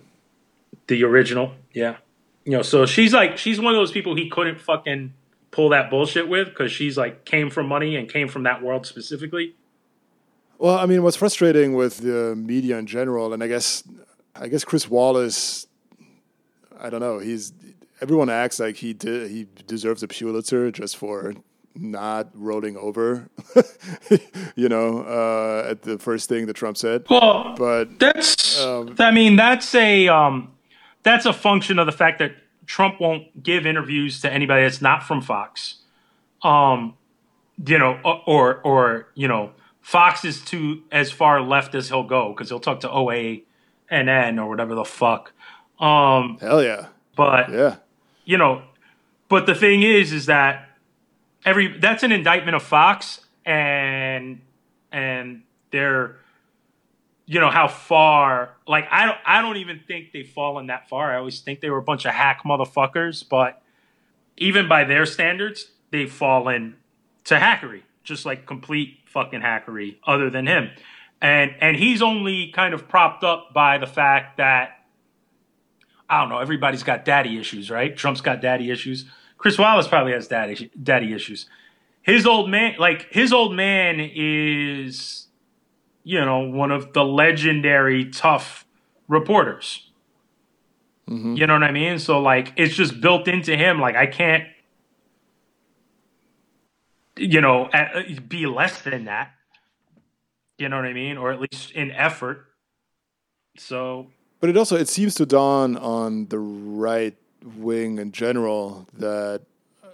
the 0.87 1.03
original. 1.03 1.53
Yeah, 1.73 1.97
you 2.45 2.51
know. 2.51 2.61
So 2.61 2.85
she's 2.85 3.13
like 3.13 3.37
she's 3.37 3.59
one 3.59 3.73
of 3.73 3.79
those 3.79 3.91
people 3.91 4.15
he 4.15 4.29
couldn't 4.29 4.59
fucking 4.59 5.13
pull 5.51 5.69
that 5.69 5.89
bullshit 5.89 6.27
with 6.27 6.49
because 6.49 6.71
she's 6.71 6.97
like 6.97 7.25
came 7.25 7.49
from 7.49 7.67
money 7.67 7.95
and 7.95 8.09
came 8.09 8.27
from 8.27 8.43
that 8.43 8.61
world 8.61 8.85
specifically. 8.85 9.55
Well, 10.57 10.77
I 10.77 10.85
mean, 10.85 11.03
what's 11.03 11.17
frustrating 11.17 11.73
with 11.73 11.97
the 11.97 12.35
media 12.35 12.77
in 12.77 12.85
general, 12.85 13.33
and 13.33 13.43
I 13.43 13.47
guess, 13.47 13.83
I 14.35 14.47
guess 14.47 14.63
Chris 14.63 14.89
Wallace, 14.89 15.67
I 16.79 16.89
don't 16.89 17.01
know. 17.01 17.19
He's 17.19 17.53
everyone 18.01 18.29
acts 18.29 18.59
like 18.59 18.77
he 18.77 18.93
did. 18.93 19.29
He 19.29 19.47
deserves 19.67 20.03
a 20.03 20.07
Pulitzer 20.07 20.71
just 20.71 20.97
for 20.97 21.33
not 21.75 22.29
rolling 22.33 22.77
over, 22.77 23.29
you 24.55 24.69
know, 24.69 25.03
uh, 25.03 25.69
at 25.69 25.81
the 25.81 25.97
first 25.97 26.29
thing 26.29 26.45
that 26.45 26.53
Trump 26.53 26.77
said. 26.77 27.05
Well, 27.09 27.55
But 27.57 27.99
That's 27.99 28.61
Um, 28.61 28.95
I 28.99 29.11
mean 29.11 29.35
that's 29.35 29.73
a 29.73 30.07
um 30.07 30.51
that's 31.03 31.25
a 31.25 31.33
function 31.33 31.79
of 31.79 31.85
the 31.85 31.91
fact 31.91 32.19
that 32.19 32.31
Trump 32.65 32.99
won't 32.99 33.43
give 33.43 33.65
interviews 33.65 34.21
to 34.21 34.31
anybody 34.31 34.63
that's 34.63 34.81
not 34.81 35.03
from 35.03 35.21
Fox. 35.21 35.75
Um 36.41 36.95
you 37.65 37.77
know 37.77 37.99
or 38.25 38.55
or, 38.63 39.07
you 39.15 39.27
know 39.27 39.51
Fox 39.81 40.25
is 40.25 40.41
too 40.41 40.83
as 40.91 41.11
far 41.11 41.41
left 41.41 41.75
as 41.75 41.89
he'll 41.89 42.03
go 42.03 42.33
cuz 42.33 42.49
he'll 42.49 42.59
talk 42.59 42.79
to 42.81 42.87
OANN 42.89 44.37
or 44.37 44.49
whatever 44.49 44.75
the 44.75 44.85
fuck. 44.85 45.33
Um 45.79 46.37
hell 46.39 46.63
yeah, 46.63 46.87
but 47.15 47.51
yeah, 47.51 47.75
you 48.25 48.37
know, 48.37 48.63
but 49.29 49.45
the 49.45 49.55
thing 49.55 49.83
is, 49.83 50.13
is 50.13 50.27
that 50.27 50.69
every 51.45 51.77
that's 51.79 52.03
an 52.03 52.11
indictment 52.11 52.55
of 52.55 52.63
Fox 52.63 53.25
and 53.45 54.41
and 54.91 55.43
they're, 55.71 56.17
you 57.25 57.39
know, 57.39 57.49
how 57.49 57.67
far. 57.67 58.55
Like 58.67 58.87
I 58.91 59.05
don't, 59.05 59.17
I 59.25 59.41
don't 59.41 59.57
even 59.57 59.79
think 59.87 60.11
they've 60.11 60.27
fallen 60.27 60.67
that 60.67 60.89
far. 60.89 61.13
I 61.13 61.17
always 61.17 61.41
think 61.41 61.61
they 61.61 61.69
were 61.69 61.77
a 61.77 61.83
bunch 61.83 62.05
of 62.05 62.13
hack 62.13 62.41
motherfuckers, 62.45 63.27
but 63.27 63.61
even 64.37 64.67
by 64.67 64.83
their 64.83 65.05
standards, 65.05 65.71
they've 65.91 66.11
fallen 66.11 66.75
to 67.25 67.35
hackery, 67.35 67.81
just 68.03 68.25
like 68.25 68.45
complete 68.45 68.99
fucking 69.05 69.41
hackery. 69.41 69.97
Other 70.05 70.29
than 70.29 70.47
him, 70.47 70.71
and 71.21 71.51
and 71.59 71.77
he's 71.77 72.01
only 72.01 72.51
kind 72.51 72.73
of 72.73 72.87
propped 72.87 73.23
up 73.23 73.53
by 73.53 73.77
the 73.77 73.87
fact 73.87 74.37
that 74.37 74.79
I 76.09 76.19
don't 76.19 76.29
know. 76.29 76.39
Everybody's 76.39 76.83
got 76.83 77.05
daddy 77.05 77.39
issues, 77.39 77.71
right? 77.71 77.95
Trump's 77.95 78.21
got 78.21 78.41
daddy 78.41 78.69
issues. 78.69 79.05
Chris 79.37 79.57
Wallace 79.57 79.87
probably 79.87 80.13
has 80.13 80.27
daddy 80.27 80.69
daddy 80.81 81.13
issues. 81.13 81.47
His 82.01 82.25
old 82.25 82.49
man, 82.49 82.75
like 82.79 83.07
his 83.11 83.31
old 83.31 83.55
man, 83.55 83.99
is 83.99 85.22
you 86.03 86.23
know 86.23 86.39
one 86.39 86.71
of 86.71 86.93
the 86.93 87.03
legendary 87.03 88.09
tough 88.09 88.65
reporters. 89.07 89.89
Mm-hmm. 91.09 91.35
You 91.35 91.47
know 91.47 91.53
what 91.53 91.63
I 91.63 91.71
mean? 91.71 91.99
So 91.99 92.19
like 92.21 92.53
it's 92.55 92.75
just 92.75 93.01
built 93.01 93.27
into 93.27 93.55
him. 93.55 93.79
Like 93.79 93.95
I 93.95 94.07
can't, 94.07 94.45
you 97.17 97.41
know, 97.41 97.69
be 98.27 98.45
less 98.45 98.81
than 98.81 99.05
that. 99.05 99.31
You 100.57 100.69
know 100.69 100.77
what 100.77 100.85
I 100.85 100.93
mean? 100.93 101.17
Or 101.17 101.31
at 101.31 101.41
least 101.41 101.71
in 101.71 101.91
effort. 101.91 102.45
So 103.57 104.07
But 104.39 104.49
it 104.49 104.57
also 104.57 104.75
it 104.77 104.87
seems 104.87 105.15
to 105.15 105.25
dawn 105.25 105.75
on 105.77 106.27
the 106.27 106.39
right 106.39 107.15
wing 107.57 107.97
in 107.99 108.11
general 108.11 108.87
that 108.93 109.41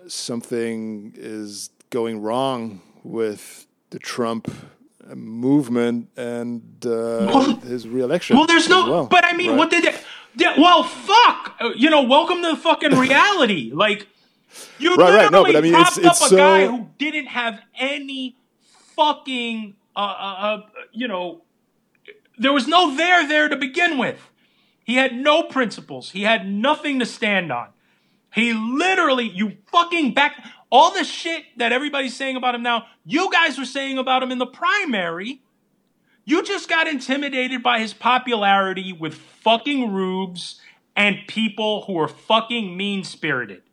something 0.07 1.13
is 1.15 1.71
going 1.89 2.21
wrong 2.21 2.81
with 3.03 3.65
the 3.89 3.99
Trump 3.99 4.51
movement 5.15 6.09
and 6.17 6.85
uh, 6.85 7.55
his 7.63 7.87
reelection. 7.87 8.37
Well, 8.37 8.47
there's 8.47 8.69
no. 8.69 8.89
well, 8.89 9.07
but 9.07 9.25
I 9.25 9.33
mean, 9.33 9.51
right? 9.51 9.57
what 9.57 9.69
did 9.69 9.83
they? 9.83 9.95
Yeah, 10.35 10.59
well, 10.59 10.83
fuck. 10.83 11.59
You 11.75 11.89
know, 11.89 12.03
welcome 12.03 12.41
to 12.43 12.49
the 12.51 12.55
fucking 12.55 12.91
reality. 12.97 13.71
like, 13.73 14.07
You 14.77 14.95
Right, 14.95 15.13
right. 15.13 15.31
No, 15.31 15.41
literally 15.43 15.53
but 15.53 15.57
I 15.57 15.61
mean, 15.61 15.73
propped 15.73 15.97
it's- 15.97 16.21
up 16.21 16.25
it's 16.27 16.31
a 16.31 16.35
guy 16.37 16.67
who 16.67 16.87
didn't 16.97 17.27
have 17.27 17.61
any 17.77 18.37
fucking, 18.95 19.75
uh, 19.95 19.99
uh, 19.99 20.03
uh, 20.39 20.61
you 20.91 21.07
know, 21.07 21.41
there 22.37 22.53
was 22.53 22.67
no 22.67 22.95
there 22.95 23.27
there 23.27 23.49
to 23.49 23.55
begin 23.55 23.97
with. 23.97 24.29
He 24.83 24.95
had 24.95 25.15
no 25.15 25.43
principles. 25.43 26.11
He 26.11 26.23
had 26.23 26.49
nothing 26.49 26.99
to 26.99 27.05
stand 27.05 27.51
on. 27.51 27.69
He 28.33 28.53
literally, 28.53 29.27
you 29.29 29.57
fucking 29.71 30.13
back 30.13 30.43
all 30.71 30.91
the 30.91 31.03
shit 31.03 31.43
that 31.57 31.71
everybody's 31.71 32.15
saying 32.15 32.35
about 32.35 32.55
him 32.55 32.63
now. 32.63 32.85
You 33.05 33.31
guys 33.31 33.57
were 33.57 33.65
saying 33.65 33.97
about 33.97 34.23
him 34.23 34.31
in 34.31 34.37
the 34.37 34.45
primary. 34.45 35.41
You 36.25 36.43
just 36.43 36.69
got 36.69 36.87
intimidated 36.87 37.63
by 37.63 37.79
his 37.79 37.93
popularity 37.93 38.93
with 38.93 39.15
fucking 39.15 39.91
rubes 39.91 40.61
and 40.95 41.17
people 41.27 41.83
who 41.83 41.97
are 41.97 42.07
fucking 42.07 42.77
mean 42.77 43.03
spirited. 43.03 43.63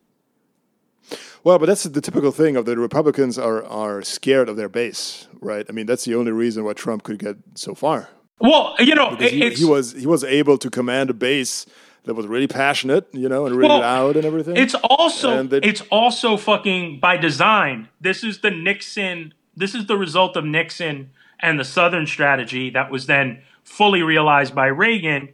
Well, 1.45 1.59
but 1.59 1.67
that's 1.67 1.85
the 1.85 2.01
typical 2.01 2.33
thing 2.33 2.57
of 2.57 2.65
the 2.65 2.77
Republicans 2.77 3.39
are 3.39 3.65
are 3.65 4.03
scared 4.03 4.49
of 4.49 4.57
their 4.57 4.69
base, 4.69 5.29
right? 5.41 5.65
I 5.69 5.73
mean, 5.73 5.87
that's 5.87 6.05
the 6.05 6.15
only 6.15 6.33
reason 6.33 6.65
why 6.65 6.73
Trump 6.73 7.05
could 7.05 7.19
get 7.19 7.37
so 7.55 7.75
far. 7.75 8.09
Well, 8.41 8.75
you 8.81 8.95
know, 8.95 9.15
he, 9.17 9.43
it's 9.43 9.59
he 9.59 9.65
was 9.65 9.93
he 9.93 10.07
was 10.07 10.25
able 10.25 10.59
to 10.59 10.71
command 10.71 11.11
a 11.11 11.15
base 11.15 11.67
that 12.07 12.15
was 12.15 12.27
really 12.27 12.47
passionate, 12.47 13.09
you 13.13 13.29
know, 13.29 13.47
and 13.47 13.55
really 13.55 13.69
Well, 13.69 13.81
loud 13.81 14.17
and 14.17 14.25
everything. 14.25 14.57
it's 14.57 14.75
also 14.75 15.47
it's 15.53 15.83
also 15.91 16.37
fucking 16.37 17.01
by 17.01 17.17
design. 17.17 17.89
This 18.01 18.25
is 18.25 18.41
the 18.41 18.51
Nixon. 18.51 19.35
This 19.57 19.75
is 19.75 19.87
the 19.87 19.97
result 19.97 20.37
of 20.37 20.45
Nixon 20.45 21.11
and 21.41 21.61
the 21.61 21.65
Southern 21.65 22.07
strategy 22.07 22.71
that 22.71 22.91
was 22.91 23.07
then 23.07 23.43
fully 23.65 24.03
realized 24.03 24.55
by 24.55 24.67
Reagan. 24.67 25.31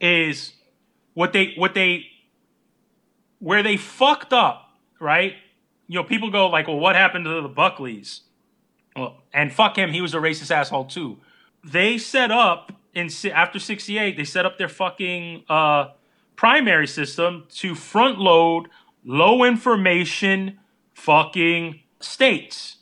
Is 0.00 0.54
what 1.14 1.32
they 1.32 1.52
what 1.56 1.74
they 1.74 2.06
where 3.38 3.62
they 3.62 3.76
fucked 3.76 4.32
up, 4.32 4.70
right? 5.00 5.34
You 5.88 5.96
know, 6.00 6.04
people 6.04 6.30
go 6.30 6.48
like, 6.48 6.68
"Well, 6.68 6.78
what 6.78 6.96
happened 6.96 7.24
to 7.24 7.40
the 7.42 7.48
Buckleys?" 7.48 8.20
Well, 8.96 9.22
and 9.32 9.52
fuck 9.52 9.76
him, 9.76 9.92
he 9.92 10.00
was 10.00 10.14
a 10.14 10.18
racist 10.18 10.50
asshole 10.50 10.86
too. 10.86 11.18
They 11.64 11.98
set 11.98 12.30
up 12.30 12.72
in 12.94 13.10
after 13.32 13.58
'68, 13.58 14.16
they 14.16 14.24
set 14.24 14.44
up 14.46 14.58
their 14.58 14.68
fucking 14.68 15.44
uh, 15.48 15.88
primary 16.36 16.86
system 16.86 17.44
to 17.50 17.74
front 17.74 18.18
load 18.18 18.68
low 19.04 19.44
information 19.44 20.58
fucking 20.94 21.80
states, 22.00 22.76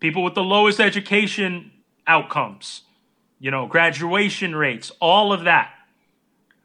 people 0.00 0.22
with 0.22 0.34
the 0.34 0.42
lowest 0.42 0.80
education 0.80 1.70
outcomes, 2.06 2.82
you 3.38 3.50
know, 3.50 3.66
graduation 3.66 4.54
rates, 4.54 4.90
all 5.00 5.32
of 5.32 5.44
that. 5.44 5.70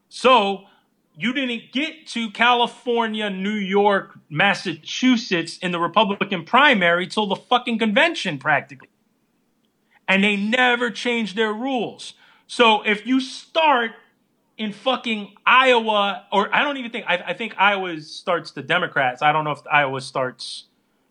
So 0.09 0.65
you 1.15 1.33
didn't 1.33 1.71
get 1.71 2.07
to 2.07 2.31
California, 2.31 3.29
New 3.29 3.51
York, 3.51 4.17
Massachusetts 4.29 5.57
in 5.57 5.71
the 5.71 5.79
Republican 5.79 6.43
primary 6.43 7.07
till 7.07 7.27
the 7.27 7.35
fucking 7.35 7.79
convention 7.79 8.37
practically. 8.37 8.89
And 10.07 10.23
they 10.23 10.35
never 10.35 10.89
changed 10.89 11.35
their 11.35 11.53
rules. 11.53 12.13
So 12.47 12.81
if 12.81 13.05
you 13.05 13.19
start 13.19 13.91
in 14.61 14.73
fucking 14.73 15.33
Iowa, 15.43 16.27
or 16.31 16.53
I 16.53 16.63
don't 16.63 16.77
even 16.77 16.91
think, 16.91 17.05
I, 17.07 17.17
I 17.27 17.33
think 17.33 17.55
Iowa 17.57 17.99
starts 17.99 18.51
the 18.51 18.61
Democrats. 18.61 19.23
I 19.23 19.31
don't 19.31 19.43
know 19.43 19.51
if 19.51 19.61
Iowa 19.71 19.99
starts 20.01 20.65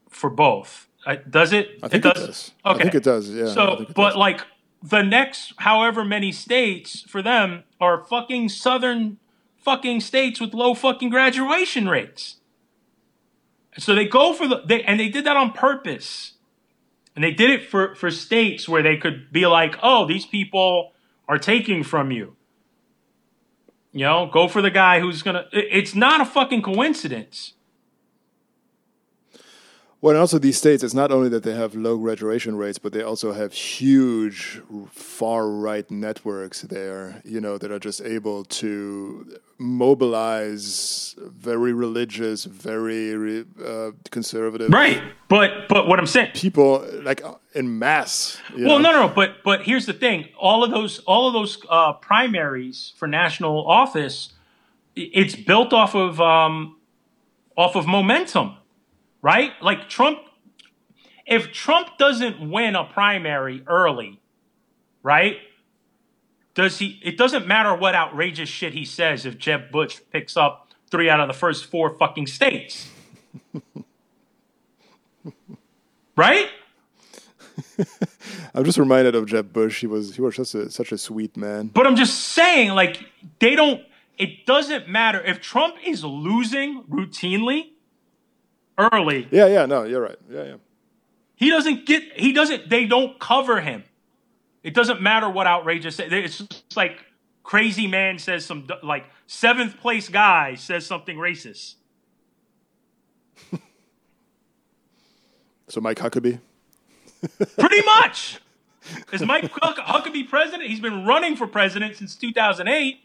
for 0.09 0.31
both. 0.31 0.87
Uh, 1.05 1.17
does 1.29 1.53
it? 1.53 1.81
I 1.83 1.89
think 1.89 2.05
it 2.05 2.15
does. 2.15 2.53
I 2.65 2.75
think 2.75 2.95
it 2.95 3.03
does, 3.03 3.29
yeah, 3.29 3.47
So, 3.47 3.87
but 3.97 4.11
does. 4.11 4.17
like 4.17 4.41
the 4.83 5.03
next 5.03 5.55
however 5.57 6.05
many 6.05 6.31
states 6.31 7.01
for 7.09 7.23
them 7.23 7.65
are 7.81 8.05
fucking 8.05 8.51
southern 8.51 9.19
fucking 9.57 10.01
states 10.01 10.41
with 10.41 10.55
low 10.55 10.73
fucking 10.75 11.11
graduation 11.11 11.89
rates. 11.89 12.37
So 13.79 13.97
they 13.97 14.05
go 14.05 14.33
for 14.33 14.47
the 14.47 14.63
they 14.65 14.83
and 14.85 15.01
they 15.01 15.09
did 15.09 15.25
that 15.25 15.37
on 15.37 15.53
purpose. 15.53 16.35
And 17.17 17.25
they 17.25 17.33
did 17.33 17.51
it 17.51 17.69
for 17.69 17.97
for 17.97 18.11
states 18.13 18.69
where 18.69 18.83
they 18.83 18.97
could 18.97 19.33
be 19.33 19.47
like, 19.47 19.77
"Oh, 19.83 20.07
these 20.07 20.25
people 20.25 20.93
are 21.27 21.39
taking 21.39 21.83
from 21.83 22.13
you." 22.13 22.37
You 23.93 24.05
know, 24.05 24.31
go 24.33 24.47
for 24.47 24.63
the 24.63 24.71
guy 24.71 25.01
who's 25.01 25.23
to 25.37 25.47
it's 25.53 25.95
not 25.95 26.21
a 26.21 26.25
fucking 26.25 26.63
coincidence. 26.63 27.55
Well, 30.03 30.13
and 30.13 30.19
also 30.19 30.39
these 30.39 30.57
states, 30.57 30.83
it's 30.83 30.95
not 30.95 31.13
only 31.13 31.29
that 31.29 31.43
they 31.43 31.55
have 31.55 31.75
low 31.75 31.99
graduation 31.99 32.57
rates, 32.57 32.79
but 32.79 32.95
they 32.95 33.03
also 33.03 33.33
have 33.33 33.53
huge 33.53 34.63
far 34.91 35.47
right 35.47 35.89
networks 35.91 36.63
there, 36.63 37.21
you 37.23 37.39
know, 37.39 37.59
that 37.59 37.71
are 37.71 37.79
just 37.79 38.01
able 38.01 38.45
to 38.45 39.39
mobilize 39.59 41.15
very 41.19 41.75
religious, 41.75 42.45
very 42.45 43.45
uh, 43.63 43.91
conservative 44.11 44.71
Right. 44.71 45.03
But 45.29 45.69
but 45.69 45.87
what 45.87 45.99
I'm 45.99 46.07
saying 46.07 46.31
people 46.33 46.85
like 47.03 47.23
in 47.55 47.79
mass. 47.79 48.41
Well, 48.57 48.79
know? 48.79 48.91
no, 48.91 48.93
no, 48.93 49.07
no, 49.07 49.15
but 49.15 49.43
but 49.45 49.63
here's 49.65 49.85
the 49.85 49.93
thing: 49.93 50.29
all 50.39 50.65
of 50.65 50.71
those, 50.71 51.01
all 51.01 51.27
of 51.27 51.35
those 51.35 51.59
uh, 51.69 51.93
primaries 51.95 52.95
for 52.97 53.07
national 53.07 53.69
office, 53.69 54.33
it's 54.97 55.37
built 55.37 55.75
off 55.75 55.95
of 55.95 56.21
um, 56.23 56.77
off 57.57 57.77
of 57.77 57.87
momentum, 57.87 58.57
right? 59.23 59.53
Like 59.63 59.89
Trump, 59.89 60.21
if 61.27 61.53
Trump 61.53 61.99
doesn't 61.99 62.51
win 62.51 62.75
a 62.75 62.85
primary 62.85 63.63
early, 63.67 64.21
right? 65.03 65.37
Does 66.55 66.79
he? 66.79 67.01
It 67.03 67.17
doesn't 67.17 67.47
matter 67.47 67.75
what 67.75 67.95
outrageous 67.95 68.49
shit 68.49 68.73
he 68.75 68.85
says 68.85 69.25
if 69.25 69.39
Jeb 69.39 69.71
Bush 69.71 70.01
picks 70.13 70.37
up 70.37 70.69
three 70.91 71.09
out 71.09 71.21
of 71.21 71.29
the 71.29 71.35
first 71.35 71.67
four 71.67 71.97
fucking 71.97 72.27
states, 72.27 72.91
right? 76.17 76.49
I'm 78.55 78.65
just 78.65 78.79
reminded 78.79 79.15
of 79.15 79.27
Jeb 79.27 79.53
Bush. 79.53 79.81
He 79.81 79.87
was 79.87 80.17
he 80.17 80.23
was 80.23 80.37
just 80.37 80.55
a, 80.55 80.71
such 80.71 80.93
a 80.93 80.99
sweet 80.99 81.37
man. 81.37 81.69
But 81.69 81.87
I'm 81.87 81.97
just 81.97 82.19
saying, 82.19 82.71
like, 82.71 83.05
they 83.39 83.55
don't, 83.55 83.83
it 84.19 84.45
doesn't 84.47 84.89
matter. 84.89 85.23
If 85.23 85.41
Trump 85.41 85.77
is 85.85 86.05
losing 86.05 86.83
routinely 86.85 87.71
early, 88.93 89.29
Yeah, 89.31 89.47
yeah, 89.47 89.67
no, 89.67 89.85
you're 89.85 90.01
right. 90.03 90.19
Yeah, 90.31 90.45
yeah. 90.45 90.55
he 91.37 91.51
doesn't 91.51 91.87
get, 91.87 92.03
he 92.19 92.33
doesn't, 92.33 92.69
they 92.71 92.87
don't 92.87 93.19
cover 93.19 93.61
him. 93.61 93.85
It 94.63 94.75
doesn't 94.75 95.01
matter 95.01 95.29
what 95.29 95.47
outrageous, 95.47 95.99
it's 95.99 96.39
just 96.39 96.77
like 96.77 97.05
crazy 97.43 97.87
man 97.87 98.19
says 98.19 98.45
some, 98.45 98.67
like, 98.83 99.05
seventh 99.27 99.79
place 99.79 100.09
guy 100.09 100.55
says 100.55 100.87
something 100.87 101.17
racist. 101.17 101.75
So 105.69 105.81
Mike 105.81 105.99
Huckabee. 105.99 106.41
Pretty 107.59 107.85
much. 107.85 108.41
Is 109.13 109.23
Mike 109.23 109.49
Huck- 109.63 109.77
Huckabee 109.77 110.29
president? 110.29 110.69
He's 110.69 110.81
been 110.81 111.07
running 111.07 111.37
for 111.37 111.47
president 111.47 111.97
since 111.97 112.17
2008. 112.17 112.99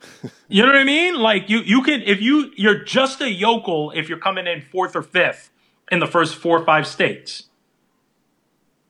You 0.48 0.62
know 0.62 0.68
what 0.72 0.76
I 0.80 0.84
mean? 0.84 1.14
Like 1.14 1.48
you, 1.48 1.58
you 1.60 1.82
can 1.82 2.02
if 2.02 2.20
you 2.20 2.50
you're 2.56 2.82
just 2.82 3.20
a 3.20 3.30
yokel 3.30 3.92
if 3.94 4.08
you're 4.08 4.18
coming 4.18 4.46
in 4.48 4.60
fourth 4.62 4.96
or 4.96 5.02
fifth 5.02 5.50
in 5.92 6.00
the 6.00 6.06
first 6.08 6.34
four 6.34 6.58
or 6.58 6.64
five 6.64 6.86
states, 6.88 7.44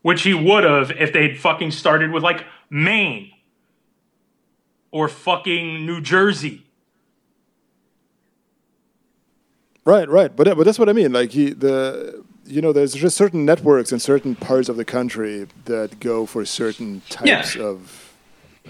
which 0.02 0.22
he 0.22 0.32
would 0.32 0.64
have 0.64 0.90
if 0.92 1.12
they'd 1.12 1.38
fucking 1.38 1.70
started 1.72 2.12
with 2.12 2.22
like 2.22 2.46
Maine 2.70 3.32
or 4.90 5.06
fucking 5.08 5.84
New 5.84 6.00
Jersey. 6.00 6.64
Right, 9.84 10.08
right. 10.08 10.34
But 10.34 10.56
but 10.56 10.64
that's 10.64 10.78
what 10.78 10.88
I 10.88 10.92
mean. 10.92 11.12
Like 11.12 11.30
he 11.32 11.50
the 11.50 12.24
you 12.46 12.60
know 12.60 12.72
there's 12.72 12.94
just 12.94 13.16
certain 13.16 13.44
networks 13.44 13.92
in 13.92 13.98
certain 13.98 14.34
parts 14.34 14.68
of 14.68 14.76
the 14.76 14.84
country 14.84 15.46
that 15.64 16.00
go 16.00 16.26
for 16.26 16.44
certain 16.44 17.02
types 17.08 17.54
Yeah. 17.56 17.62
of 17.62 18.12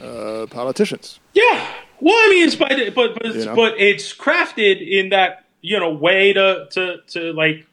uh, 0.00 0.46
politicians. 0.50 1.18
Yeah. 1.34 1.66
Well, 2.00 2.14
I 2.14 2.28
mean, 2.30 2.46
it's 2.46 2.56
by 2.56 2.68
the, 2.74 2.90
but 2.90 3.14
but 3.14 3.34
You 3.34 3.44
know? 3.44 3.54
but 3.54 3.78
it's 3.78 4.14
crafted 4.14 4.86
in 4.86 5.10
that 5.10 5.44
you 5.60 5.78
know 5.78 5.92
way 5.92 6.32
to 6.32 6.66
to 6.70 6.98
to 7.08 7.32
like. 7.32 7.66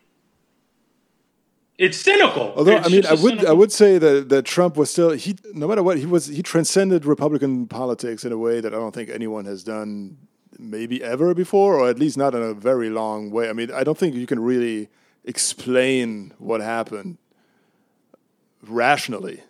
It's 1.77 1.97
cynical. 1.97 2.53
Although 2.57 2.77
It's 2.77 2.87
I 2.87 2.89
mean, 2.89 3.05
I 3.05 3.13
would 3.13 3.45
I 3.45 3.53
would 3.53 3.71
say 3.71 3.99
that 3.99 4.29
that 4.29 4.45
Trump 4.45 4.77
was 4.77 4.89
still 4.89 5.11
he 5.11 5.37
no 5.53 5.67
matter 5.67 5.83
what 5.83 5.97
he 5.97 6.05
was 6.07 6.25
he 6.25 6.41
transcended 6.41 7.05
Republican 7.05 7.67
politics 7.67 8.25
in 8.25 8.31
a 8.31 8.37
way 8.37 8.61
that 8.61 8.73
I 8.73 8.77
don't 8.77 8.95
think 8.95 9.09
anyone 9.09 9.45
has 9.45 9.63
done 9.63 10.17
maybe 10.59 11.03
ever 11.03 11.35
before, 11.35 11.75
or 11.79 11.87
at 11.87 11.99
least 11.99 12.17
not 12.17 12.33
in 12.33 12.41
a 12.41 12.53
very 12.53 12.89
long 12.89 13.29
way. 13.29 13.47
I 13.47 13.53
mean, 13.53 13.71
I 13.71 13.83
don't 13.83 13.97
think 13.97 14.15
you 14.15 14.25
can 14.25 14.39
really 14.39 14.89
explain 15.23 16.33
what 16.39 16.61
happened 16.61 17.19
rationally. 18.63 19.43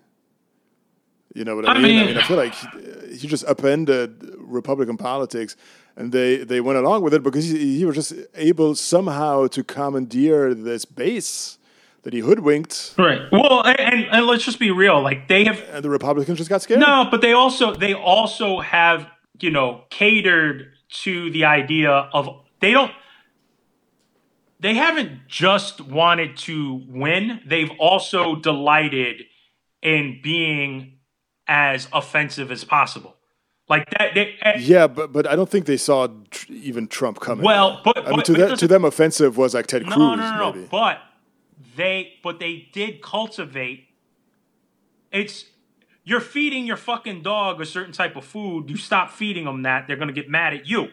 You 1.33 1.45
know 1.45 1.55
what 1.55 1.67
I, 1.67 1.73
I 1.73 1.73
mean? 1.75 1.85
I 1.85 1.87
mean- 1.87 2.05
mean, 2.07 2.17
I 2.17 2.23
feel 2.23 2.37
like 2.37 2.53
he, 2.53 3.17
he 3.17 3.27
just 3.27 3.45
upended 3.45 4.36
Republican 4.47 4.97
politics, 4.97 5.55
and 5.95 6.11
they, 6.11 6.37
they 6.37 6.61
went 6.61 6.77
along 6.77 7.03
with 7.03 7.13
it 7.13 7.23
because 7.23 7.45
he, 7.45 7.77
he 7.77 7.85
was 7.85 7.95
just 7.95 8.13
able 8.35 8.75
somehow 8.75 9.47
to 9.47 9.63
commandeer 9.63 10.53
this 10.53 10.85
base 10.85 11.57
that 12.03 12.13
he 12.13 12.21
hoodwinked, 12.21 12.93
right. 12.97 13.21
Well, 13.31 13.65
and, 13.65 14.05
and 14.05 14.25
let's 14.25 14.45
just 14.45 14.59
be 14.59 14.71
real. 14.71 15.01
Like 15.01 15.27
they 15.27 15.43
have 15.43 15.61
and 15.71 15.83
the 15.83 15.89
Republicans 15.89 16.37
just 16.37 16.49
got 16.49 16.61
scared. 16.61 16.79
no, 16.79 17.07
but 17.11 17.19
they 17.21 17.33
also 17.33 17.73
they 17.75 17.93
also 17.93 18.61
have 18.61 19.07
you 19.41 19.51
know 19.51 19.83
catered 19.89 20.71
to 21.03 21.29
the 21.31 21.43
idea 21.43 21.91
of 21.91 22.29
they 22.61 22.71
don't. 22.71 22.93
they 24.61 24.73
haven't 24.75 25.27
just 25.27 25.81
wanted 25.81 26.37
to 26.37 26.81
win, 26.87 27.41
they've 27.45 27.71
also 27.77 28.35
delighted 28.37 29.23
in 29.81 30.21
being 30.23 30.99
as 31.45 31.89
offensive 31.91 32.51
as 32.51 32.63
possible. 32.63 33.16
Like 33.69 33.89
that. 33.97 34.13
They, 34.15 34.35
eh, 34.41 34.57
yeah, 34.59 34.87
but 34.87 35.11
but 35.11 35.27
I 35.27 35.35
don't 35.35 35.49
think 35.49 35.65
they 35.65 35.77
saw 35.77 36.07
tr- 36.31 36.51
even 36.51 36.87
Trump 36.87 37.19
coming. 37.19 37.43
Well, 37.43 37.81
but, 37.83 37.97
I 37.97 38.09
mean, 38.09 38.15
but, 38.17 38.25
to, 38.25 38.31
but 38.33 38.49
that, 38.49 38.59
to 38.59 38.67
them, 38.67 38.85
offensive 38.85 39.37
was 39.37 39.53
like 39.53 39.67
Ted 39.67 39.83
Cruz. 39.83 39.97
No, 39.97 40.15
no, 40.15 40.37
no, 40.37 40.53
maybe. 40.53 40.61
no. 40.61 40.67
But 40.71 40.99
they, 41.75 42.13
but 42.23 42.39
they 42.39 42.69
did 42.71 43.01
cultivate. 43.01 43.87
It's 45.11 45.45
you're 46.03 46.21
feeding 46.21 46.65
your 46.65 46.77
fucking 46.77 47.21
dog 47.23 47.59
a 47.59 47.65
certain 47.65 47.91
type 47.91 48.15
of 48.15 48.23
food. 48.23 48.69
You 48.69 48.77
stop 48.77 49.11
feeding 49.11 49.43
them 49.43 49.63
that, 49.63 49.87
they're 49.87 49.97
gonna 49.97 50.13
get 50.13 50.29
mad 50.29 50.53
at 50.53 50.65
you. 50.65 50.87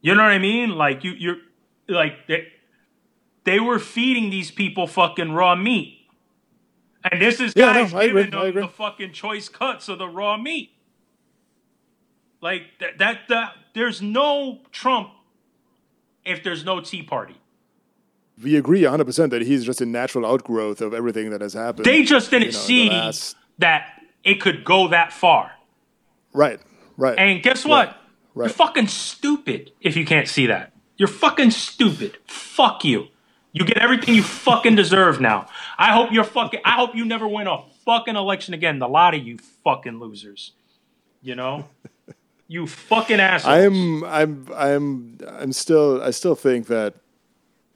You 0.00 0.14
know 0.14 0.22
what 0.22 0.32
I 0.32 0.38
mean? 0.38 0.70
Like 0.70 1.04
you, 1.04 1.12
you're 1.12 1.36
like 1.88 2.26
they, 2.26 2.48
they 3.44 3.60
were 3.60 3.78
feeding 3.78 4.30
these 4.30 4.50
people 4.50 4.86
fucking 4.86 5.32
raw 5.32 5.54
meat. 5.54 5.97
And 7.04 7.22
this 7.22 7.40
is 7.40 7.52
Yeah, 7.56 7.72
guys 7.74 7.92
no, 7.92 8.00
giving 8.00 8.30
them 8.30 8.54
the 8.54 8.68
fucking 8.68 9.12
choice 9.12 9.48
cuts 9.48 9.88
of 9.88 9.98
the 9.98 10.08
raw 10.08 10.36
meat. 10.36 10.70
Like 12.40 12.62
that, 12.80 12.98
that, 12.98 13.18
that, 13.28 13.52
there's 13.74 14.00
no 14.00 14.60
Trump 14.70 15.10
if 16.24 16.42
there's 16.42 16.64
no 16.64 16.80
Tea 16.80 17.02
Party. 17.02 17.36
we 18.42 18.56
agree 18.56 18.82
100 18.82 19.04
percent 19.04 19.30
that 19.30 19.42
he's 19.42 19.64
just 19.64 19.80
a 19.80 19.86
natural 19.86 20.24
outgrowth 20.26 20.80
of 20.80 20.94
everything 20.94 21.30
that 21.30 21.40
has 21.40 21.54
happened. 21.54 21.84
They 21.84 22.02
just 22.04 22.30
didn't 22.30 22.48
you 22.48 22.52
know, 22.52 22.58
see 22.58 22.90
last- 22.90 23.36
that 23.58 23.88
it 24.24 24.40
could 24.40 24.64
go 24.64 24.88
that 24.88 25.12
far. 25.12 25.52
right, 26.32 26.60
right. 26.96 27.18
And 27.18 27.42
guess 27.42 27.64
what? 27.64 27.96
Right, 28.34 28.46
You're 28.46 28.54
fucking 28.54 28.86
stupid 28.88 29.72
if 29.80 29.96
you 29.96 30.04
can't 30.04 30.28
see 30.28 30.46
that. 30.46 30.72
You're 30.96 31.08
fucking 31.08 31.50
stupid. 31.50 32.18
Fuck 32.26 32.84
you. 32.84 33.08
You 33.52 33.64
get 33.64 33.78
everything 33.78 34.14
you 34.14 34.22
fucking 34.22 34.76
deserve 34.76 35.20
now. 35.20 35.46
I 35.78 35.92
hope 35.92 36.12
you're 36.12 36.24
fucking. 36.24 36.60
I 36.64 36.72
hope 36.72 36.94
you 36.94 37.04
never 37.04 37.26
win 37.26 37.46
a 37.46 37.62
fucking 37.84 38.16
election 38.16 38.54
again. 38.54 38.78
The 38.78 38.88
lot 38.88 39.14
of 39.14 39.26
you 39.26 39.38
fucking 39.64 39.98
losers. 39.98 40.52
You 41.22 41.34
know, 41.34 41.68
you 42.48 42.66
fucking 42.66 43.20
assholes. 43.20 43.54
I'm 43.54 44.04
I'm 44.04 44.48
I'm 44.54 45.18
I'm 45.26 45.52
still 45.52 46.02
I 46.02 46.10
still 46.10 46.34
think 46.34 46.66
that 46.66 46.94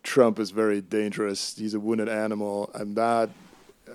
Trump 0.02 0.38
is 0.38 0.50
very 0.50 0.80
dangerous. 0.80 1.56
He's 1.56 1.74
a 1.74 1.80
wounded 1.80 2.08
animal. 2.08 2.70
I'm 2.74 2.94
not. 2.94 3.30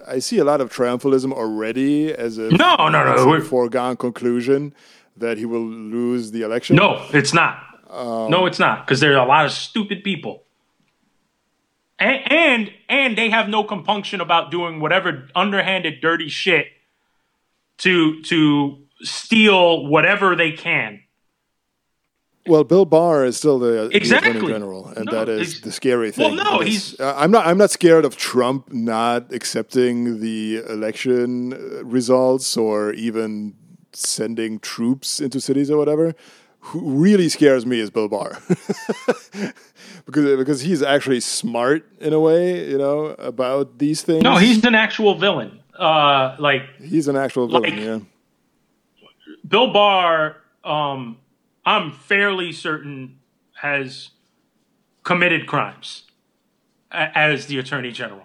I 0.07 0.19
see 0.19 0.37
a 0.37 0.43
lot 0.43 0.61
of 0.61 0.71
triumphalism 0.71 1.31
already 1.31 2.13
as 2.13 2.37
a 2.37 2.49
No, 2.49 2.75
no, 2.89 3.15
no, 3.15 3.33
a 3.33 3.41
foregone 3.41 3.97
conclusion 3.97 4.73
that 5.17 5.37
he 5.37 5.45
will 5.45 5.65
lose 5.65 6.31
the 6.31 6.41
election. 6.41 6.75
No, 6.75 7.05
it's 7.13 7.33
not. 7.33 7.63
Um, 7.89 8.29
no, 8.29 8.45
it's 8.45 8.59
not 8.59 8.85
because 8.85 8.99
there 8.99 9.13
are 9.13 9.25
a 9.25 9.27
lot 9.27 9.45
of 9.45 9.51
stupid 9.51 10.03
people, 10.03 10.43
and, 11.99 12.31
and 12.31 12.71
and 12.89 13.17
they 13.17 13.29
have 13.29 13.49
no 13.49 13.63
compunction 13.63 14.21
about 14.21 14.51
doing 14.51 14.79
whatever 14.79 15.27
underhanded, 15.35 16.01
dirty 16.01 16.29
shit 16.29 16.67
to 17.79 18.21
to 18.23 18.79
steal 19.01 19.85
whatever 19.87 20.35
they 20.35 20.51
can. 20.51 21.01
Well, 22.47 22.63
Bill 22.63 22.85
Barr 22.85 23.25
is 23.25 23.35
still 23.35 23.59
the, 23.59 23.89
Exactly. 23.91 24.29
attorney 24.31 24.47
general, 24.47 24.87
and 24.87 25.05
No, 25.07 25.11
that 25.11 25.27
is 25.27 25.59
the 25.59 25.71
scary 25.71 26.11
thing. 26.11 26.37
Well, 26.37 26.45
no, 26.45 26.59
he's- 26.61 26.97
uh, 26.97 27.13
I'm 27.17 27.29
not. 27.29 27.45
I'm 27.45 27.57
not 27.57 27.71
scared 27.71 28.05
of 28.05 28.15
Trump 28.15 28.71
not 28.71 29.33
accepting 29.33 30.21
the 30.21 30.63
election 30.69 31.53
uh, 31.53 31.83
results 31.83 32.55
or 32.55 32.93
even 32.93 33.53
sending 33.91 34.59
troops 34.59 35.19
into 35.19 35.41
cities 35.41 35.69
or 35.69 35.77
whatever. 35.77 36.13
Who 36.67 36.79
really 37.01 37.29
scares 37.29 37.65
me 37.65 37.79
is 37.79 37.89
Bill 37.89 38.07
Barr, 38.09 38.37
because 40.05 40.37
because 40.37 40.61
he's 40.61 40.81
actually 40.81 41.19
smart 41.21 41.85
in 41.99 42.13
a 42.13 42.19
way, 42.19 42.69
you 42.69 42.77
know, 42.77 43.07
about 43.19 43.77
these 43.79 44.01
things. 44.01 44.23
No, 44.23 44.35
he's 44.37 44.63
an 44.65 44.75
actual 44.75 45.15
villain. 45.15 45.59
Uh, 45.77 46.35
like 46.39 46.63
he's 46.81 47.07
an 47.07 47.15
actual 47.15 47.47
villain. 47.47 47.63
like- 47.75 47.79
yeah. 47.79 47.99
Bill 49.47 49.71
Barr, 49.71 50.37
um, 50.63 51.17
I'm 51.65 51.91
fairly 51.91 52.51
certain 52.51 53.19
has 53.61 54.09
committed 55.03 55.47
crimes 55.47 56.03
as 56.91 57.45
the 57.45 57.57
attorney 57.59 57.91
general. 57.91 58.23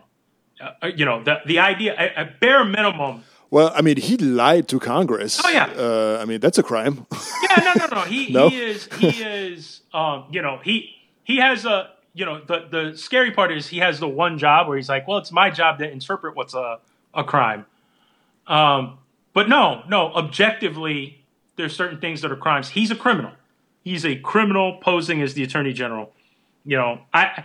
Uh, 0.61 0.89
you 0.89 1.05
know, 1.05 1.23
the 1.23 1.41
the 1.47 1.59
idea, 1.61 1.95
at 1.95 2.15
at 2.15 2.41
bare 2.41 2.65
minimum. 2.65 3.23
Well, 3.53 3.71
I 3.75 3.83
mean, 3.83 3.99
he 3.99 4.17
lied 4.17 4.67
to 4.69 4.81
Congress. 4.81 5.39
Oh, 5.45 5.51
yeah. 5.51 5.67
Uh, 5.67 6.19
I 6.23 6.25
mean, 6.25 6.41
that's 6.41 6.57
a 6.57 6.63
crime. 6.63 7.07
Yeah, 7.43 7.57
no, 7.63 7.87
no, 7.87 7.97
no. 7.97 8.01
He 8.01 8.33
No? 8.33 8.49
he 8.49 8.59
is 8.59 8.89
he 8.99 9.09
is 9.23 9.83
um, 9.93 10.25
you 10.31 10.41
know, 10.41 10.59
he 10.65 10.97
he 11.23 11.37
has 11.37 11.67
a 11.67 11.91
you 12.15 12.25
know, 12.25 12.41
the 12.41 12.67
the 12.71 12.97
scary 12.97 13.31
part 13.31 13.53
is 13.53 13.69
he 13.69 13.77
has 13.81 14.01
the 14.01 14.09
one 14.09 14.39
job 14.39 14.69
where 14.69 14.79
he's 14.79 14.89
like, 14.89 15.07
well, 15.07 15.19
it's 15.19 15.31
my 15.31 15.51
job 15.51 15.79
to 15.81 15.91
interpret 15.91 16.35
what's 16.35 16.55
a 16.55 16.79
a 17.13 17.25
crime. 17.25 17.67
Um, 18.47 18.97
but 19.35 19.51
no, 19.51 19.83
no, 19.87 20.15
objectively, 20.15 21.23
there's 21.57 21.77
certain 21.77 22.01
things 22.01 22.23
that 22.23 22.33
are 22.33 22.37
crimes. 22.37 22.71
He's 22.71 22.91
a 22.91 22.97
criminal. 22.97 23.33
He's 23.85 24.07
a 24.07 24.17
criminal 24.17 24.79
posing 24.81 25.21
as 25.21 25.35
the 25.35 25.43
attorney 25.43 25.75
general. 25.75 26.15
You 26.65 26.79
know, 26.79 27.03
I 27.13 27.45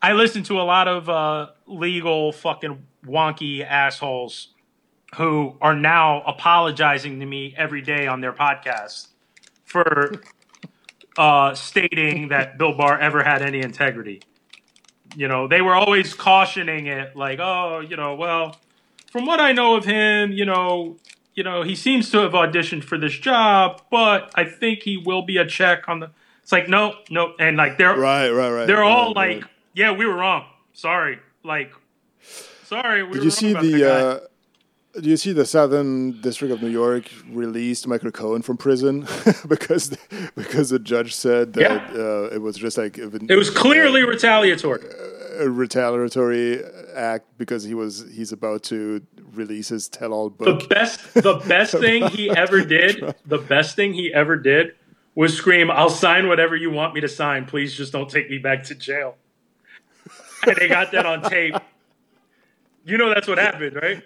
I 0.00 0.12
listen 0.12 0.44
to 0.44 0.60
a 0.60 0.62
lot 0.62 0.86
of 0.86 1.08
uh, 1.08 1.48
legal 1.66 2.30
fucking 2.30 2.86
wonky 3.04 3.66
assholes 3.66 4.54
who 5.16 5.54
are 5.60 5.74
now 5.74 6.22
apologizing 6.22 7.20
to 7.20 7.26
me 7.26 7.54
every 7.56 7.82
day 7.82 8.06
on 8.06 8.20
their 8.20 8.32
podcast 8.32 9.08
for 9.64 10.20
uh, 11.16 11.54
stating 11.54 12.28
that 12.28 12.58
Bill 12.58 12.74
Barr 12.74 12.98
ever 12.98 13.22
had 13.22 13.42
any 13.42 13.60
integrity. 13.60 14.22
You 15.16 15.26
know, 15.26 15.48
they 15.48 15.62
were 15.62 15.74
always 15.74 16.14
cautioning 16.14 16.86
it, 16.86 17.16
like, 17.16 17.38
oh, 17.40 17.80
you 17.80 17.96
know, 17.96 18.14
well, 18.14 18.56
from 19.10 19.26
what 19.26 19.40
I 19.40 19.52
know 19.52 19.74
of 19.74 19.84
him, 19.84 20.32
you 20.32 20.44
know, 20.44 20.98
you 21.34 21.42
know, 21.42 21.62
he 21.62 21.74
seems 21.74 22.10
to 22.10 22.18
have 22.18 22.32
auditioned 22.32 22.84
for 22.84 22.98
this 22.98 23.16
job, 23.18 23.82
but 23.90 24.30
I 24.34 24.44
think 24.44 24.82
he 24.82 24.96
will 24.96 25.22
be 25.22 25.38
a 25.38 25.46
check 25.46 25.88
on 25.88 26.00
the. 26.00 26.10
It's 26.42 26.52
like 26.52 26.68
no, 26.68 26.96
no, 27.10 27.34
and 27.38 27.56
like 27.56 27.78
they're 27.78 27.96
right, 27.96 28.30
right, 28.30 28.50
right. 28.50 28.66
they're 28.66 28.82
all 28.82 29.14
right, 29.14 29.34
like, 29.34 29.42
right. 29.42 29.50
yeah, 29.74 29.92
we 29.92 30.06
were 30.06 30.14
wrong. 30.14 30.46
Sorry, 30.72 31.18
like, 31.44 31.72
sorry. 32.64 33.02
We 33.02 33.12
Did 33.12 33.18
were 33.18 33.24
you 33.24 33.30
wrong 33.30 33.30
see 33.30 33.50
about 33.52 33.62
the? 33.62 34.28
Uh, 34.96 35.00
do 35.00 35.08
you 35.10 35.16
see 35.16 35.32
the 35.32 35.46
Southern 35.46 36.20
District 36.20 36.52
of 36.52 36.62
New 36.62 36.68
York 36.70 37.10
released 37.30 37.86
Michael 37.86 38.10
Cohen 38.10 38.42
from 38.42 38.56
prison 38.56 39.06
because 39.48 39.96
because 40.34 40.70
the 40.70 40.78
judge 40.78 41.14
said 41.14 41.52
that 41.54 41.60
Yeah. 41.62 42.00
uh, 42.00 42.28
it 42.32 42.40
was 42.42 42.56
just 42.56 42.78
like 42.78 42.98
it 42.98 43.36
was 43.36 43.50
clearly 43.50 44.02
retaliatory. 44.04 44.82
a 45.38 45.48
retaliatory 45.48 46.62
act 46.94 47.26
because 47.38 47.62
he 47.64 47.74
was 47.74 48.04
he's 48.12 48.32
about 48.32 48.62
to 48.64 49.00
release 49.34 49.68
his 49.68 49.88
tell-all 49.88 50.30
book. 50.30 50.46
The 50.46 50.54
book. 50.54 50.68
best, 50.68 51.14
the 51.14 51.34
best 51.46 51.72
thing 51.78 52.08
he 52.08 52.30
ever 52.30 52.64
did, 52.64 53.14
the 53.26 53.38
best 53.38 53.76
thing 53.76 53.92
he 53.94 54.12
ever 54.12 54.36
did 54.36 54.74
was 55.14 55.36
scream, 55.36 55.70
"I'll 55.70 55.90
sign 55.90 56.28
whatever 56.28 56.56
you 56.56 56.70
want 56.70 56.94
me 56.94 57.00
to 57.02 57.08
sign. 57.08 57.44
Please, 57.44 57.74
just 57.74 57.92
don't 57.92 58.08
take 58.10 58.30
me 58.30 58.38
back 58.38 58.64
to 58.64 58.74
jail." 58.74 59.16
And 60.46 60.56
they 60.56 60.68
got 60.68 60.92
that 60.92 61.04
on 61.06 61.22
tape. 61.28 61.54
You 62.84 62.96
know 62.98 63.12
that's 63.12 63.28
what 63.28 63.38
happened, 63.38 63.76
right? 63.76 64.02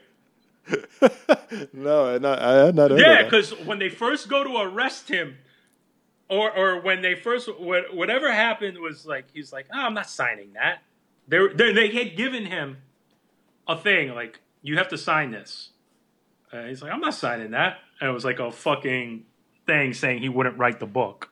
no, 1.73 2.19
not, 2.19 2.39
I 2.39 2.67
had 2.67 2.75
not 2.75 2.97
Yeah, 2.99 3.25
because 3.25 3.51
when 3.65 3.79
they 3.79 3.89
first 3.89 4.29
go 4.29 4.45
to 4.45 4.59
arrest 4.59 5.09
him, 5.09 5.37
or 6.29 6.51
or 6.57 6.81
when 6.81 7.03
they 7.03 7.15
first 7.15 7.49
what, 7.59 7.95
whatever 7.95 8.33
happened 8.33 8.79
was 8.79 9.05
like 9.05 9.27
he's 9.33 9.53
like, 9.53 9.67
oh, 9.75 9.81
I'm 9.81 9.95
not 9.95 10.09
signing 10.09 10.53
that. 10.55 10.83
They 11.29 11.39
they 11.55 11.73
they 11.73 11.89
had 11.89 12.17
given 12.17 12.47
him 12.47 12.79
a 13.69 13.77
thing 13.77 14.15
like 14.15 14.41
you 14.63 14.79
have 14.79 14.89
to 14.89 14.99
sign 14.99 15.31
this. 15.33 15.71
And 16.53 16.69
he's 16.69 16.83
like, 16.83 16.93
I'm 16.93 17.01
not 17.01 17.15
signing 17.15 17.51
that. 17.53 17.79
And 18.01 18.11
it 18.11 18.13
was 18.13 18.25
like 18.25 18.39
a 18.39 18.51
fucking 18.51 19.25
thing 19.67 19.93
saying 19.93 20.21
he 20.23 20.29
wouldn't 20.29 20.59
write 20.59 20.81
the 20.81 20.87
book. 20.87 21.31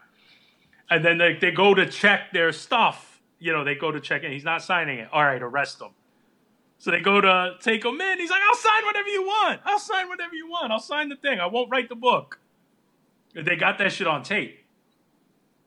And 0.89 1.05
then 1.05 1.18
they, 1.18 1.35
they 1.35 1.51
go 1.53 1.74
to 1.74 1.87
check 1.87 2.33
their 2.33 2.53
stuff. 2.53 3.20
You 3.39 3.53
know, 3.53 3.64
they 3.64 3.74
go 3.74 3.91
to 3.91 4.01
check 4.01 4.24
it. 4.24 4.33
He's 4.33 4.45
not 4.45 4.62
signing 4.62 4.99
it. 4.99 5.09
All 5.12 5.24
right, 5.24 5.41
arrest 5.41 5.81
him. 5.81 5.91
So 6.81 6.91
they 6.91 7.01
go 7.01 7.20
to 7.20 7.57
take 7.61 7.85
him 7.85 8.01
in. 8.01 8.18
He's 8.18 8.31
like, 8.31 8.41
I'll 8.49 8.57
sign 8.57 8.87
whatever 8.87 9.09
you 9.09 9.22
want. 9.22 9.61
I'll 9.66 9.78
sign 9.78 10.09
whatever 10.09 10.35
you 10.35 10.49
want. 10.49 10.72
I'll 10.72 10.78
sign 10.81 11.11
the 11.11 11.16
thing. 11.16 11.39
I 11.39 11.45
won't 11.45 11.70
write 11.70 11.91
the 11.91 11.95
book. 11.95 12.39
They 13.35 13.55
got 13.55 13.76
that 13.78 13.93
shit 13.93 14.07
on 14.07 14.22
tape. 14.22 14.64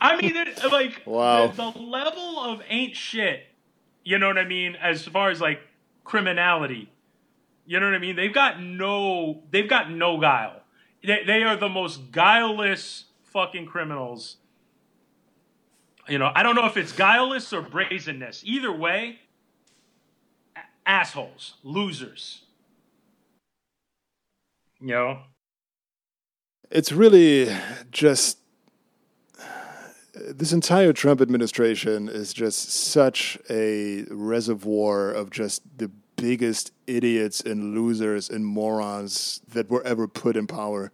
I 0.00 0.20
mean, 0.20 0.34
like, 0.72 1.02
Wow. 1.06 1.46
the, 1.46 1.70
the 1.70 1.78
level 1.78 2.40
of 2.40 2.62
ain't 2.68 2.96
shit, 2.96 3.46
you 4.02 4.18
know 4.18 4.26
what 4.26 4.36
I 4.36 4.44
mean, 4.44 4.74
as 4.74 5.06
far 5.06 5.30
as 5.30 5.40
like 5.40 5.60
criminality. 6.02 6.90
You 7.64 7.78
know 7.78 7.86
what 7.86 7.94
I 7.94 7.98
mean? 8.00 8.16
They've 8.16 8.34
got 8.34 8.60
no, 8.60 9.40
they've 9.52 9.68
got 9.68 9.88
no 9.88 10.18
guile. 10.20 10.62
They, 11.04 11.22
they 11.24 11.44
are 11.44 11.56
the 11.56 11.68
most 11.68 12.10
guileless 12.10 13.04
fucking 13.22 13.66
criminals. 13.66 14.38
You 16.08 16.18
know, 16.18 16.32
I 16.34 16.42
don't 16.42 16.56
know 16.56 16.66
if 16.66 16.76
it's 16.76 16.92
guileless 16.92 17.52
or 17.52 17.62
brazenness. 17.62 18.42
Either 18.44 18.72
way, 18.72 19.20
assholes, 20.86 21.54
losers. 21.62 22.42
You 24.80 24.88
know, 24.88 25.18
it's 26.70 26.92
really 26.92 27.48
just 27.90 28.38
this 30.14 30.52
entire 30.52 30.92
Trump 30.92 31.20
administration 31.20 32.08
is 32.08 32.32
just 32.32 32.70
such 32.70 33.38
a 33.50 34.04
reservoir 34.10 35.10
of 35.10 35.30
just 35.30 35.62
the 35.78 35.90
biggest 36.16 36.72
idiots 36.86 37.40
and 37.40 37.74
losers 37.74 38.30
and 38.30 38.44
morons 38.44 39.40
that 39.48 39.68
were 39.68 39.84
ever 39.84 40.06
put 40.06 40.36
in 40.36 40.46
power 40.46 40.92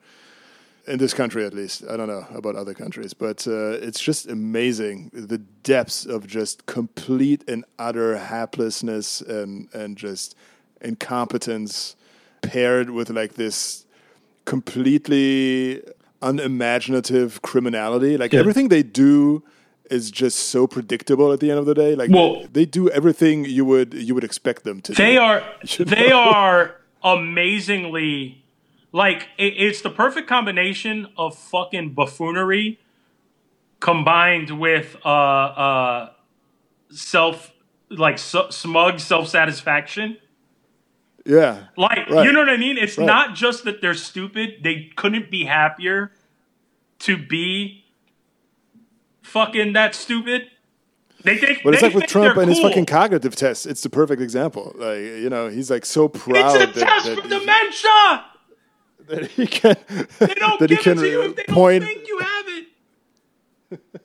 in 0.87 0.99
this 0.99 1.15
country 1.15 1.45
at 1.45 1.55
least 1.55 1.85
i 1.91 1.97
don't 1.97 2.09
know 2.09 2.27
about 2.35 2.57
other 2.57 2.75
countries 2.75 3.13
but 3.15 3.47
uh, 3.47 3.71
it's 3.87 4.01
just 4.01 4.27
amazing 4.29 5.11
the 5.13 5.39
depths 5.63 6.07
of 6.07 6.27
just 6.27 6.67
complete 6.67 7.45
and 7.49 7.65
utter 7.79 8.17
haplessness 8.17 9.21
and 9.29 9.69
and 9.75 9.97
just 9.97 10.35
incompetence 10.81 11.97
paired 12.43 12.91
with 12.91 13.11
like 13.11 13.35
this 13.35 13.85
completely 14.47 15.83
unimaginative 16.23 17.41
criminality 17.43 18.17
like 18.17 18.33
Yeah. 18.33 18.41
everything 18.41 18.69
they 18.69 18.83
do 18.83 19.43
is 19.91 20.11
just 20.11 20.39
so 20.51 20.67
predictable 20.67 21.33
at 21.33 21.41
the 21.41 21.51
end 21.51 21.59
of 21.59 21.67
the 21.67 21.75
day 21.75 21.95
like 21.95 22.11
Well- 22.11 22.47
they 22.53 22.65
do 22.65 22.89
everything 22.91 23.45
you 23.45 23.65
would 23.65 23.95
you 23.95 24.15
would 24.15 24.25
expect 24.25 24.65
them 24.65 24.81
to 24.83 24.93
They 24.93 25.15
do. 25.15 25.21
are 25.21 25.43
You 25.79 25.85
they 25.97 26.11
are 26.13 26.75
amazingly 27.03 28.43
like 28.93 29.29
it, 29.39 29.55
it's 29.57 29.81
the 29.83 29.91
perfect 29.91 30.29
combination 30.29 31.09
of 31.17 31.37
fucking 31.37 31.95
buffoonery 31.95 32.79
combined 33.81 34.59
with 34.61 34.97
uh 35.05 35.09
uh 35.09 36.11
self 36.91 37.53
like 37.89 38.19
su- 38.19 38.51
smug 38.51 39.01
self 39.01 39.29
satisfaction. 39.29 40.17
yeah 41.25 41.65
Like 41.77 42.09
Right. 42.11 42.25
you 42.27 42.33
know 42.33 42.41
what 42.41 42.49
I 42.51 42.57
mean? 42.57 42.79
It's 42.79 42.99
Right. 42.99 43.07
not 43.07 43.35
just 43.35 43.65
that 43.65 43.81
they're 43.81 43.95
stupid; 43.95 44.61
they 44.63 44.91
couldn't 44.97 45.31
be 45.31 45.45
happier 45.45 46.13
to 47.01 47.17
be 47.17 47.85
fucking 49.23 49.73
that 49.75 49.95
stupid. 49.95 50.51
They 51.23 51.37
think, 51.37 51.61
But 51.63 51.75
it's 51.75 51.83
like 51.83 51.95
with 51.95 52.07
Trump 52.07 52.39
and 52.39 52.49
his 52.49 52.61
fucking 52.61 52.87
cognitive 52.87 53.37
tests. 53.37 53.67
It's 53.67 53.83
the 53.83 53.91
perfect 53.91 54.23
example. 54.23 54.73
Like 54.77 54.99
you 54.99 55.29
know, 55.29 55.49
he's 55.49 55.71
like 55.71 55.85
so 55.85 56.09
proud. 56.09 56.37
It's 56.61 56.77
a 56.77 56.81
that, 56.81 56.89
test 56.89 57.07
that 57.07 57.23
for 57.23 57.29
dementia. 57.29 58.25
That 59.11 59.31
he 59.31 59.47
can 59.47 59.77
They 60.19 60.35
don't 60.35 60.59
give 60.61 60.71
it 60.73 60.83
to 60.83 61.07
you 61.09 61.23
if 61.23 61.37
they 61.37 61.45
point 61.45 61.85
don't 61.85 61.95
think 61.95 62.09
you 62.09 62.19
have 62.19 62.45
it. 62.49 64.01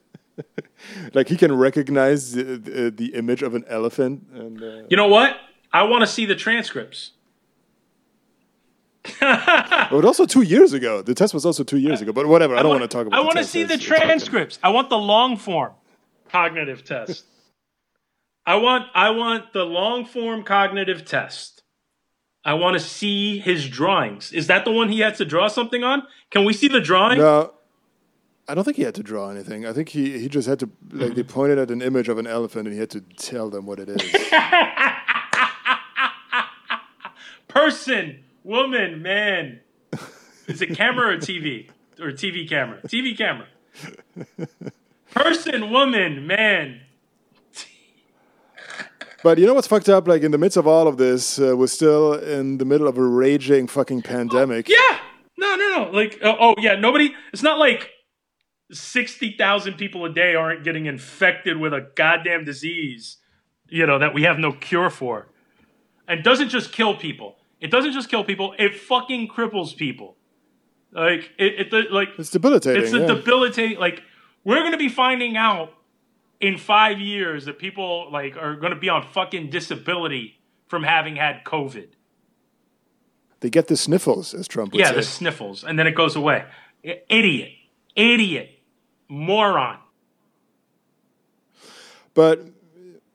like 1.16 1.28
he 1.30 1.38
can 1.38 1.56
recognize 1.58 2.34
the, 2.34 2.44
the, 2.44 2.92
the 2.92 3.06
image 3.16 3.42
of 3.42 3.56
an 3.56 3.64
elephant 3.68 4.28
and 4.34 4.62
uh, 4.62 4.84
You 4.90 4.98
know 4.98 5.08
what? 5.08 5.38
I 5.74 5.84
want 5.84 6.02
to 6.02 6.08
see 6.08 6.26
the 6.26 6.36
transcripts. 6.36 7.12
but 9.20 10.04
also 10.06 10.26
two 10.26 10.42
years 10.42 10.74
ago. 10.74 11.02
The 11.02 11.14
test 11.14 11.34
was 11.34 11.46
also 11.46 11.64
two 11.64 11.78
years 11.78 12.02
ago. 12.02 12.12
But 12.12 12.26
whatever. 12.28 12.56
I, 12.56 12.60
don't 12.64 12.70
wa- 12.70 12.80
want 12.80 12.90
to 12.90 12.98
talk 12.98 13.06
about. 13.08 13.18
I 13.20 13.22
want 13.24 13.38
to 13.38 13.44
see 13.44 13.64
the 13.64 13.76
It's- 13.76 13.90
it's 13.90 14.02
transcripts. 14.02 14.60
I 14.64 14.70
want 14.70 14.90
the 14.90 14.98
long 14.98 15.38
form 15.38 15.74
cognitive 16.30 16.84
test. 16.84 17.26
I 18.48 18.56
want 18.56 18.88
I 18.94 19.10
want 19.12 19.54
the 19.54 19.64
long 19.64 20.06
form 20.06 20.44
cognitive 20.44 21.04
test. 21.06 21.55
I 22.46 22.54
want 22.54 22.76
to 22.76 22.80
see 22.80 23.40
his 23.40 23.68
drawings. 23.68 24.32
Is 24.32 24.46
that 24.48 24.66
the 24.66 24.72
one 24.72 24.90
he 24.90 25.00
had 25.00 25.16
to 25.16 25.26
draw 25.26 25.48
something 25.48 25.84
on? 25.84 26.04
Can 26.30 26.46
we 26.46 26.54
see 26.54 26.68
the 26.68 26.80
drawing? 26.80 27.18
No, 27.18 27.56
I 28.48 28.54
don't 28.54 28.64
think 28.64 28.78
he 28.78 28.84
had 28.84 28.94
to 28.96 29.04
draw 29.04 29.32
anything. 29.32 29.66
I 29.66 29.74
think 29.74 29.90
he 29.90 30.20
he 30.20 30.30
just 30.30 30.48
had 30.48 30.60
to 30.60 30.70
like 30.92 31.16
they 31.16 31.24
pointed 31.24 31.58
at 31.58 31.72
an 31.72 31.82
image 31.82 32.08
of 32.08 32.20
an 32.20 32.28
elephant 32.28 32.68
and 32.68 32.74
he 32.74 32.80
had 32.80 32.92
to 32.92 33.02
tell 33.02 33.50
them 33.50 33.66
what 33.66 33.80
it 33.80 33.90
is. 33.90 34.02
Person, 37.48 38.24
woman, 38.44 39.02
man. 39.02 39.62
Is 40.48 40.62
it 40.62 40.76
camera 40.76 41.16
or 41.16 41.18
TV? 41.18 41.70
Or 42.00 42.12
TV 42.12 42.48
camera? 42.48 42.80
TV 42.84 43.18
camera. 43.18 43.48
Person, 45.12 45.72
woman, 45.72 46.28
man. 46.28 46.82
But 49.26 49.40
you 49.40 49.48
know 49.48 49.56
what's 49.56 49.66
fucked 49.66 49.90
up? 49.90 50.08
Like 50.08 50.22
in 50.22 50.30
the 50.30 50.38
midst 50.38 50.56
of 50.56 50.68
all 50.68 50.88
of 50.88 50.98
this, 50.98 51.40
uh, 51.40 51.58
we're 51.58 51.66
still 51.66 52.14
in 52.14 52.60
the 52.60 52.64
middle 52.64 52.88
of 52.88 52.96
a 52.96 53.04
raging 53.04 53.66
fucking 53.66 54.04
pandemic. 54.04 54.70
Yeah. 54.70 55.00
No, 55.36 55.56
no, 55.56 55.70
no. 55.78 55.90
Like, 55.92 56.20
uh, 56.22 56.36
oh, 56.40 56.54
yeah. 56.60 56.76
Nobody. 56.76 57.12
It's 57.34 57.42
not 57.42 57.58
like 57.58 57.90
sixty 58.72 59.36
thousand 59.36 59.78
people 59.78 60.06
a 60.06 60.14
day 60.14 60.36
aren't 60.36 60.64
getting 60.64 60.86
infected 60.86 61.60
with 61.60 61.74
a 61.74 61.90
goddamn 61.96 62.46
disease, 62.46 63.18
you 63.68 63.88
know, 63.88 63.98
that 63.98 64.14
we 64.14 64.22
have 64.22 64.38
no 64.38 64.52
cure 64.52 64.92
for, 64.92 65.28
and 66.08 66.24
doesn't 66.24 66.50
just 66.50 66.72
kill 66.72 66.96
people. 66.96 67.38
It 67.60 67.72
doesn't 67.72 67.94
just 67.94 68.10
kill 68.10 68.24
people. 68.24 68.54
It 68.60 68.76
fucking 68.76 69.30
cripples 69.30 69.76
people. 69.76 70.18
Like 70.92 71.32
it, 71.40 71.74
it 71.74 71.92
like 71.92 72.10
It's 72.20 72.30
debilitating. 72.30 72.84
it's 72.84 72.94
a 72.94 73.00
yeah. 73.00 73.08
debilitating. 73.08 73.80
Like 73.80 74.04
we're 74.44 74.62
gonna 74.62 74.78
be 74.78 74.90
finding 74.90 75.36
out 75.36 75.72
in 76.40 76.58
five 76.58 77.00
years 77.00 77.46
that 77.46 77.58
people 77.60 78.10
like 78.12 78.36
are 78.38 78.56
gonna 78.56 78.76
be 78.76 78.90
on 78.90 79.04
fucking 79.04 79.50
disability 79.50 80.40
from 80.68 80.84
having 80.84 81.16
had 81.16 81.44
COVID. 81.46 81.88
they 83.42 83.50
get 83.50 83.68
the 83.68 83.78
sniffles, 83.78 84.34
as 84.34 84.48
Trump 84.48 84.74
would 84.74 84.80
Yeah, 84.80 84.90
say. 84.90 84.96
the 84.96 85.04
sniffles, 85.04 85.64
and 85.64 85.78
then 85.78 85.86
it 85.88 85.94
goes 85.96 86.16
away. 86.16 86.46
Idiot, 87.10 87.52
idiot, 87.96 88.50
moron. 89.08 89.78
But 92.14 92.42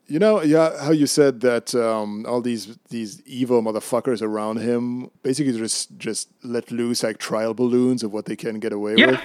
you 0.07 0.19
know, 0.19 0.41
yeah, 0.41 0.83
how 0.83 0.91
you 0.91 1.07
said 1.07 1.39
that 1.41 1.73
um, 1.75 2.25
all 2.27 2.41
these 2.41 2.77
these 2.89 3.21
evil 3.25 3.61
motherfuckers 3.61 4.21
around 4.21 4.57
him 4.57 5.09
basically 5.23 5.53
just 5.57 5.97
just 5.97 6.29
let 6.43 6.69
loose 6.71 7.03
like 7.03 7.17
trial 7.17 7.53
balloons 7.53 8.03
of 8.03 8.11
what 8.13 8.25
they 8.25 8.35
can 8.35 8.59
get 8.59 8.73
away 8.73 8.95
Yeah, 8.97 9.11
with. 9.11 9.19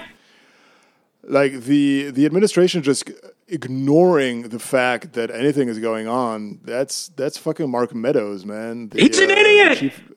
Like 1.24 1.52
the 1.64 2.10
the 2.10 2.24
administration 2.26 2.82
just 2.82 3.10
ignoring 3.48 4.48
the 4.48 4.58
fact 4.58 5.12
that 5.14 5.30
anything 5.30 5.68
is 5.68 5.78
going 5.78 6.08
on. 6.08 6.60
That's 6.64 7.08
that's 7.08 7.38
fucking 7.38 7.70
Mark 7.70 7.94
Meadows, 7.94 8.44
man. 8.44 8.88
The, 8.88 9.00
He's 9.00 9.18
an 9.18 9.28
the 9.28 9.38
idiot! 9.38 9.78
chief, 9.78 10.12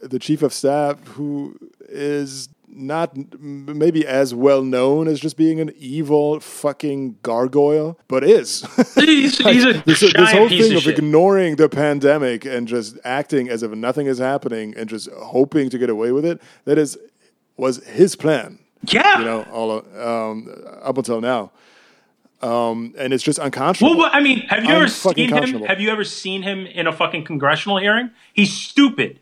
the 0.00 0.18
chief 0.18 0.42
of 0.42 0.52
staff 0.52 1.06
who 1.08 1.56
is 1.88 2.48
not 2.72 3.16
maybe 3.40 4.06
as 4.06 4.32
well 4.34 4.62
known 4.62 5.08
as 5.08 5.18
just 5.18 5.36
being 5.36 5.60
an 5.60 5.72
evil 5.76 6.38
fucking 6.40 7.18
gargoyle, 7.22 7.98
but 8.08 8.22
is. 8.22 8.62
he's, 8.94 9.38
he's 9.38 9.64
a 9.64 9.72
this, 9.84 10.00
this 10.00 10.32
whole 10.32 10.48
thing 10.48 10.76
of 10.76 10.86
of 10.86 10.86
ignoring 10.86 11.56
the 11.56 11.68
pandemic 11.68 12.44
and 12.44 12.68
just 12.68 12.96
acting 13.04 13.48
as 13.48 13.62
if 13.62 13.72
nothing 13.72 14.06
is 14.06 14.18
happening 14.18 14.74
and 14.76 14.88
just 14.88 15.08
hoping 15.12 15.68
to 15.70 15.78
get 15.78 15.90
away 15.90 16.12
with 16.12 16.24
it 16.24 16.40
that 16.64 16.78
is 16.78 16.98
was 17.56 17.84
his 17.86 18.16
plan 18.16 18.58
yeah. 18.84 19.18
you 19.18 19.24
know 19.24 19.42
all 19.52 19.84
um, 20.00 20.48
up 20.82 20.96
until 20.96 21.20
now 21.20 21.50
um, 22.42 22.94
and 22.96 23.12
it's 23.12 23.22
just 23.22 23.38
unconscionable 23.38 23.98
well, 23.98 24.06
well, 24.06 24.16
I 24.16 24.20
mean, 24.20 24.40
have 24.48 24.64
you 24.64 24.70
ever 24.70 24.88
seen 24.88 25.28
him? 25.28 25.62
Have 25.62 25.80
you 25.80 25.90
ever 25.90 26.04
seen 26.04 26.42
him 26.42 26.66
in 26.66 26.86
a 26.86 26.92
fucking 26.92 27.24
congressional 27.24 27.78
hearing? 27.78 28.10
He's 28.32 28.52
stupid. 28.52 29.20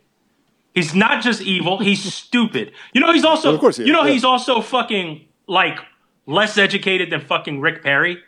He's 0.74 0.94
not 0.94 1.22
just 1.22 1.42
evil. 1.42 1.78
He's 1.78 2.02
stupid. 2.14 2.72
You 2.92 3.00
know, 3.00 3.12
he's 3.12 3.24
also. 3.24 3.48
Well, 3.48 3.54
of 3.56 3.60
course 3.60 3.76
he 3.78 3.84
you 3.84 3.92
know, 3.92 4.04
yeah. 4.04 4.12
he's 4.12 4.24
also 4.24 4.60
fucking 4.60 5.26
like 5.48 5.78
less 6.26 6.56
educated 6.56 7.10
than 7.10 7.20
fucking 7.20 7.60
Rick 7.60 7.82
Perry. 7.82 8.22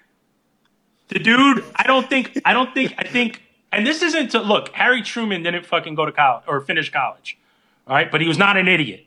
The 1.08 1.20
dude, 1.20 1.64
I 1.76 1.84
don't 1.84 2.08
think. 2.08 2.40
I 2.44 2.52
don't 2.52 2.74
think. 2.74 2.94
I 2.98 3.04
think. 3.04 3.42
And 3.72 3.86
this 3.86 4.02
isn't 4.02 4.32
to 4.32 4.40
look. 4.40 4.70
Harry 4.70 5.02
Truman 5.02 5.44
didn't 5.44 5.64
fucking 5.64 5.94
go 5.94 6.04
to 6.04 6.10
college 6.10 6.42
or 6.48 6.60
finish 6.60 6.90
college. 6.90 7.38
All 7.86 7.94
right, 7.94 8.10
but 8.10 8.20
he 8.20 8.26
was 8.26 8.38
not 8.38 8.56
an 8.56 8.66
idiot. 8.66 9.06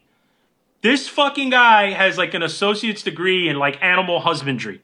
This 0.82 1.10
fucking 1.10 1.50
guy 1.50 1.92
has 1.92 2.18
like 2.18 2.34
an 2.34 2.44
associate's 2.44 3.04
degree 3.04 3.50
in 3.50 3.58
like 3.58 3.82
animal 3.82 4.22
husbandry 4.22 4.82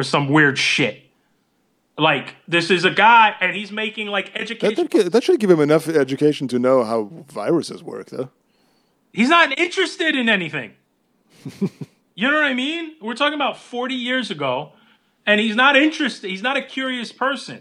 or 0.00 0.02
some 0.02 0.28
weird 0.28 0.58
shit. 0.58 1.02
Like 1.98 2.34
this 2.48 2.70
is 2.70 2.84
a 2.86 2.90
guy, 2.90 3.34
and 3.40 3.54
he's 3.54 3.70
making 3.70 4.06
like 4.06 4.30
education. 4.34 4.74
that, 4.74 4.90
gi- 4.90 5.08
that 5.10 5.22
should 5.22 5.38
give 5.38 5.50
him 5.50 5.60
enough 5.60 5.86
education 5.86 6.48
to 6.48 6.58
know 6.58 6.82
how 6.82 7.10
viruses 7.28 7.82
work 7.82 8.08
though 8.08 8.30
He's 9.12 9.28
not 9.28 9.58
interested 9.58 10.14
in 10.16 10.28
anything. 10.28 10.72
you 12.14 12.28
know 12.30 12.34
what 12.34 12.44
I 12.44 12.54
mean? 12.54 12.94
We're 13.02 13.14
talking 13.14 13.34
about 13.34 13.58
forty 13.58 13.94
years 13.94 14.30
ago, 14.30 14.72
and 15.26 15.40
he's 15.40 15.56
not 15.56 15.76
interested. 15.76 16.30
He's 16.30 16.42
not 16.42 16.56
a 16.56 16.62
curious 16.62 17.12
person. 17.12 17.60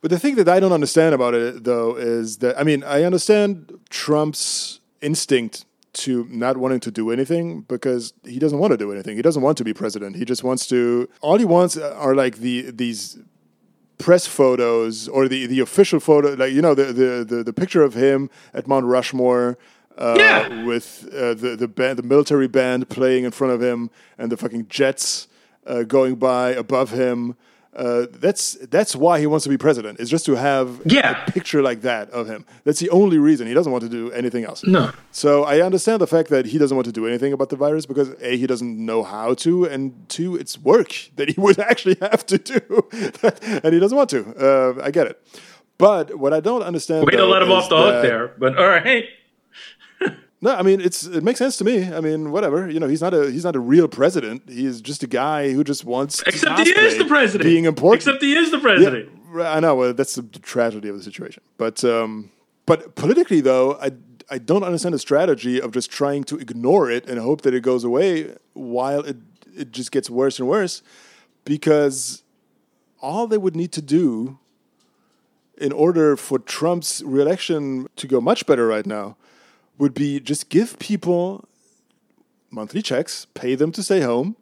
But 0.00 0.10
the 0.10 0.18
thing 0.18 0.36
that 0.36 0.48
I 0.48 0.60
don't 0.60 0.72
understand 0.72 1.14
about 1.14 1.34
it, 1.34 1.64
though, 1.64 1.96
is 1.96 2.38
that 2.38 2.58
I 2.58 2.62
mean, 2.62 2.82
I 2.84 3.02
understand 3.02 3.78
Trump's 3.90 4.80
instinct 5.02 5.66
to 6.04 6.26
not 6.30 6.56
wanting 6.56 6.80
to 6.80 6.90
do 6.90 7.10
anything 7.10 7.62
because 7.62 8.12
he 8.24 8.38
doesn't 8.38 8.58
want 8.58 8.70
to 8.72 8.76
do 8.76 8.92
anything. 8.92 9.16
He 9.16 9.22
doesn't 9.22 9.42
want 9.42 9.56
to 9.58 9.64
be 9.64 9.72
president. 9.74 10.16
He 10.16 10.24
just 10.24 10.42
wants 10.44 10.66
to. 10.68 11.08
All 11.20 11.38
he 11.38 11.44
wants 11.44 11.76
are 11.76 12.14
like 12.14 12.36
the 12.38 12.70
these 12.70 13.18
press 13.98 14.26
photos 14.26 15.08
or 15.08 15.26
the 15.28 15.46
the 15.46 15.60
official 15.60 16.00
photo, 16.00 16.34
like 16.34 16.52
you 16.52 16.62
know, 16.62 16.74
the 16.74 16.84
the 16.92 17.24
the, 17.36 17.42
the 17.44 17.52
picture 17.52 17.82
of 17.82 17.94
him 17.94 18.30
at 18.54 18.66
Mount 18.66 18.86
Rushmore. 18.86 19.58
Uh, 19.98 20.14
Yeah. 20.18 20.64
with 20.66 21.08
uh, 21.14 21.32
the 21.32 21.56
the 21.56 21.66
band, 21.68 21.98
the 21.98 22.02
military 22.02 22.46
band 22.48 22.88
playing 22.90 23.24
in 23.24 23.30
front 23.30 23.54
of 23.54 23.62
him, 23.62 23.88
and 24.18 24.30
the 24.30 24.36
fucking 24.36 24.66
jets 24.68 25.26
uh, 25.66 25.84
going 25.84 26.16
by 26.16 26.50
above 26.50 26.90
him, 26.90 27.34
Uh, 27.76 28.06
that's 28.10 28.54
that's 28.70 28.96
why 28.96 29.20
he 29.20 29.26
wants 29.26 29.44
to 29.44 29.50
be 29.50 29.58
president. 29.58 30.00
Is 30.00 30.08
just 30.08 30.24
to 30.26 30.34
have 30.34 30.80
Yeah. 30.86 31.24
a 31.26 31.30
picture 31.30 31.60
like 31.60 31.82
that 31.82 32.08
of 32.10 32.26
him. 32.26 32.46
That's 32.64 32.80
the 32.80 32.88
only 32.90 33.18
reason 33.18 33.46
he 33.46 33.52
doesn't 33.54 33.70
want 33.70 33.84
to 33.84 33.90
do 33.90 34.10
anything 34.12 34.44
else. 34.44 34.64
No. 34.64 34.90
So 35.12 35.44
I 35.44 35.60
understand 35.60 36.00
the 36.00 36.06
fact 36.06 36.30
that 36.30 36.46
he 36.46 36.58
doesn't 36.58 36.74
want 36.76 36.86
to 36.86 36.92
do 36.92 37.06
anything 37.06 37.32
about 37.34 37.50
the 37.50 37.56
virus 37.56 37.84
because 37.84 38.08
a 38.22 38.36
he 38.38 38.46
doesn't 38.46 38.74
know 38.84 39.02
how 39.02 39.34
to, 39.34 39.64
and 39.66 39.92
two 40.08 40.36
it's 40.36 40.58
work 40.58 40.90
that 41.16 41.28
he 41.28 41.38
would 41.40 41.58
actually 41.58 41.96
have 42.00 42.24
to 42.26 42.38
do, 42.38 42.60
and 43.62 43.74
he 43.74 43.78
doesn't 43.80 43.96
want 43.96 44.10
to. 44.10 44.20
Uh, 44.36 44.82
I 44.82 44.90
get 44.90 45.06
it, 45.08 45.20
but 45.76 46.18
what 46.18 46.32
I 46.32 46.40
don't 46.40 46.62
understand. 46.62 47.04
Way 47.04 47.12
to 47.16 47.26
let 47.26 47.42
him 47.42 47.52
off 47.52 47.68
the 47.68 47.76
hook 47.76 48.02
there. 48.02 48.28
But 48.38 48.56
all 48.58 48.68
right. 48.68 49.04
No, 50.40 50.54
I 50.54 50.62
mean 50.62 50.80
it's 50.80 51.04
it 51.04 51.24
makes 51.24 51.38
sense 51.38 51.56
to 51.58 51.64
me. 51.64 51.92
I 51.92 52.00
mean, 52.00 52.30
whatever. 52.30 52.68
You 52.70 52.78
know, 52.78 52.88
he's 52.88 53.00
not 53.00 53.14
a 53.14 53.30
he's 53.30 53.44
not 53.44 53.56
a 53.56 53.60
real 53.60 53.88
president. 53.88 54.42
He's 54.48 54.80
just 54.80 55.02
a 55.02 55.06
guy 55.06 55.52
who 55.52 55.64
just 55.64 55.84
wants. 55.84 56.18
to 56.18 56.28
Except 56.28 56.60
he 56.60 56.70
is 56.70 56.98
the 56.98 57.06
president. 57.06 57.48
Being 57.48 57.64
important. 57.64 58.02
Except 58.02 58.22
he 58.22 58.34
is 58.34 58.50
the 58.50 58.58
president. 58.58 59.10
right, 59.28 59.56
I 59.56 59.60
know. 59.60 59.74
Well, 59.74 59.94
that's 59.94 60.14
the 60.14 60.22
tragedy 60.22 60.88
of 60.88 60.96
the 60.96 61.02
situation. 61.02 61.42
But 61.56 61.82
um, 61.84 62.30
but 62.66 62.94
politically, 62.96 63.40
though, 63.40 63.78
I 63.80 63.92
I 64.30 64.38
don't 64.38 64.62
understand 64.62 64.94
the 64.94 64.98
strategy 64.98 65.60
of 65.60 65.70
just 65.70 65.90
trying 65.90 66.24
to 66.24 66.36
ignore 66.36 66.90
it 66.90 67.08
and 67.08 67.18
hope 67.18 67.40
that 67.42 67.54
it 67.54 67.62
goes 67.62 67.82
away 67.82 68.34
while 68.52 69.00
it 69.00 69.16
it 69.56 69.72
just 69.72 69.90
gets 69.90 70.10
worse 70.10 70.38
and 70.38 70.46
worse, 70.46 70.82
because 71.44 72.22
all 73.00 73.26
they 73.26 73.38
would 73.38 73.56
need 73.56 73.72
to 73.72 73.82
do 73.82 74.38
in 75.56 75.72
order 75.72 76.16
for 76.16 76.38
Trump's 76.38 77.02
reelection 77.02 77.88
to 77.96 78.06
go 78.06 78.20
much 78.20 78.44
better 78.44 78.66
right 78.66 78.84
now 78.84 79.16
would 79.78 79.94
be 79.94 80.20
just 80.20 80.48
give 80.48 80.78
people 80.78 81.48
monthly 82.50 82.82
checks, 82.82 83.26
pay 83.34 83.54
them 83.54 83.72
to 83.72 83.82
stay 83.82 84.00
home, 84.00 84.36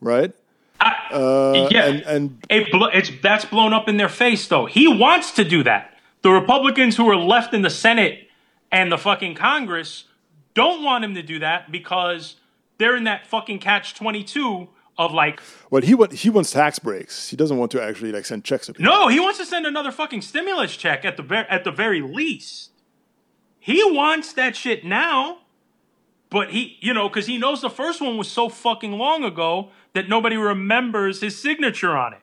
right? 0.00 0.32
Uh, 0.80 1.68
yeah. 1.70 1.86
and, 1.86 2.02
and 2.02 2.44
It 2.50 2.70
blo- 2.70 2.88
it's 2.92 3.10
that's 3.22 3.44
blown 3.44 3.72
up 3.72 3.88
in 3.88 3.96
their 3.96 4.08
face 4.08 4.46
though. 4.48 4.66
He 4.66 4.86
wants 4.88 5.30
to 5.32 5.44
do 5.44 5.62
that. 5.62 5.94
The 6.22 6.30
Republicans 6.30 6.96
who 6.96 7.08
are 7.08 7.16
left 7.16 7.54
in 7.54 7.62
the 7.62 7.70
Senate 7.70 8.28
and 8.70 8.90
the 8.92 8.98
fucking 8.98 9.34
Congress 9.36 10.04
don't 10.54 10.82
want 10.82 11.04
him 11.04 11.14
to 11.14 11.22
do 11.22 11.38
that 11.38 11.70
because 11.70 12.36
they're 12.78 12.96
in 12.96 13.04
that 13.04 13.26
fucking 13.26 13.60
catch 13.60 13.94
twenty 13.94 14.22
two 14.24 14.68
of 14.98 15.12
like, 15.12 15.40
Well, 15.70 15.82
he 15.82 15.94
want, 15.94 16.12
he 16.12 16.30
wants 16.30 16.50
tax 16.50 16.78
breaks. 16.78 17.28
He 17.28 17.36
doesn't 17.36 17.56
want 17.58 17.70
to 17.72 17.82
actually 17.82 18.12
like 18.12 18.24
send 18.26 18.44
checks 18.44 18.66
to 18.66 18.74
people. 18.74 18.90
no, 18.92 19.08
he 19.08 19.20
wants 19.20 19.38
to 19.38 19.46
send 19.46 19.66
another 19.66 19.92
fucking 19.92 20.22
stimulus 20.22 20.76
check 20.76 21.04
at 21.04 21.16
the 21.16 21.22
ver- 21.22 21.46
at 21.48 21.64
the 21.64 21.70
very 21.70 22.02
least. 22.02 22.70
He 23.66 23.82
wants 23.82 24.32
that 24.34 24.54
shit 24.54 24.84
now, 24.84 25.38
but 26.30 26.50
he, 26.50 26.76
you 26.80 26.94
know, 26.94 27.08
because 27.08 27.26
he 27.26 27.36
knows 27.36 27.62
the 27.62 27.68
first 27.68 28.00
one 28.00 28.16
was 28.16 28.30
so 28.30 28.48
fucking 28.48 28.92
long 28.92 29.24
ago 29.24 29.70
that 29.92 30.08
nobody 30.08 30.36
remembers 30.36 31.20
his 31.20 31.36
signature 31.36 31.96
on 31.96 32.12
it. 32.12 32.20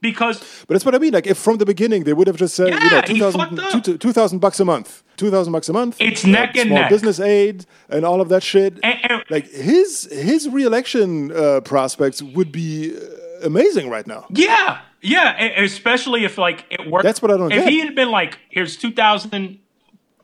Because 0.00 0.38
But 0.68 0.74
that's 0.74 0.84
what 0.84 0.94
I 0.94 0.98
mean. 0.98 1.12
Like 1.12 1.26
if 1.26 1.36
from 1.36 1.56
the 1.58 1.66
beginning 1.66 2.04
they 2.04 2.12
would 2.12 2.28
have 2.28 2.36
just 2.36 2.54
said, 2.54 2.68
you 2.68 2.78
know, 2.78 2.86
Yeah, 2.92 3.00
2000, 3.00 3.82
two- 3.82 3.98
2000 3.98 4.38
bucks 4.38 4.60
a 4.60 4.64
month, 4.64 5.02
two 5.16 5.32
thousand 5.32 5.52
bucks 5.52 5.68
a 5.68 5.72
month. 5.72 5.96
It's 5.98 6.24
neck 6.24 6.56
and 6.56 6.68
small 6.68 6.78
neck. 6.82 6.90
business 6.90 7.18
aid 7.18 7.66
and 7.88 8.04
all 8.04 8.20
of 8.20 8.28
that 8.28 8.44
shit. 8.44 8.74
And- 8.84 8.98
and- 9.10 9.24
like 9.30 9.50
his 9.50 10.08
his 10.12 10.48
reelection 10.48 11.32
uh, 11.32 11.60
prospects 11.62 12.22
would 12.22 12.52
be 12.52 12.94
uh, 12.96 13.00
amazing 13.46 13.90
right 13.90 14.06
now. 14.06 14.26
Yeah, 14.30 14.78
yeah, 15.02 15.60
especially 15.60 16.24
if 16.24 16.38
like 16.38 16.64
it 16.70 16.88
worked. 16.88 17.02
That's 17.02 17.20
what 17.20 17.32
I 17.32 17.36
don't 17.36 17.48
know. 17.48 17.56
If 17.56 17.64
get. 17.64 17.72
he 17.72 17.80
had 17.80 17.96
been 17.96 18.12
like, 18.12 18.38
"Here's 18.48 18.76
two 18.76 18.92
thousand 18.92 19.58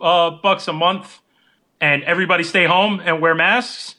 uh, 0.01 0.31
bucks 0.43 0.69
a 0.69 0.73
month, 0.73 1.21
and 1.81 2.03
everybody 2.05 2.45
stay 2.45 2.65
home 2.67 3.01
and 3.05 3.21
wear 3.21 3.35
masks," 3.35 3.97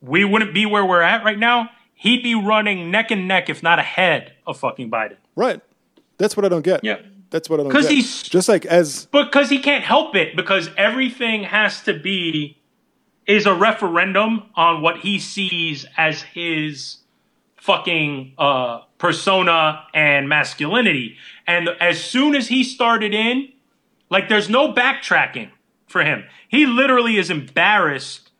we 0.00 0.24
wouldn't 0.24 0.54
be 0.54 0.66
where 0.66 0.84
we're 0.84 1.02
at 1.02 1.24
right 1.24 1.38
now. 1.38 1.70
He'd 1.94 2.22
be 2.22 2.34
running 2.34 2.90
neck 2.90 3.10
and 3.10 3.28
neck, 3.28 3.50
if 3.50 3.62
not 3.62 3.78
ahead 3.78 4.32
of 4.46 4.58
fucking 4.58 4.90
Biden. 4.90 5.16
Right. 5.36 5.60
That's 6.16 6.34
what 6.36 6.46
I 6.46 6.48
don't 6.48 6.62
get. 6.64 6.82
Yeah. 6.82 6.96
That's 7.28 7.50
what 7.50 7.60
I 7.60 7.62
don't 7.64 7.72
get. 7.72 7.78
Because 7.78 7.90
he's- 7.90 8.22
just 8.22 8.48
like 8.48 8.64
as 8.66 9.06
Because 9.12 9.50
he 9.50 9.58
can't 9.58 9.84
help 9.84 10.16
it, 10.16 10.34
because 10.34 10.70
everything 10.78 11.44
has 11.44 11.82
to 11.82 11.92
be 11.92 12.56
is 13.26 13.46
a 13.46 13.54
referendum 13.54 14.44
on 14.54 14.80
what 14.82 14.96
he 14.98 15.18
sees 15.18 15.84
as 15.96 16.22
his 16.22 16.96
fucking 17.58 18.32
uh, 18.38 18.80
persona 18.98 19.82
and 19.94 20.28
masculinity. 20.28 21.16
And 21.46 21.68
as 21.80 22.02
soon 22.02 22.34
as 22.34 22.48
he 22.48 22.64
started 22.64 23.12
in, 23.14 23.50
like 24.10 24.28
there's 24.28 24.48
no 24.50 24.72
backtracking 24.72 25.50
for 25.86 26.02
him. 26.04 26.24
He 26.48 26.66
literally 26.66 27.16
is 27.16 27.30
embarrassed 27.30 28.30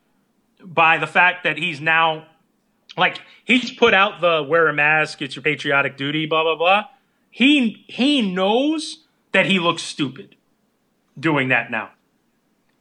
by 0.63 0.97
the 0.97 1.07
fact 1.07 1.43
that 1.43 1.57
he's 1.57 1.81
now 1.81 2.27
like 2.97 3.21
he's 3.45 3.71
put 3.71 3.93
out 3.93 4.21
the 4.21 4.43
wear 4.47 4.67
a 4.67 4.73
mask, 4.73 5.21
it's 5.21 5.35
your 5.35 5.43
patriotic 5.43 5.97
duty, 5.97 6.25
blah 6.25 6.43
blah 6.43 6.55
blah. 6.55 6.83
He 7.29 7.85
he 7.87 8.21
knows 8.21 9.05
that 9.31 9.45
he 9.45 9.59
looks 9.59 9.81
stupid 9.81 10.35
doing 11.19 11.49
that 11.49 11.71
now. 11.71 11.91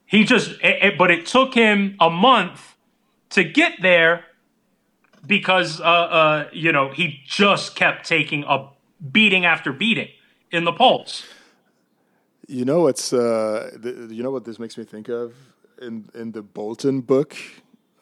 He 0.07 0.25
just, 0.25 0.51
it, 0.63 0.83
it- 0.83 0.99
but 0.99 1.11
it 1.13 1.27
took 1.27 1.55
him 1.55 1.97
a 2.01 2.11
month 2.11 2.75
to 3.31 3.45
get 3.45 3.75
there 3.81 4.25
because, 5.25 5.81
uh, 5.81 5.85
uh, 5.85 6.49
you 6.53 6.73
know, 6.73 6.91
he 6.91 7.21
just 7.25 7.77
kept 7.77 8.07
taking 8.09 8.43
a 8.45 8.71
beating 9.13 9.45
after 9.45 9.73
beating 9.73 10.09
in 10.51 10.65
the 10.65 10.73
polls. 10.73 11.25
You 12.51 12.65
know 12.65 12.89
it's 12.89 13.13
uh 13.13 13.71
the, 13.77 14.09
you 14.11 14.23
know 14.23 14.31
what 14.31 14.45
this 14.45 14.59
makes 14.59 14.77
me 14.77 14.85
think 14.85 15.09
of 15.09 15.33
in 15.81 16.09
in 16.15 16.33
the 16.33 16.43
Bolton 16.43 17.01
book. 17.01 17.37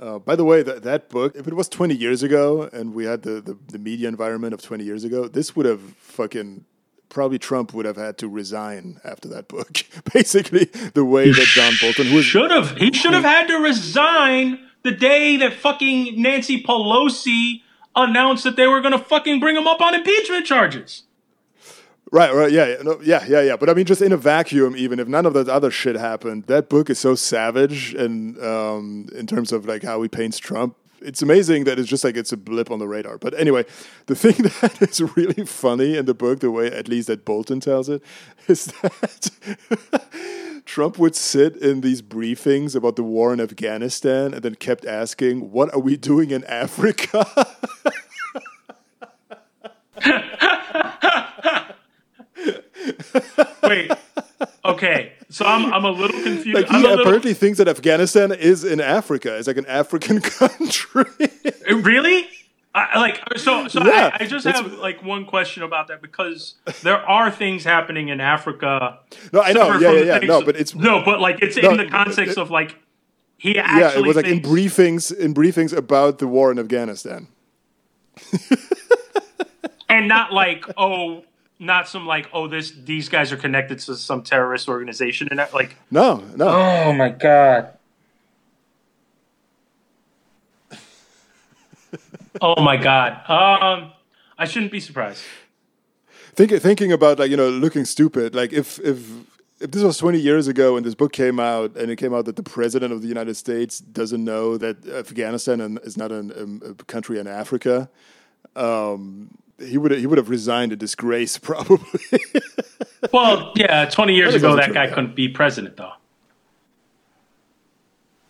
Uh, 0.01 0.17
by 0.17 0.37
the 0.37 0.45
way, 0.45 0.63
that 0.63 0.85
that 0.85 1.09
book, 1.09 1.35
if 1.35 1.49
it 1.49 1.55
was 1.55 1.69
20 1.69 1.93
years 1.93 2.23
ago 2.23 2.71
and 2.73 2.95
we 2.95 3.05
had 3.05 3.23
the, 3.23 3.41
the, 3.41 3.59
the 3.73 3.79
media 3.81 4.07
environment 4.09 4.55
of 4.55 4.63
20 4.63 4.85
years 4.85 5.03
ago, 5.03 5.27
this 5.27 5.57
would 5.57 5.67
have 5.67 5.81
fucking 5.81 6.65
probably 7.09 7.39
Trump 7.39 7.75
would 7.75 7.85
have 7.85 7.97
had 7.97 8.17
to 8.19 8.29
resign 8.29 9.01
after 9.05 9.29
that 9.29 9.49
book. 9.49 9.79
Basically, 10.15 10.67
the 10.95 11.05
way 11.05 11.33
that 11.33 11.47
John 11.47 11.73
Bolton, 11.81 12.07
who 12.07 12.23
Should 12.23 12.53
have, 12.53 12.77
he 12.77 12.93
should 12.93 13.13
have 13.13 13.25
had 13.25 13.49
to 13.49 13.57
resign 13.57 14.61
the 14.85 14.93
day 14.93 15.37
that 15.39 15.55
fucking 15.55 16.21
Nancy 16.21 16.63
Pelosi 16.63 17.63
announced 17.97 18.45
that 18.45 18.55
they 18.55 18.69
were 18.69 18.81
going 18.81 18.93
to 18.93 19.05
fucking 19.05 19.41
bring 19.41 19.57
him 19.57 19.67
up 19.67 19.81
on 19.81 19.95
impeachment 19.95 20.47
charges. 20.47 21.03
Right, 22.11 22.33
right, 22.33 22.51
yeah, 22.51 22.67
yeah, 22.67 22.83
no, 22.83 22.99
yeah, 23.03 23.25
yeah, 23.29 23.43
yeah. 23.43 23.57
But 23.57 23.69
I 23.69 23.75
mean, 23.75 23.85
just 23.85 24.01
in 24.01 24.13
a 24.13 24.17
vacuum, 24.17 24.75
even 24.77 24.99
if 24.99 25.09
none 25.09 25.27
of 25.27 25.35
that 25.35 25.49
other 25.49 25.71
shit 25.71 25.95
happened, 25.97 26.45
that 26.45 26.71
book 26.71 26.89
is 26.89 26.99
so 26.99 27.15
savage, 27.15 27.93
and 27.95 28.43
um, 28.43 29.09
in 29.15 29.27
terms 29.27 29.53
of 29.53 29.67
like 29.67 29.83
how 29.83 30.01
he 30.01 30.09
paints 30.09 30.39
Trump, 30.39 30.75
it's 31.03 31.21
amazing 31.21 31.65
that 31.65 31.79
it's 31.79 31.89
just 31.89 32.05
like 32.05 32.17
it's 32.17 32.33
a 32.33 32.37
blip 32.39 32.71
on 32.71 32.79
the 32.79 32.89
radar. 32.89 33.19
But 33.19 33.39
anyway, 33.39 33.67
the 34.07 34.15
thing 34.25 34.37
that 34.61 34.81
is 34.81 35.03
really 35.17 35.45
funny 35.45 35.97
in 35.99 36.07
the 36.07 36.15
book, 36.15 36.41
the 36.41 36.51
way 36.51 36.69
at 36.73 36.89
least 36.89 37.09
that 37.09 37.27
Bolton 37.27 37.61
tells 37.61 37.91
it, 37.91 38.03
is 38.49 38.67
that 38.67 39.31
Trump 40.65 40.99
would 40.99 41.15
sit 41.15 41.57
in 41.57 41.83
these 41.83 42.01
briefings 42.01 42.75
about 42.75 42.97
the 42.97 43.03
war 43.03 43.35
in 43.35 43.41
Afghanistan, 43.41 44.33
and 44.33 44.43
then 44.43 44.55
kept 44.55 44.87
asking, 44.87 45.51
"What 45.51 45.75
are 45.75 45.81
we 45.81 45.99
doing 45.99 46.31
in 46.31 46.43
Africa?" 46.45 47.27
Wait. 53.63 53.91
Okay. 54.65 55.13
So 55.31 55.45
I'm, 55.45 55.73
I'm 55.73 55.85
a 55.85 55.91
little 55.91 56.21
confused. 56.23 56.55
like 56.55 56.69
he 56.69 56.77
little, 56.79 57.01
apparently 57.01 57.35
thinks 57.35 57.59
that 57.59 57.69
Afghanistan 57.69 58.33
is 58.33 58.65
in 58.65 58.81
Africa. 58.81 59.37
It's 59.37 59.47
like 59.47 59.57
an 59.59 59.67
African 59.67 60.21
country. 60.23 61.05
Really? 61.71 62.27
I, 62.75 62.99
like 62.99 63.21
so. 63.39 63.67
So 63.69 63.85
Yeah, 63.85 64.11
I, 64.19 64.25
I 64.25 64.27
just 64.27 64.47
have 64.47 64.73
like 64.75 65.03
one 65.03 65.25
question 65.27 65.63
about 65.63 65.89
that 65.89 66.01
because 66.03 66.55
there 66.83 66.99
are 66.99 67.31
things 67.31 67.65
happening 67.65 68.09
in 68.09 68.21
Africa. 68.21 68.99
no, 69.33 69.41
I 69.41 69.53
know. 69.53 69.79
Yeah, 69.79 69.93
yeah, 69.93 70.03
yeah. 70.21 70.27
No, 70.27 70.43
but 70.45 70.55
it's 70.57 70.75
no, 70.75 71.03
but 71.05 71.19
like 71.21 71.43
it's 71.43 71.57
No, 71.57 71.71
in 71.71 71.77
the 71.79 71.87
context 71.89 72.37
it- 72.37 72.41
of 72.41 72.51
like 72.51 72.77
he 73.37 73.55
yeah. 73.55 73.63
actually 73.67 74.03
It 74.05 74.07
was 74.07 74.17
like 74.17 74.27
in 74.27 74.41
briefings 74.41 75.17
in 75.17 75.35
briefings 75.35 75.77
about 75.77 76.19
the 76.19 76.29
war 76.29 76.51
in 76.53 76.59
Afghanistan. 76.59 77.29
and 79.89 80.09
not 80.09 80.33
like 80.33 80.65
oh, 80.77 81.25
not 81.59 81.89
some 81.89 82.07
like 82.07 82.29
oh 82.33 82.47
this 82.47 82.71
these 82.71 83.09
guys 83.09 83.33
are 83.33 83.37
connected 83.37 83.79
to 83.81 83.97
some 83.97 84.23
terrorist 84.23 84.69
organization 84.69 85.29
and 85.31 85.39
that 85.39 85.53
like 85.53 85.77
No, 85.91 86.23
no. 86.37 86.49
oh 86.49 86.93
my 86.93 87.09
god. 87.09 87.73
oh 92.41 92.61
my 92.63 92.77
god. 92.77 93.13
Um, 93.29 93.93
I 94.39 94.45
shouldn't 94.45 94.73
be 94.73 94.81
surprised. 94.81 95.23
Think, 96.35 96.53
thinking 96.63 96.93
about 96.93 97.19
like 97.19 97.31
you 97.31 97.37
know 97.37 97.49
looking 97.49 97.85
stupid. 97.85 98.35
Like 98.35 98.53
if 98.53 98.79
if 98.81 98.99
if 99.61 99.73
this 99.73 99.83
was 99.83 99.99
20 99.99 100.19
years 100.21 100.47
ago 100.47 100.77
and 100.77 100.87
this 100.87 100.95
book 100.95 101.13
came 101.13 101.41
out 101.41 101.77
and 101.77 101.91
it 101.91 101.97
came 101.97 102.15
out 102.15 102.27
that 102.27 102.37
the 102.37 102.45
president 102.45 102.93
of 102.93 103.03
the 103.03 103.09
United 103.09 103.35
States 103.35 103.81
doesn't 103.81 104.25
know 104.25 104.57
that 104.57 104.87
Afghanistan 104.89 105.81
is 105.83 105.97
not 105.97 106.13
an, 106.13 106.31
um, 106.41 106.63
a 106.65 106.85
country 106.85 107.19
in 107.19 107.27
Africa, 107.27 107.91
um, 108.55 109.37
he 109.59 109.77
would 109.79 109.93
he 109.93 110.07
would 110.07 110.19
have 110.19 110.29
resigned 110.31 110.73
in 110.73 110.79
disgrace 110.79 111.39
probably. 111.43 112.21
Well, 113.13 113.53
yeah, 113.57 113.85
20 113.89 114.15
years 114.15 114.33
That 114.33 114.39
ago, 114.39 114.57
that 114.57 114.67
true, 114.67 114.75
guy 114.75 114.85
yeah. 114.87 114.95
couldn't 114.95 115.15
be 115.15 115.29
president, 115.29 115.77
though. 115.77 115.93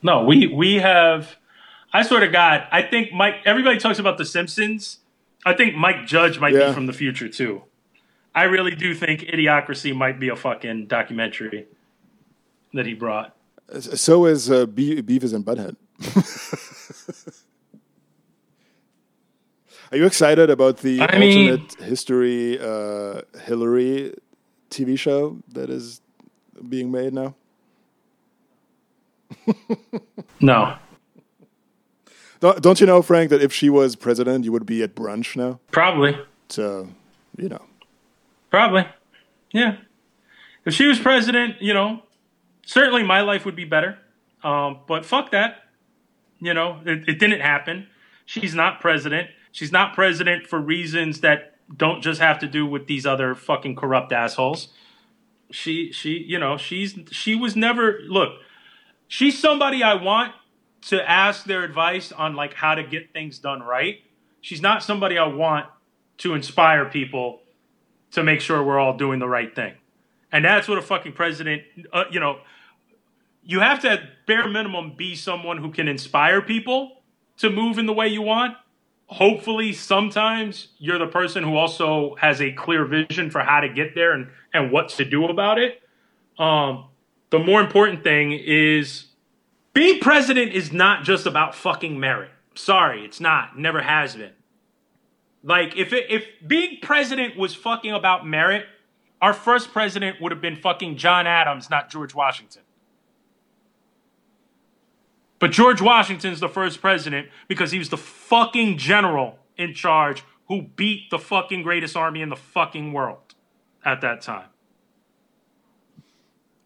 No, 0.03 0.24
we 0.24 0.47
we 0.47 0.74
have. 0.76 1.37
I 1.93 2.03
swear 2.03 2.20
to 2.20 2.29
God, 2.29 2.66
I 2.70 2.83
think 2.83 3.12
Mike. 3.12 3.37
Everybody 3.47 3.79
talks 3.79 3.99
about 3.99 4.18
The 4.18 4.24
Simpsons. 4.24 4.99
I 5.47 5.55
think 5.55 5.74
Mike 5.74 6.07
Judge 6.07 6.39
might 6.39 6.53
Yeah. 6.53 6.68
be 6.68 6.74
from 6.74 6.87
the 6.87 6.93
future 6.93 7.29
too. 7.29 7.62
I 8.35 8.45
really 8.45 8.74
do 8.74 8.95
think 8.95 9.22
Idiocracy 9.22 9.95
might 9.97 10.20
be 10.20 10.29
a 10.29 10.37
fucking 10.37 10.87
documentary 10.87 11.66
that 12.74 12.87
he 12.87 12.95
brought. 12.95 13.35
So 13.81 14.26
is 14.26 14.51
uh, 14.51 14.66
Be- 14.66 15.03
Beavis 15.03 15.35
and 15.35 15.45
Butthead. 15.45 15.76
Are 19.91 19.97
you 19.97 20.07
excited 20.07 20.51
about 20.51 20.78
the 20.78 21.01
I 21.01 21.18
mean- 21.18 21.51
alternate 21.51 21.74
history 21.82 22.59
uh, 22.61 23.22
Hillary 23.45 24.14
TV 24.70 24.99
show 24.99 25.39
that 25.55 25.70
is 25.70 26.01
being 26.68 26.91
made 26.91 27.14
now? 27.14 27.34
No, 30.41 30.76
Don't, 32.39 32.62
don't 32.62 32.80
you 32.80 32.86
know, 32.86 33.03
Frank, 33.03 33.30
that 33.30 33.43
if 33.43 33.53
she 33.53 33.68
was 33.68 33.97
president, 33.97 34.45
you 34.45 34.53
would 34.53 34.64
be 34.66 34.82
at 34.84 34.95
brunch 34.95 35.34
now? 35.34 35.59
probably, 35.72 36.16
So, 36.49 36.89
you 37.36 37.49
know. 37.49 37.62
probably, 38.51 38.86
yeah. 39.53 39.78
If 40.64 40.74
she 40.74 40.86
was 40.86 41.01
president, 41.01 41.61
you 41.61 41.74
know, 41.74 42.03
certainly 42.64 43.03
my 43.03 43.20
life 43.22 43.45
would 43.45 43.57
be 43.57 43.64
better. 43.64 43.99
Um, 44.45 44.78
but 44.86 45.05
fuck 45.05 45.32
that. 45.32 45.64
You 46.39 46.55
know, 46.55 46.80
it, 46.86 47.09
it 47.09 47.18
didn't 47.18 47.41
happen. 47.41 47.89
She's 48.26 48.55
not 48.55 48.80
president. 48.80 49.28
She's 49.53 49.72
not 49.72 49.94
president 49.94 50.46
for 50.46 50.61
reasons 50.61 51.20
that 51.20 51.55
don't 51.74 52.03
just 52.03 52.20
have 52.20 52.38
to 52.40 52.46
do 52.46 52.66
with 52.66 52.86
these 52.86 53.07
other 53.07 53.34
fucking 53.34 53.76
corrupt 53.76 54.12
assholes. 54.12 54.68
She, 55.51 55.92
she, 55.92 56.18
you 56.18 56.38
know, 56.38 56.57
she's 56.57 56.99
she 57.11 57.34
was 57.34 57.57
never 57.57 58.01
look. 58.07 58.40
She's 59.07 59.38
somebody 59.38 59.82
I 59.82 59.94
want 59.94 60.34
to 60.82 61.11
ask 61.11 61.44
their 61.44 61.64
advice 61.64 62.12
on 62.12 62.34
like 62.34 62.55
how 62.55 62.74
to 62.74 62.82
get 62.82 63.12
things 63.12 63.38
done 63.38 63.62
right. 63.62 64.01
She's 64.40 64.62
not 64.62 64.82
somebody 64.82 65.18
I 65.18 65.26
want 65.26 65.66
to 66.18 66.34
inspire 66.34 66.84
people 66.86 67.40
to 68.12 68.22
make 68.22 68.40
sure 68.40 68.62
we're 68.62 68.78
all 68.78 68.96
doing 68.96 69.18
the 69.18 69.28
right 69.28 69.55
thing. 69.55 69.74
And 70.30 70.44
that's 70.44 70.68
what 70.68 70.78
a 70.78 70.82
fucking 70.82 71.12
president, 71.12 71.62
uh, 71.92 72.05
you 72.11 72.20
know, 72.20 72.38
you 73.42 73.61
have 73.61 73.80
to 73.80 73.90
at 73.90 74.26
bare 74.26 74.46
minimum 74.46 74.94
be 74.96 75.14
someone 75.14 75.59
who 75.59 75.70
can 75.70 75.88
inspire 75.88 76.42
people 76.42 77.03
to 77.38 77.51
move 77.51 77.78
in 77.78 77.86
the 77.86 77.92
way 77.92 78.09
you 78.09 78.20
want. 78.20 78.57
Hopefully, 79.09 79.72
sometimes 79.72 80.68
you're 80.78 80.98
the 80.98 81.06
person 81.06 81.42
who 81.42 81.56
also 81.56 82.14
has 82.16 82.40
a 82.42 82.52
clear 82.52 82.84
vision 82.84 83.30
for 83.30 83.40
how 83.40 83.61
to 83.61 83.68
get 83.68 83.94
there 83.94 84.12
and, 84.12 84.28
and 84.52 84.70
what 84.70 84.90
to 84.90 85.04
do 85.04 85.24
about 85.26 85.59
it. 85.59 85.82
Um, 86.38 86.84
the 87.30 87.38
more 87.38 87.61
important 87.61 88.02
thing 88.02 88.32
is 88.32 89.06
being 89.72 90.00
president 90.00 90.52
is 90.52 90.72
not 90.72 91.04
just 91.04 91.26
about 91.26 91.54
fucking 91.54 91.98
merit. 91.98 92.30
Sorry, 92.54 93.04
it's 93.04 93.20
not. 93.20 93.59
Never 93.59 93.80
has 93.80 94.14
been. 94.14 94.32
Like 95.42 95.76
if 95.76 95.92
it, 95.92 96.11
if 96.11 96.24
being 96.46 96.78
president 96.82 97.36
was 97.36 97.54
fucking 97.54 97.92
about 97.92 98.26
merit, 98.26 98.66
our 99.22 99.32
first 99.32 99.72
president 99.72 100.20
would 100.20 100.32
have 100.32 100.40
been 100.40 100.56
fucking 100.56 100.96
John 100.96 101.26
Adams, 101.26 101.70
not 101.70 101.90
George 101.90 102.14
Washington. 102.14 102.62
But 105.39 105.53
George 105.53 105.80
Washington's 105.80 106.41
the 106.41 106.49
first 106.49 106.80
president 106.80 107.28
because 107.47 107.70
he 107.70 107.78
was 107.78 107.91
the 107.91 107.97
fucking 107.97 108.78
general 108.78 109.39
in 109.57 109.74
charge 109.74 110.24
who 110.49 110.62
beat 110.62 111.11
the 111.11 111.18
fucking 111.18 111.62
greatest 111.62 111.97
army 111.97 112.22
in 112.22 112.28
the 112.28 112.36
fucking 112.36 112.93
world 112.93 113.34
at 113.84 114.01
that 114.01 114.20
time. 114.20 114.49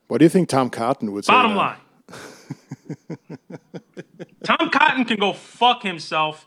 What 0.09 0.19
do 0.19 0.25
you 0.25 0.29
think 0.29 0.49
Tom 0.49 0.71
Cotton 0.71 1.13
would 1.13 1.25
say? 1.25 1.33
Bottom 1.33 1.57
line. 1.57 1.79
Tom 4.45 4.71
Cotton 4.71 5.05
can 5.05 5.19
go 5.19 5.33
fuck 5.33 5.83
himself. 5.83 6.47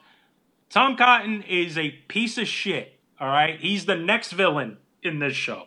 Tom 0.69 0.95
Cotton 0.95 1.43
is 1.43 1.77
a 1.77 1.91
piece 2.07 2.37
of 2.37 2.47
shit. 2.47 2.99
All 3.19 3.27
right. 3.27 3.59
He's 3.59 3.85
the 3.85 3.95
next 3.95 4.31
villain 4.33 4.77
in 5.01 5.19
this 5.19 5.33
show. 5.33 5.63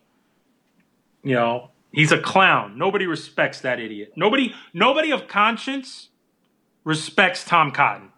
You 1.23 1.35
know, 1.35 1.71
he's 1.93 2.13
a 2.13 2.21
clown. 2.21 2.79
Nobody 2.79 3.07
respects 3.07 3.61
that 3.63 3.81
idiot. 3.81 4.13
Nobody, 4.17 4.55
nobody 4.73 5.11
of 5.11 5.27
conscience 5.27 6.11
respects 6.89 7.45
Tom 7.45 7.71
Cotton. 7.71 8.11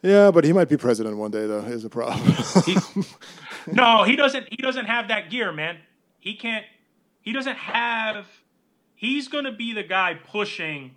Yeah, 0.00 0.30
but 0.30 0.44
he 0.44 0.52
might 0.52 0.68
be 0.68 0.76
president 0.76 1.16
one 1.16 1.32
day, 1.32 1.46
though. 1.46 1.60
Is 1.60 1.84
a 1.84 1.90
problem. 1.90 2.34
No, 3.66 4.02
he 4.02 4.14
doesn't. 4.14 4.48
He 4.50 4.56
doesn't 4.56 4.84
have 4.84 5.08
that 5.08 5.30
gear, 5.30 5.50
man. 5.50 5.78
He 6.20 6.34
can't. 6.34 6.66
He 7.22 7.32
doesn't 7.32 7.56
have. 7.56 8.26
He's 8.94 9.28
going 9.28 9.44
to 9.44 9.52
be 9.52 9.72
the 9.72 9.82
guy 9.82 10.18
pushing 10.22 10.96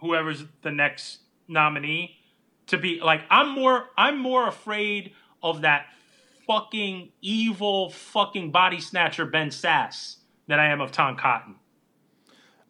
whoever's 0.00 0.44
the 0.62 0.72
next 0.72 1.20
nominee 1.46 2.16
to 2.66 2.76
be 2.76 2.98
like. 3.00 3.20
I'm 3.30 3.54
more. 3.54 3.84
I'm 3.96 4.18
more 4.18 4.48
afraid 4.48 5.12
of 5.44 5.60
that 5.60 5.86
fucking 6.44 7.10
evil 7.22 7.90
fucking 7.90 8.50
body 8.50 8.80
snatcher 8.80 9.26
Ben 9.26 9.50
Sasse 9.50 10.16
than 10.48 10.58
I 10.58 10.72
am 10.72 10.80
of 10.80 10.90
Tom 10.90 11.14
Cotton. 11.16 11.54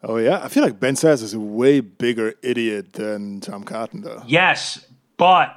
Oh 0.02 0.16
yeah, 0.16 0.40
I 0.44 0.48
feel 0.48 0.62
like 0.62 0.78
Ben 0.78 0.94
Sasse 0.94 1.22
is 1.22 1.34
a 1.34 1.40
way 1.40 1.80
bigger 1.80 2.34
idiot 2.42 2.92
than 2.92 3.40
Tom 3.40 3.64
Cotton, 3.64 4.02
though. 4.02 4.22
Yes, 4.26 4.86
but 5.16 5.56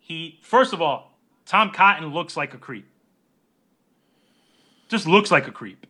he. 0.00 0.38
First 0.42 0.72
of 0.72 0.80
all, 0.80 1.18
Tom 1.44 1.70
Cotton 1.70 2.06
looks 2.14 2.36
like 2.36 2.54
a 2.54 2.58
creep. 2.58 2.86
Just 4.88 5.06
looks 5.06 5.30
like 5.30 5.48
a 5.48 5.52
creep. 5.52 5.86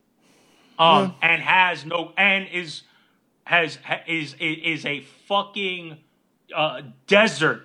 Um, 0.78 1.14
and 1.22 1.40
has 1.40 1.84
no 1.84 2.12
and 2.16 2.48
is 2.48 2.82
has 3.44 3.78
is 4.08 4.34
is 4.40 4.84
a 4.84 5.00
fucking 5.28 5.98
uh, 6.54 6.82
desert 7.06 7.62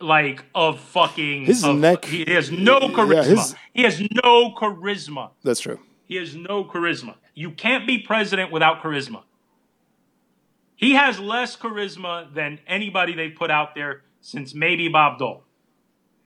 like 0.00 0.44
of 0.54 0.80
fucking 0.80 1.44
His 1.44 1.62
of- 1.64 1.76
neck- 1.78 2.04
He 2.06 2.24
has 2.32 2.50
no 2.50 2.80
charisma. 2.80 3.24
his- 3.24 3.54
he 3.72 3.82
has 3.84 4.00
no 4.24 4.52
charisma. 4.54 5.30
That's 5.44 5.60
true. 5.60 5.78
He 6.06 6.16
has 6.16 6.34
no 6.34 6.64
charisma. 6.64 7.14
You 7.34 7.50
can't 7.52 7.86
be 7.86 7.98
president 7.98 8.50
without 8.50 8.82
charisma. 8.82 9.22
He 10.78 10.94
has 10.94 11.18
less 11.18 11.56
charisma 11.56 12.32
than 12.32 12.60
anybody 12.66 13.12
they've 13.12 13.34
put 13.34 13.50
out 13.50 13.74
there 13.74 14.02
since 14.20 14.54
maybe 14.54 14.88
Bob 14.88 15.18
Dole. 15.18 15.42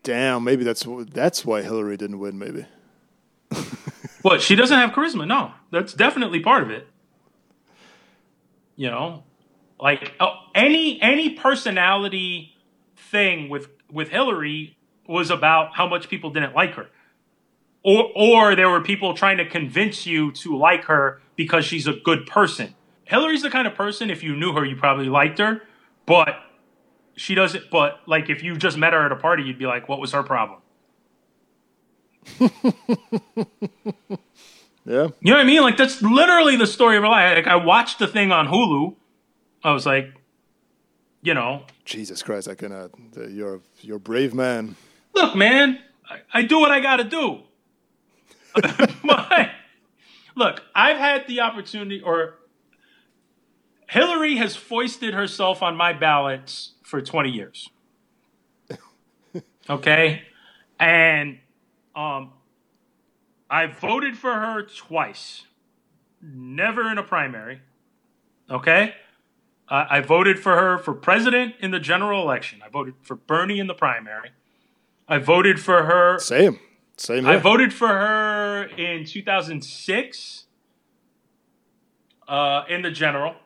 Damn, 0.03 0.44
maybe 0.44 0.62
that's 0.62 0.86
that's 1.11 1.44
why 1.44 1.62
Hillary 1.62 1.96
didn't 1.96 2.18
win. 2.18 2.38
Maybe. 2.38 2.66
What? 4.22 4.40
She 4.40 4.55
doesn't 4.55 4.78
have 4.78 4.90
charisma. 4.90 5.26
No, 5.26 5.53
that's 5.70 5.92
definitely 5.92 6.40
part 6.40 6.62
of 6.62 6.70
it. 6.70 6.86
You 8.76 8.88
know, 8.88 9.24
like 9.80 10.12
oh, 10.20 10.34
any 10.55 11.03
any 11.03 11.30
personality 11.30 12.57
thing 12.96 13.48
with 13.48 13.68
with 13.90 14.09
Hillary 14.09 14.78
was 15.09 15.30
about 15.30 15.76
how 15.76 15.88
much 15.88 16.09
people 16.09 16.30
didn't 16.30 16.55
like 16.55 16.74
her, 16.74 16.86
or 17.82 18.11
or 18.14 18.55
there 18.55 18.70
were 18.70 18.80
people 18.80 19.14
trying 19.14 19.38
to 19.38 19.48
convince 19.48 20.07
you 20.07 20.30
to 20.32 20.57
like 20.57 20.84
her 20.84 21.20
because 21.34 21.64
she's 21.64 21.88
a 21.88 21.94
good 21.94 22.26
person. 22.26 22.74
Hillary's 23.13 23.43
the 23.43 23.51
kind 23.51 23.67
of 23.67 23.75
person 23.75 24.11
if 24.11 24.23
you 24.23 24.35
knew 24.35 24.53
her, 24.55 24.65
you 24.65 24.77
probably 24.77 25.07
liked 25.07 25.39
her, 25.39 25.63
but 26.07 26.37
she 27.15 27.35
doesn't. 27.35 27.71
But 27.71 28.01
like 28.07 28.31
if 28.31 28.43
you 28.43 28.57
just 28.57 28.77
met 28.77 28.93
her 28.93 29.05
at 29.07 29.13
a 29.13 29.17
party, 29.17 29.43
you'd 29.45 29.59
be 29.59 29.67
like, 29.67 29.89
what 29.89 30.01
was 30.01 30.13
her 30.13 30.23
problem? 30.23 30.61
Yeah. 34.85 35.09
You 35.21 35.31
know 35.31 35.37
what 35.37 35.41
I 35.41 35.45
mean? 35.45 35.63
Like 35.63 35.77
that's 35.77 36.03
literally 36.03 36.57
the 36.57 36.67
story 36.67 36.97
of 36.97 37.03
her 37.03 37.09
life. 37.09 37.37
Like 37.37 37.47
I 37.47 37.57
watched 37.57 37.99
the 37.99 38.07
thing 38.07 38.33
on 38.33 38.49
Hulu. 38.49 38.97
I 39.63 39.73
was 39.73 39.87
like, 39.87 40.13
you 41.23 41.35
know, 41.35 41.65
Jesus 41.85 42.23
Christ, 42.23 42.49
I 42.49 42.55
cannot. 42.55 42.91
You're 43.29 43.61
you're 43.81 43.99
a 43.99 44.01
brave 44.01 44.35
man. 44.35 44.75
look, 45.15 45.37
man, 45.37 45.79
I, 46.09 46.41
I 46.41 46.43
do 46.43 46.59
what 46.59 46.73
I 46.73 46.81
got 46.81 46.97
to 46.97 47.05
do. 47.05 47.43
My, 49.05 49.53
look, 50.35 50.63
I've 50.75 50.99
had 50.99 51.27
the 51.29 51.41
opportunity, 51.41 52.03
or 52.03 52.35
Hillary 53.93 54.36
has 54.36 54.57
foisted 54.57 55.12
herself 55.12 55.62
on 55.62 55.76
my 55.76 55.93
ballots 55.93 56.72
for 56.82 57.03
20 57.03 57.30
years. 57.30 57.68
Okay, 59.71 60.22
and 60.80 61.38
um, 61.95 62.33
I 63.49 63.67
voted 63.67 64.18
for 64.18 64.34
her 64.34 64.62
twice, 64.62 65.45
never 66.21 66.91
in 66.91 66.99
a 66.99 67.04
primary. 67.04 67.61
Okay. 68.50 68.95
Uh, 69.68 69.87
I 69.88 70.00
voted 70.00 70.41
for 70.41 70.57
her 70.57 70.79
for 70.79 70.95
president 70.95 71.54
in 71.61 71.71
the 71.71 71.79
general 71.79 72.22
election. 72.22 72.61
I 72.67 72.71
voted 72.71 72.95
for 73.03 73.14
Bernie 73.14 73.61
in 73.61 73.68
the 73.68 73.75
primary. 73.75 74.30
I 75.07 75.18
voted 75.18 75.61
for 75.61 75.84
her. 75.84 76.18
Same. 76.18 76.58
Same 76.96 77.25
I 77.25 77.37
voted 77.37 77.72
for 77.72 77.87
her 77.88 78.64
in 78.76 79.04
2006 79.04 80.46
uh, 82.26 82.64
in 82.68 82.83
the 82.83 82.91
general. 82.91 83.37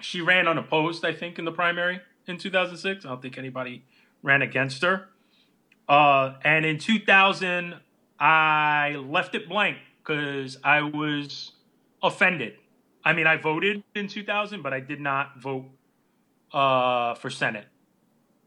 She 0.00 0.20
ran 0.20 0.48
unopposed, 0.48 1.04
I 1.04 1.12
think, 1.12 1.38
in 1.38 1.44
the 1.44 1.52
primary 1.52 2.00
in 2.26 2.38
2006. 2.38 3.04
I 3.04 3.08
don't 3.08 3.22
think 3.22 3.38
anybody 3.38 3.84
ran 4.22 4.42
against 4.42 4.82
her. 4.82 5.08
Uh, 5.88 6.34
and 6.44 6.64
in 6.64 6.78
2000, 6.78 7.74
I 8.18 8.96
left 9.08 9.34
it 9.34 9.48
blank 9.48 9.78
because 9.98 10.58
I 10.62 10.82
was 10.82 11.52
offended. 12.02 12.54
I 13.04 13.12
mean, 13.12 13.26
I 13.26 13.36
voted 13.36 13.82
in 13.94 14.08
2000, 14.08 14.62
but 14.62 14.72
I 14.72 14.80
did 14.80 15.00
not 15.00 15.40
vote 15.40 15.66
uh, 16.52 17.14
for 17.14 17.30
Senate 17.30 17.66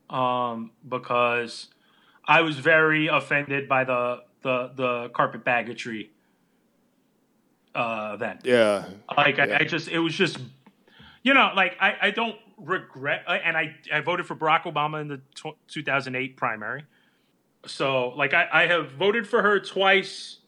um, 0.09 0.71
because 0.87 1.67
I 2.25 2.41
was 2.41 2.59
very 2.59 3.07
offended 3.07 3.67
by 3.67 3.83
the 3.83 4.23
the 4.41 4.71
the 4.75 5.09
carpet 5.09 5.43
baggage 5.43 5.87
uh, 7.75 8.15
then. 8.17 8.39
Yeah. 8.43 8.85
Like 9.15 9.37
Yeah. 9.37 9.45
I, 9.45 9.55
I 9.61 9.63
just, 9.65 9.87
it 9.87 9.99
was 9.99 10.13
just, 10.13 10.37
you 11.23 11.33
know, 11.33 11.51
like 11.55 11.77
I, 11.79 11.95
I 12.01 12.11
don't 12.11 12.35
regret, 12.57 13.23
uh, 13.27 13.31
and 13.31 13.57
I, 13.57 13.75
I 13.91 14.01
voted 14.01 14.27
for 14.27 14.35
Barack 14.35 14.63
Obama 14.63 15.01
in 15.01 15.07
the 15.07 15.21
tw 15.35 15.55
2008 15.67 16.37
primary. 16.37 16.83
So 17.65 18.09
like 18.09 18.33
I, 18.33 18.47
I 18.51 18.67
have 18.67 18.91
voted 18.91 19.27
for 19.27 19.41
her 19.41 19.59
twice 19.59 20.39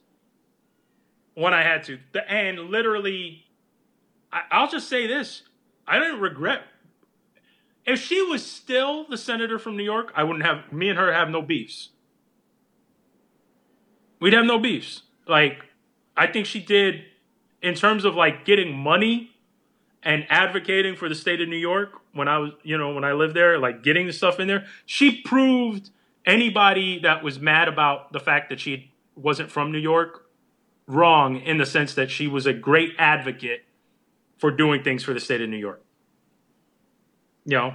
when 1.34 1.54
I 1.54 1.64
had 1.64 1.84
to, 1.86 2.00
and 2.28 2.60
literally, 2.60 3.46
I, 4.32 4.42
I'll 4.52 4.70
just 4.70 4.90
say 4.90 5.08
this: 5.08 5.44
I 5.88 5.98
didn't 5.98 6.20
regret. 6.20 6.64
If 7.86 8.02
she 8.02 8.22
was 8.22 8.46
still 8.46 9.08
the 9.08 9.18
senator 9.18 9.60
from 9.60 9.78
New 9.78 9.84
York, 9.84 10.12
I 10.16 10.24
wouldn't 10.24 10.46
have 10.46 10.74
me 10.74 10.90
and 10.90 11.00
her 11.00 11.14
have 11.14 11.30
no 11.30 11.42
beefs. 11.42 11.90
We'd 14.20 14.34
have 14.34 14.46
no 14.46 14.60
beefs. 14.60 15.04
Like 15.28 15.64
I 16.18 16.28
think 16.28 16.48
she 16.48 16.60
did 16.60 17.06
in 17.62 17.76
terms 17.76 18.04
of 18.04 18.16
like 18.16 18.44
getting 18.44 18.76
money 18.76 19.35
and 20.06 20.26
advocating 20.30 20.96
for 20.96 21.10
the 21.10 21.16
state 21.16 21.42
of 21.42 21.50
New 21.50 21.58
York 21.58 21.94
when 22.14 22.28
I 22.28 22.38
was, 22.38 22.52
you 22.64 22.78
know, 22.78 22.94
when 22.94 23.04
I 23.04 23.14
lived 23.14 23.36
there, 23.36 23.58
like 23.58 23.84
getting 23.84 24.08
the 24.08 24.14
stuff 24.14 24.40
in 24.40 24.48
there, 24.48 24.66
she 24.86 25.22
proved 25.22 25.90
anybody 26.26 27.00
that 27.00 27.24
was 27.24 27.40
mad 27.40 27.68
about 27.68 28.14
the 28.14 28.20
fact 28.20 28.50
that 28.50 28.60
she 28.60 28.92
wasn't 29.16 29.52
from 29.52 29.72
New 29.72 29.80
York 29.80 30.28
wrong 30.88 31.38
in 31.38 31.58
the 31.58 31.66
sense 31.66 31.96
that 31.96 32.12
she 32.12 32.28
was 32.28 32.46
a 32.46 32.54
great 32.54 32.92
advocate 33.00 33.66
for 34.38 34.52
doing 34.52 34.84
things 34.84 35.04
for 35.04 35.14
the 35.14 35.20
state 35.20 35.42
of 35.42 35.50
New 35.50 35.58
York. 35.58 35.84
You 37.46 37.58
know, 37.58 37.74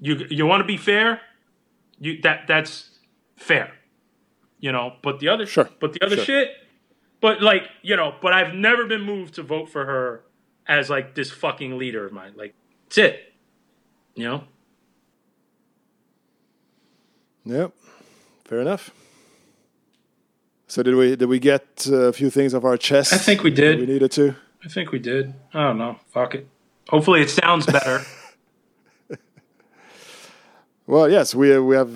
you 0.00 0.26
you 0.30 0.46
want 0.46 0.60
to 0.60 0.66
be 0.66 0.76
fair, 0.76 1.20
you 2.00 2.20
that 2.22 2.46
that's 2.48 2.90
fair. 3.36 3.72
You 4.58 4.72
know, 4.72 4.94
but 5.02 5.20
the 5.20 5.28
other 5.28 5.46
Sure, 5.46 5.68
but 5.80 5.92
the 5.92 6.02
other 6.04 6.16
sure. 6.16 6.24
shit 6.24 6.48
but 7.20 7.42
like, 7.42 7.68
you 7.82 7.96
know, 7.96 8.14
but 8.22 8.32
I've 8.32 8.54
never 8.54 8.86
been 8.86 9.02
moved 9.02 9.34
to 9.34 9.42
vote 9.42 9.68
for 9.68 9.84
her 9.84 10.22
as 10.68 10.90
like 10.90 11.14
this 11.14 11.30
fucking 11.30 11.78
leader 11.78 12.06
of 12.06 12.12
mine. 12.12 12.34
Like, 12.36 12.54
that's 12.84 12.98
it. 12.98 13.32
You 14.14 14.24
know? 14.24 14.44
Yep. 17.44 17.72
Fair 18.44 18.60
enough. 18.60 18.90
So 20.66 20.82
did 20.82 20.94
we 20.94 21.16
did 21.16 21.28
we 21.30 21.38
get 21.38 21.86
uh, 21.90 22.08
a 22.08 22.12
few 22.12 22.28
things 22.28 22.52
off 22.52 22.64
our 22.64 22.76
chest? 22.76 23.14
I 23.14 23.16
think 23.16 23.42
we 23.42 23.50
did. 23.50 23.80
We 23.80 23.86
needed 23.86 24.12
to. 24.12 24.34
I 24.62 24.68
think 24.68 24.92
we 24.92 24.98
did. 24.98 25.32
I 25.54 25.68
don't 25.68 25.78
know. 25.78 25.98
Fuck 26.08 26.34
it. 26.34 26.46
Hopefully 26.90 27.22
it 27.22 27.30
sounds 27.30 27.64
better. 27.66 28.02
Well, 30.88 31.10
yes, 31.10 31.34
we 31.34 31.58
we 31.58 31.76
have 31.76 31.92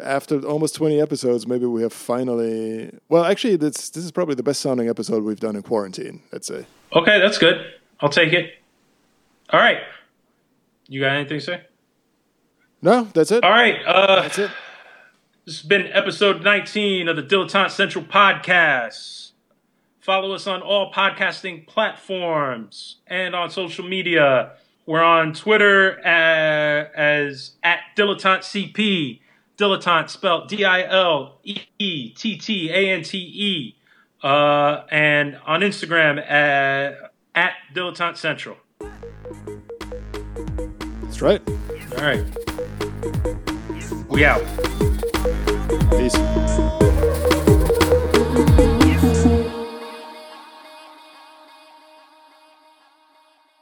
after 0.00 0.40
almost 0.46 0.74
twenty 0.74 1.02
episodes. 1.02 1.46
Maybe 1.46 1.66
we 1.66 1.82
have 1.82 1.92
finally. 1.92 2.90
Well, 3.10 3.24
actually, 3.24 3.56
this 3.56 3.90
this 3.90 4.02
is 4.04 4.10
probably 4.10 4.36
the 4.36 4.42
best 4.42 4.62
sounding 4.62 4.88
episode 4.88 5.22
we've 5.22 5.38
done 5.38 5.54
in 5.54 5.62
quarantine. 5.62 6.22
Let's 6.32 6.46
say. 6.46 6.64
okay, 6.94 7.20
that's 7.20 7.36
good. 7.36 7.62
I'll 8.02 8.08
take 8.08 8.32
it. 8.32 8.54
All 9.50 9.60
right. 9.60 9.78
You 10.88 11.00
got 11.00 11.12
anything 11.12 11.38
to 11.38 11.44
say? 11.44 11.62
No, 12.82 13.04
that's 13.14 13.30
it. 13.30 13.44
All 13.44 13.50
right. 13.50 13.76
Uh, 13.86 14.22
That's 14.22 14.38
it. 14.38 14.50
This 15.46 15.58
has 15.60 15.66
been 15.66 15.86
episode 15.92 16.42
19 16.42 17.08
of 17.08 17.16
the 17.16 17.22
Dilettante 17.22 17.70
Central 17.70 18.04
podcast. 18.04 19.30
Follow 20.00 20.32
us 20.34 20.48
on 20.48 20.62
all 20.62 20.92
podcasting 20.92 21.66
platforms 21.66 22.96
and 23.06 23.36
on 23.36 23.50
social 23.50 23.86
media. 23.86 24.52
We're 24.84 25.02
on 25.02 25.32
Twitter 25.32 26.00
uh, 26.04 26.90
as 26.96 27.52
at 27.62 27.80
Dilettante 27.96 28.40
CP. 28.40 29.20
Dilettante 29.56 30.10
spelled 30.10 30.48
D 30.48 30.64
I 30.64 30.82
L 30.82 31.38
E 31.44 31.60
E 31.78 32.10
T 32.10 32.36
T 32.36 32.70
A 32.70 32.90
N 32.90 33.02
T 33.04 33.18
E. 33.18 33.76
Uh, 34.24 34.84
and 34.90 35.38
on 35.46 35.60
Instagram 35.60 36.18
at, 36.28 37.11
at 37.34 37.54
Dilettante 37.74 38.16
Central. 38.16 38.56
That's 41.02 41.22
right. 41.22 41.42
All 41.96 42.04
right. 42.04 42.24
We 44.08 44.24
out. 44.24 44.42
Peace. 45.90 47.31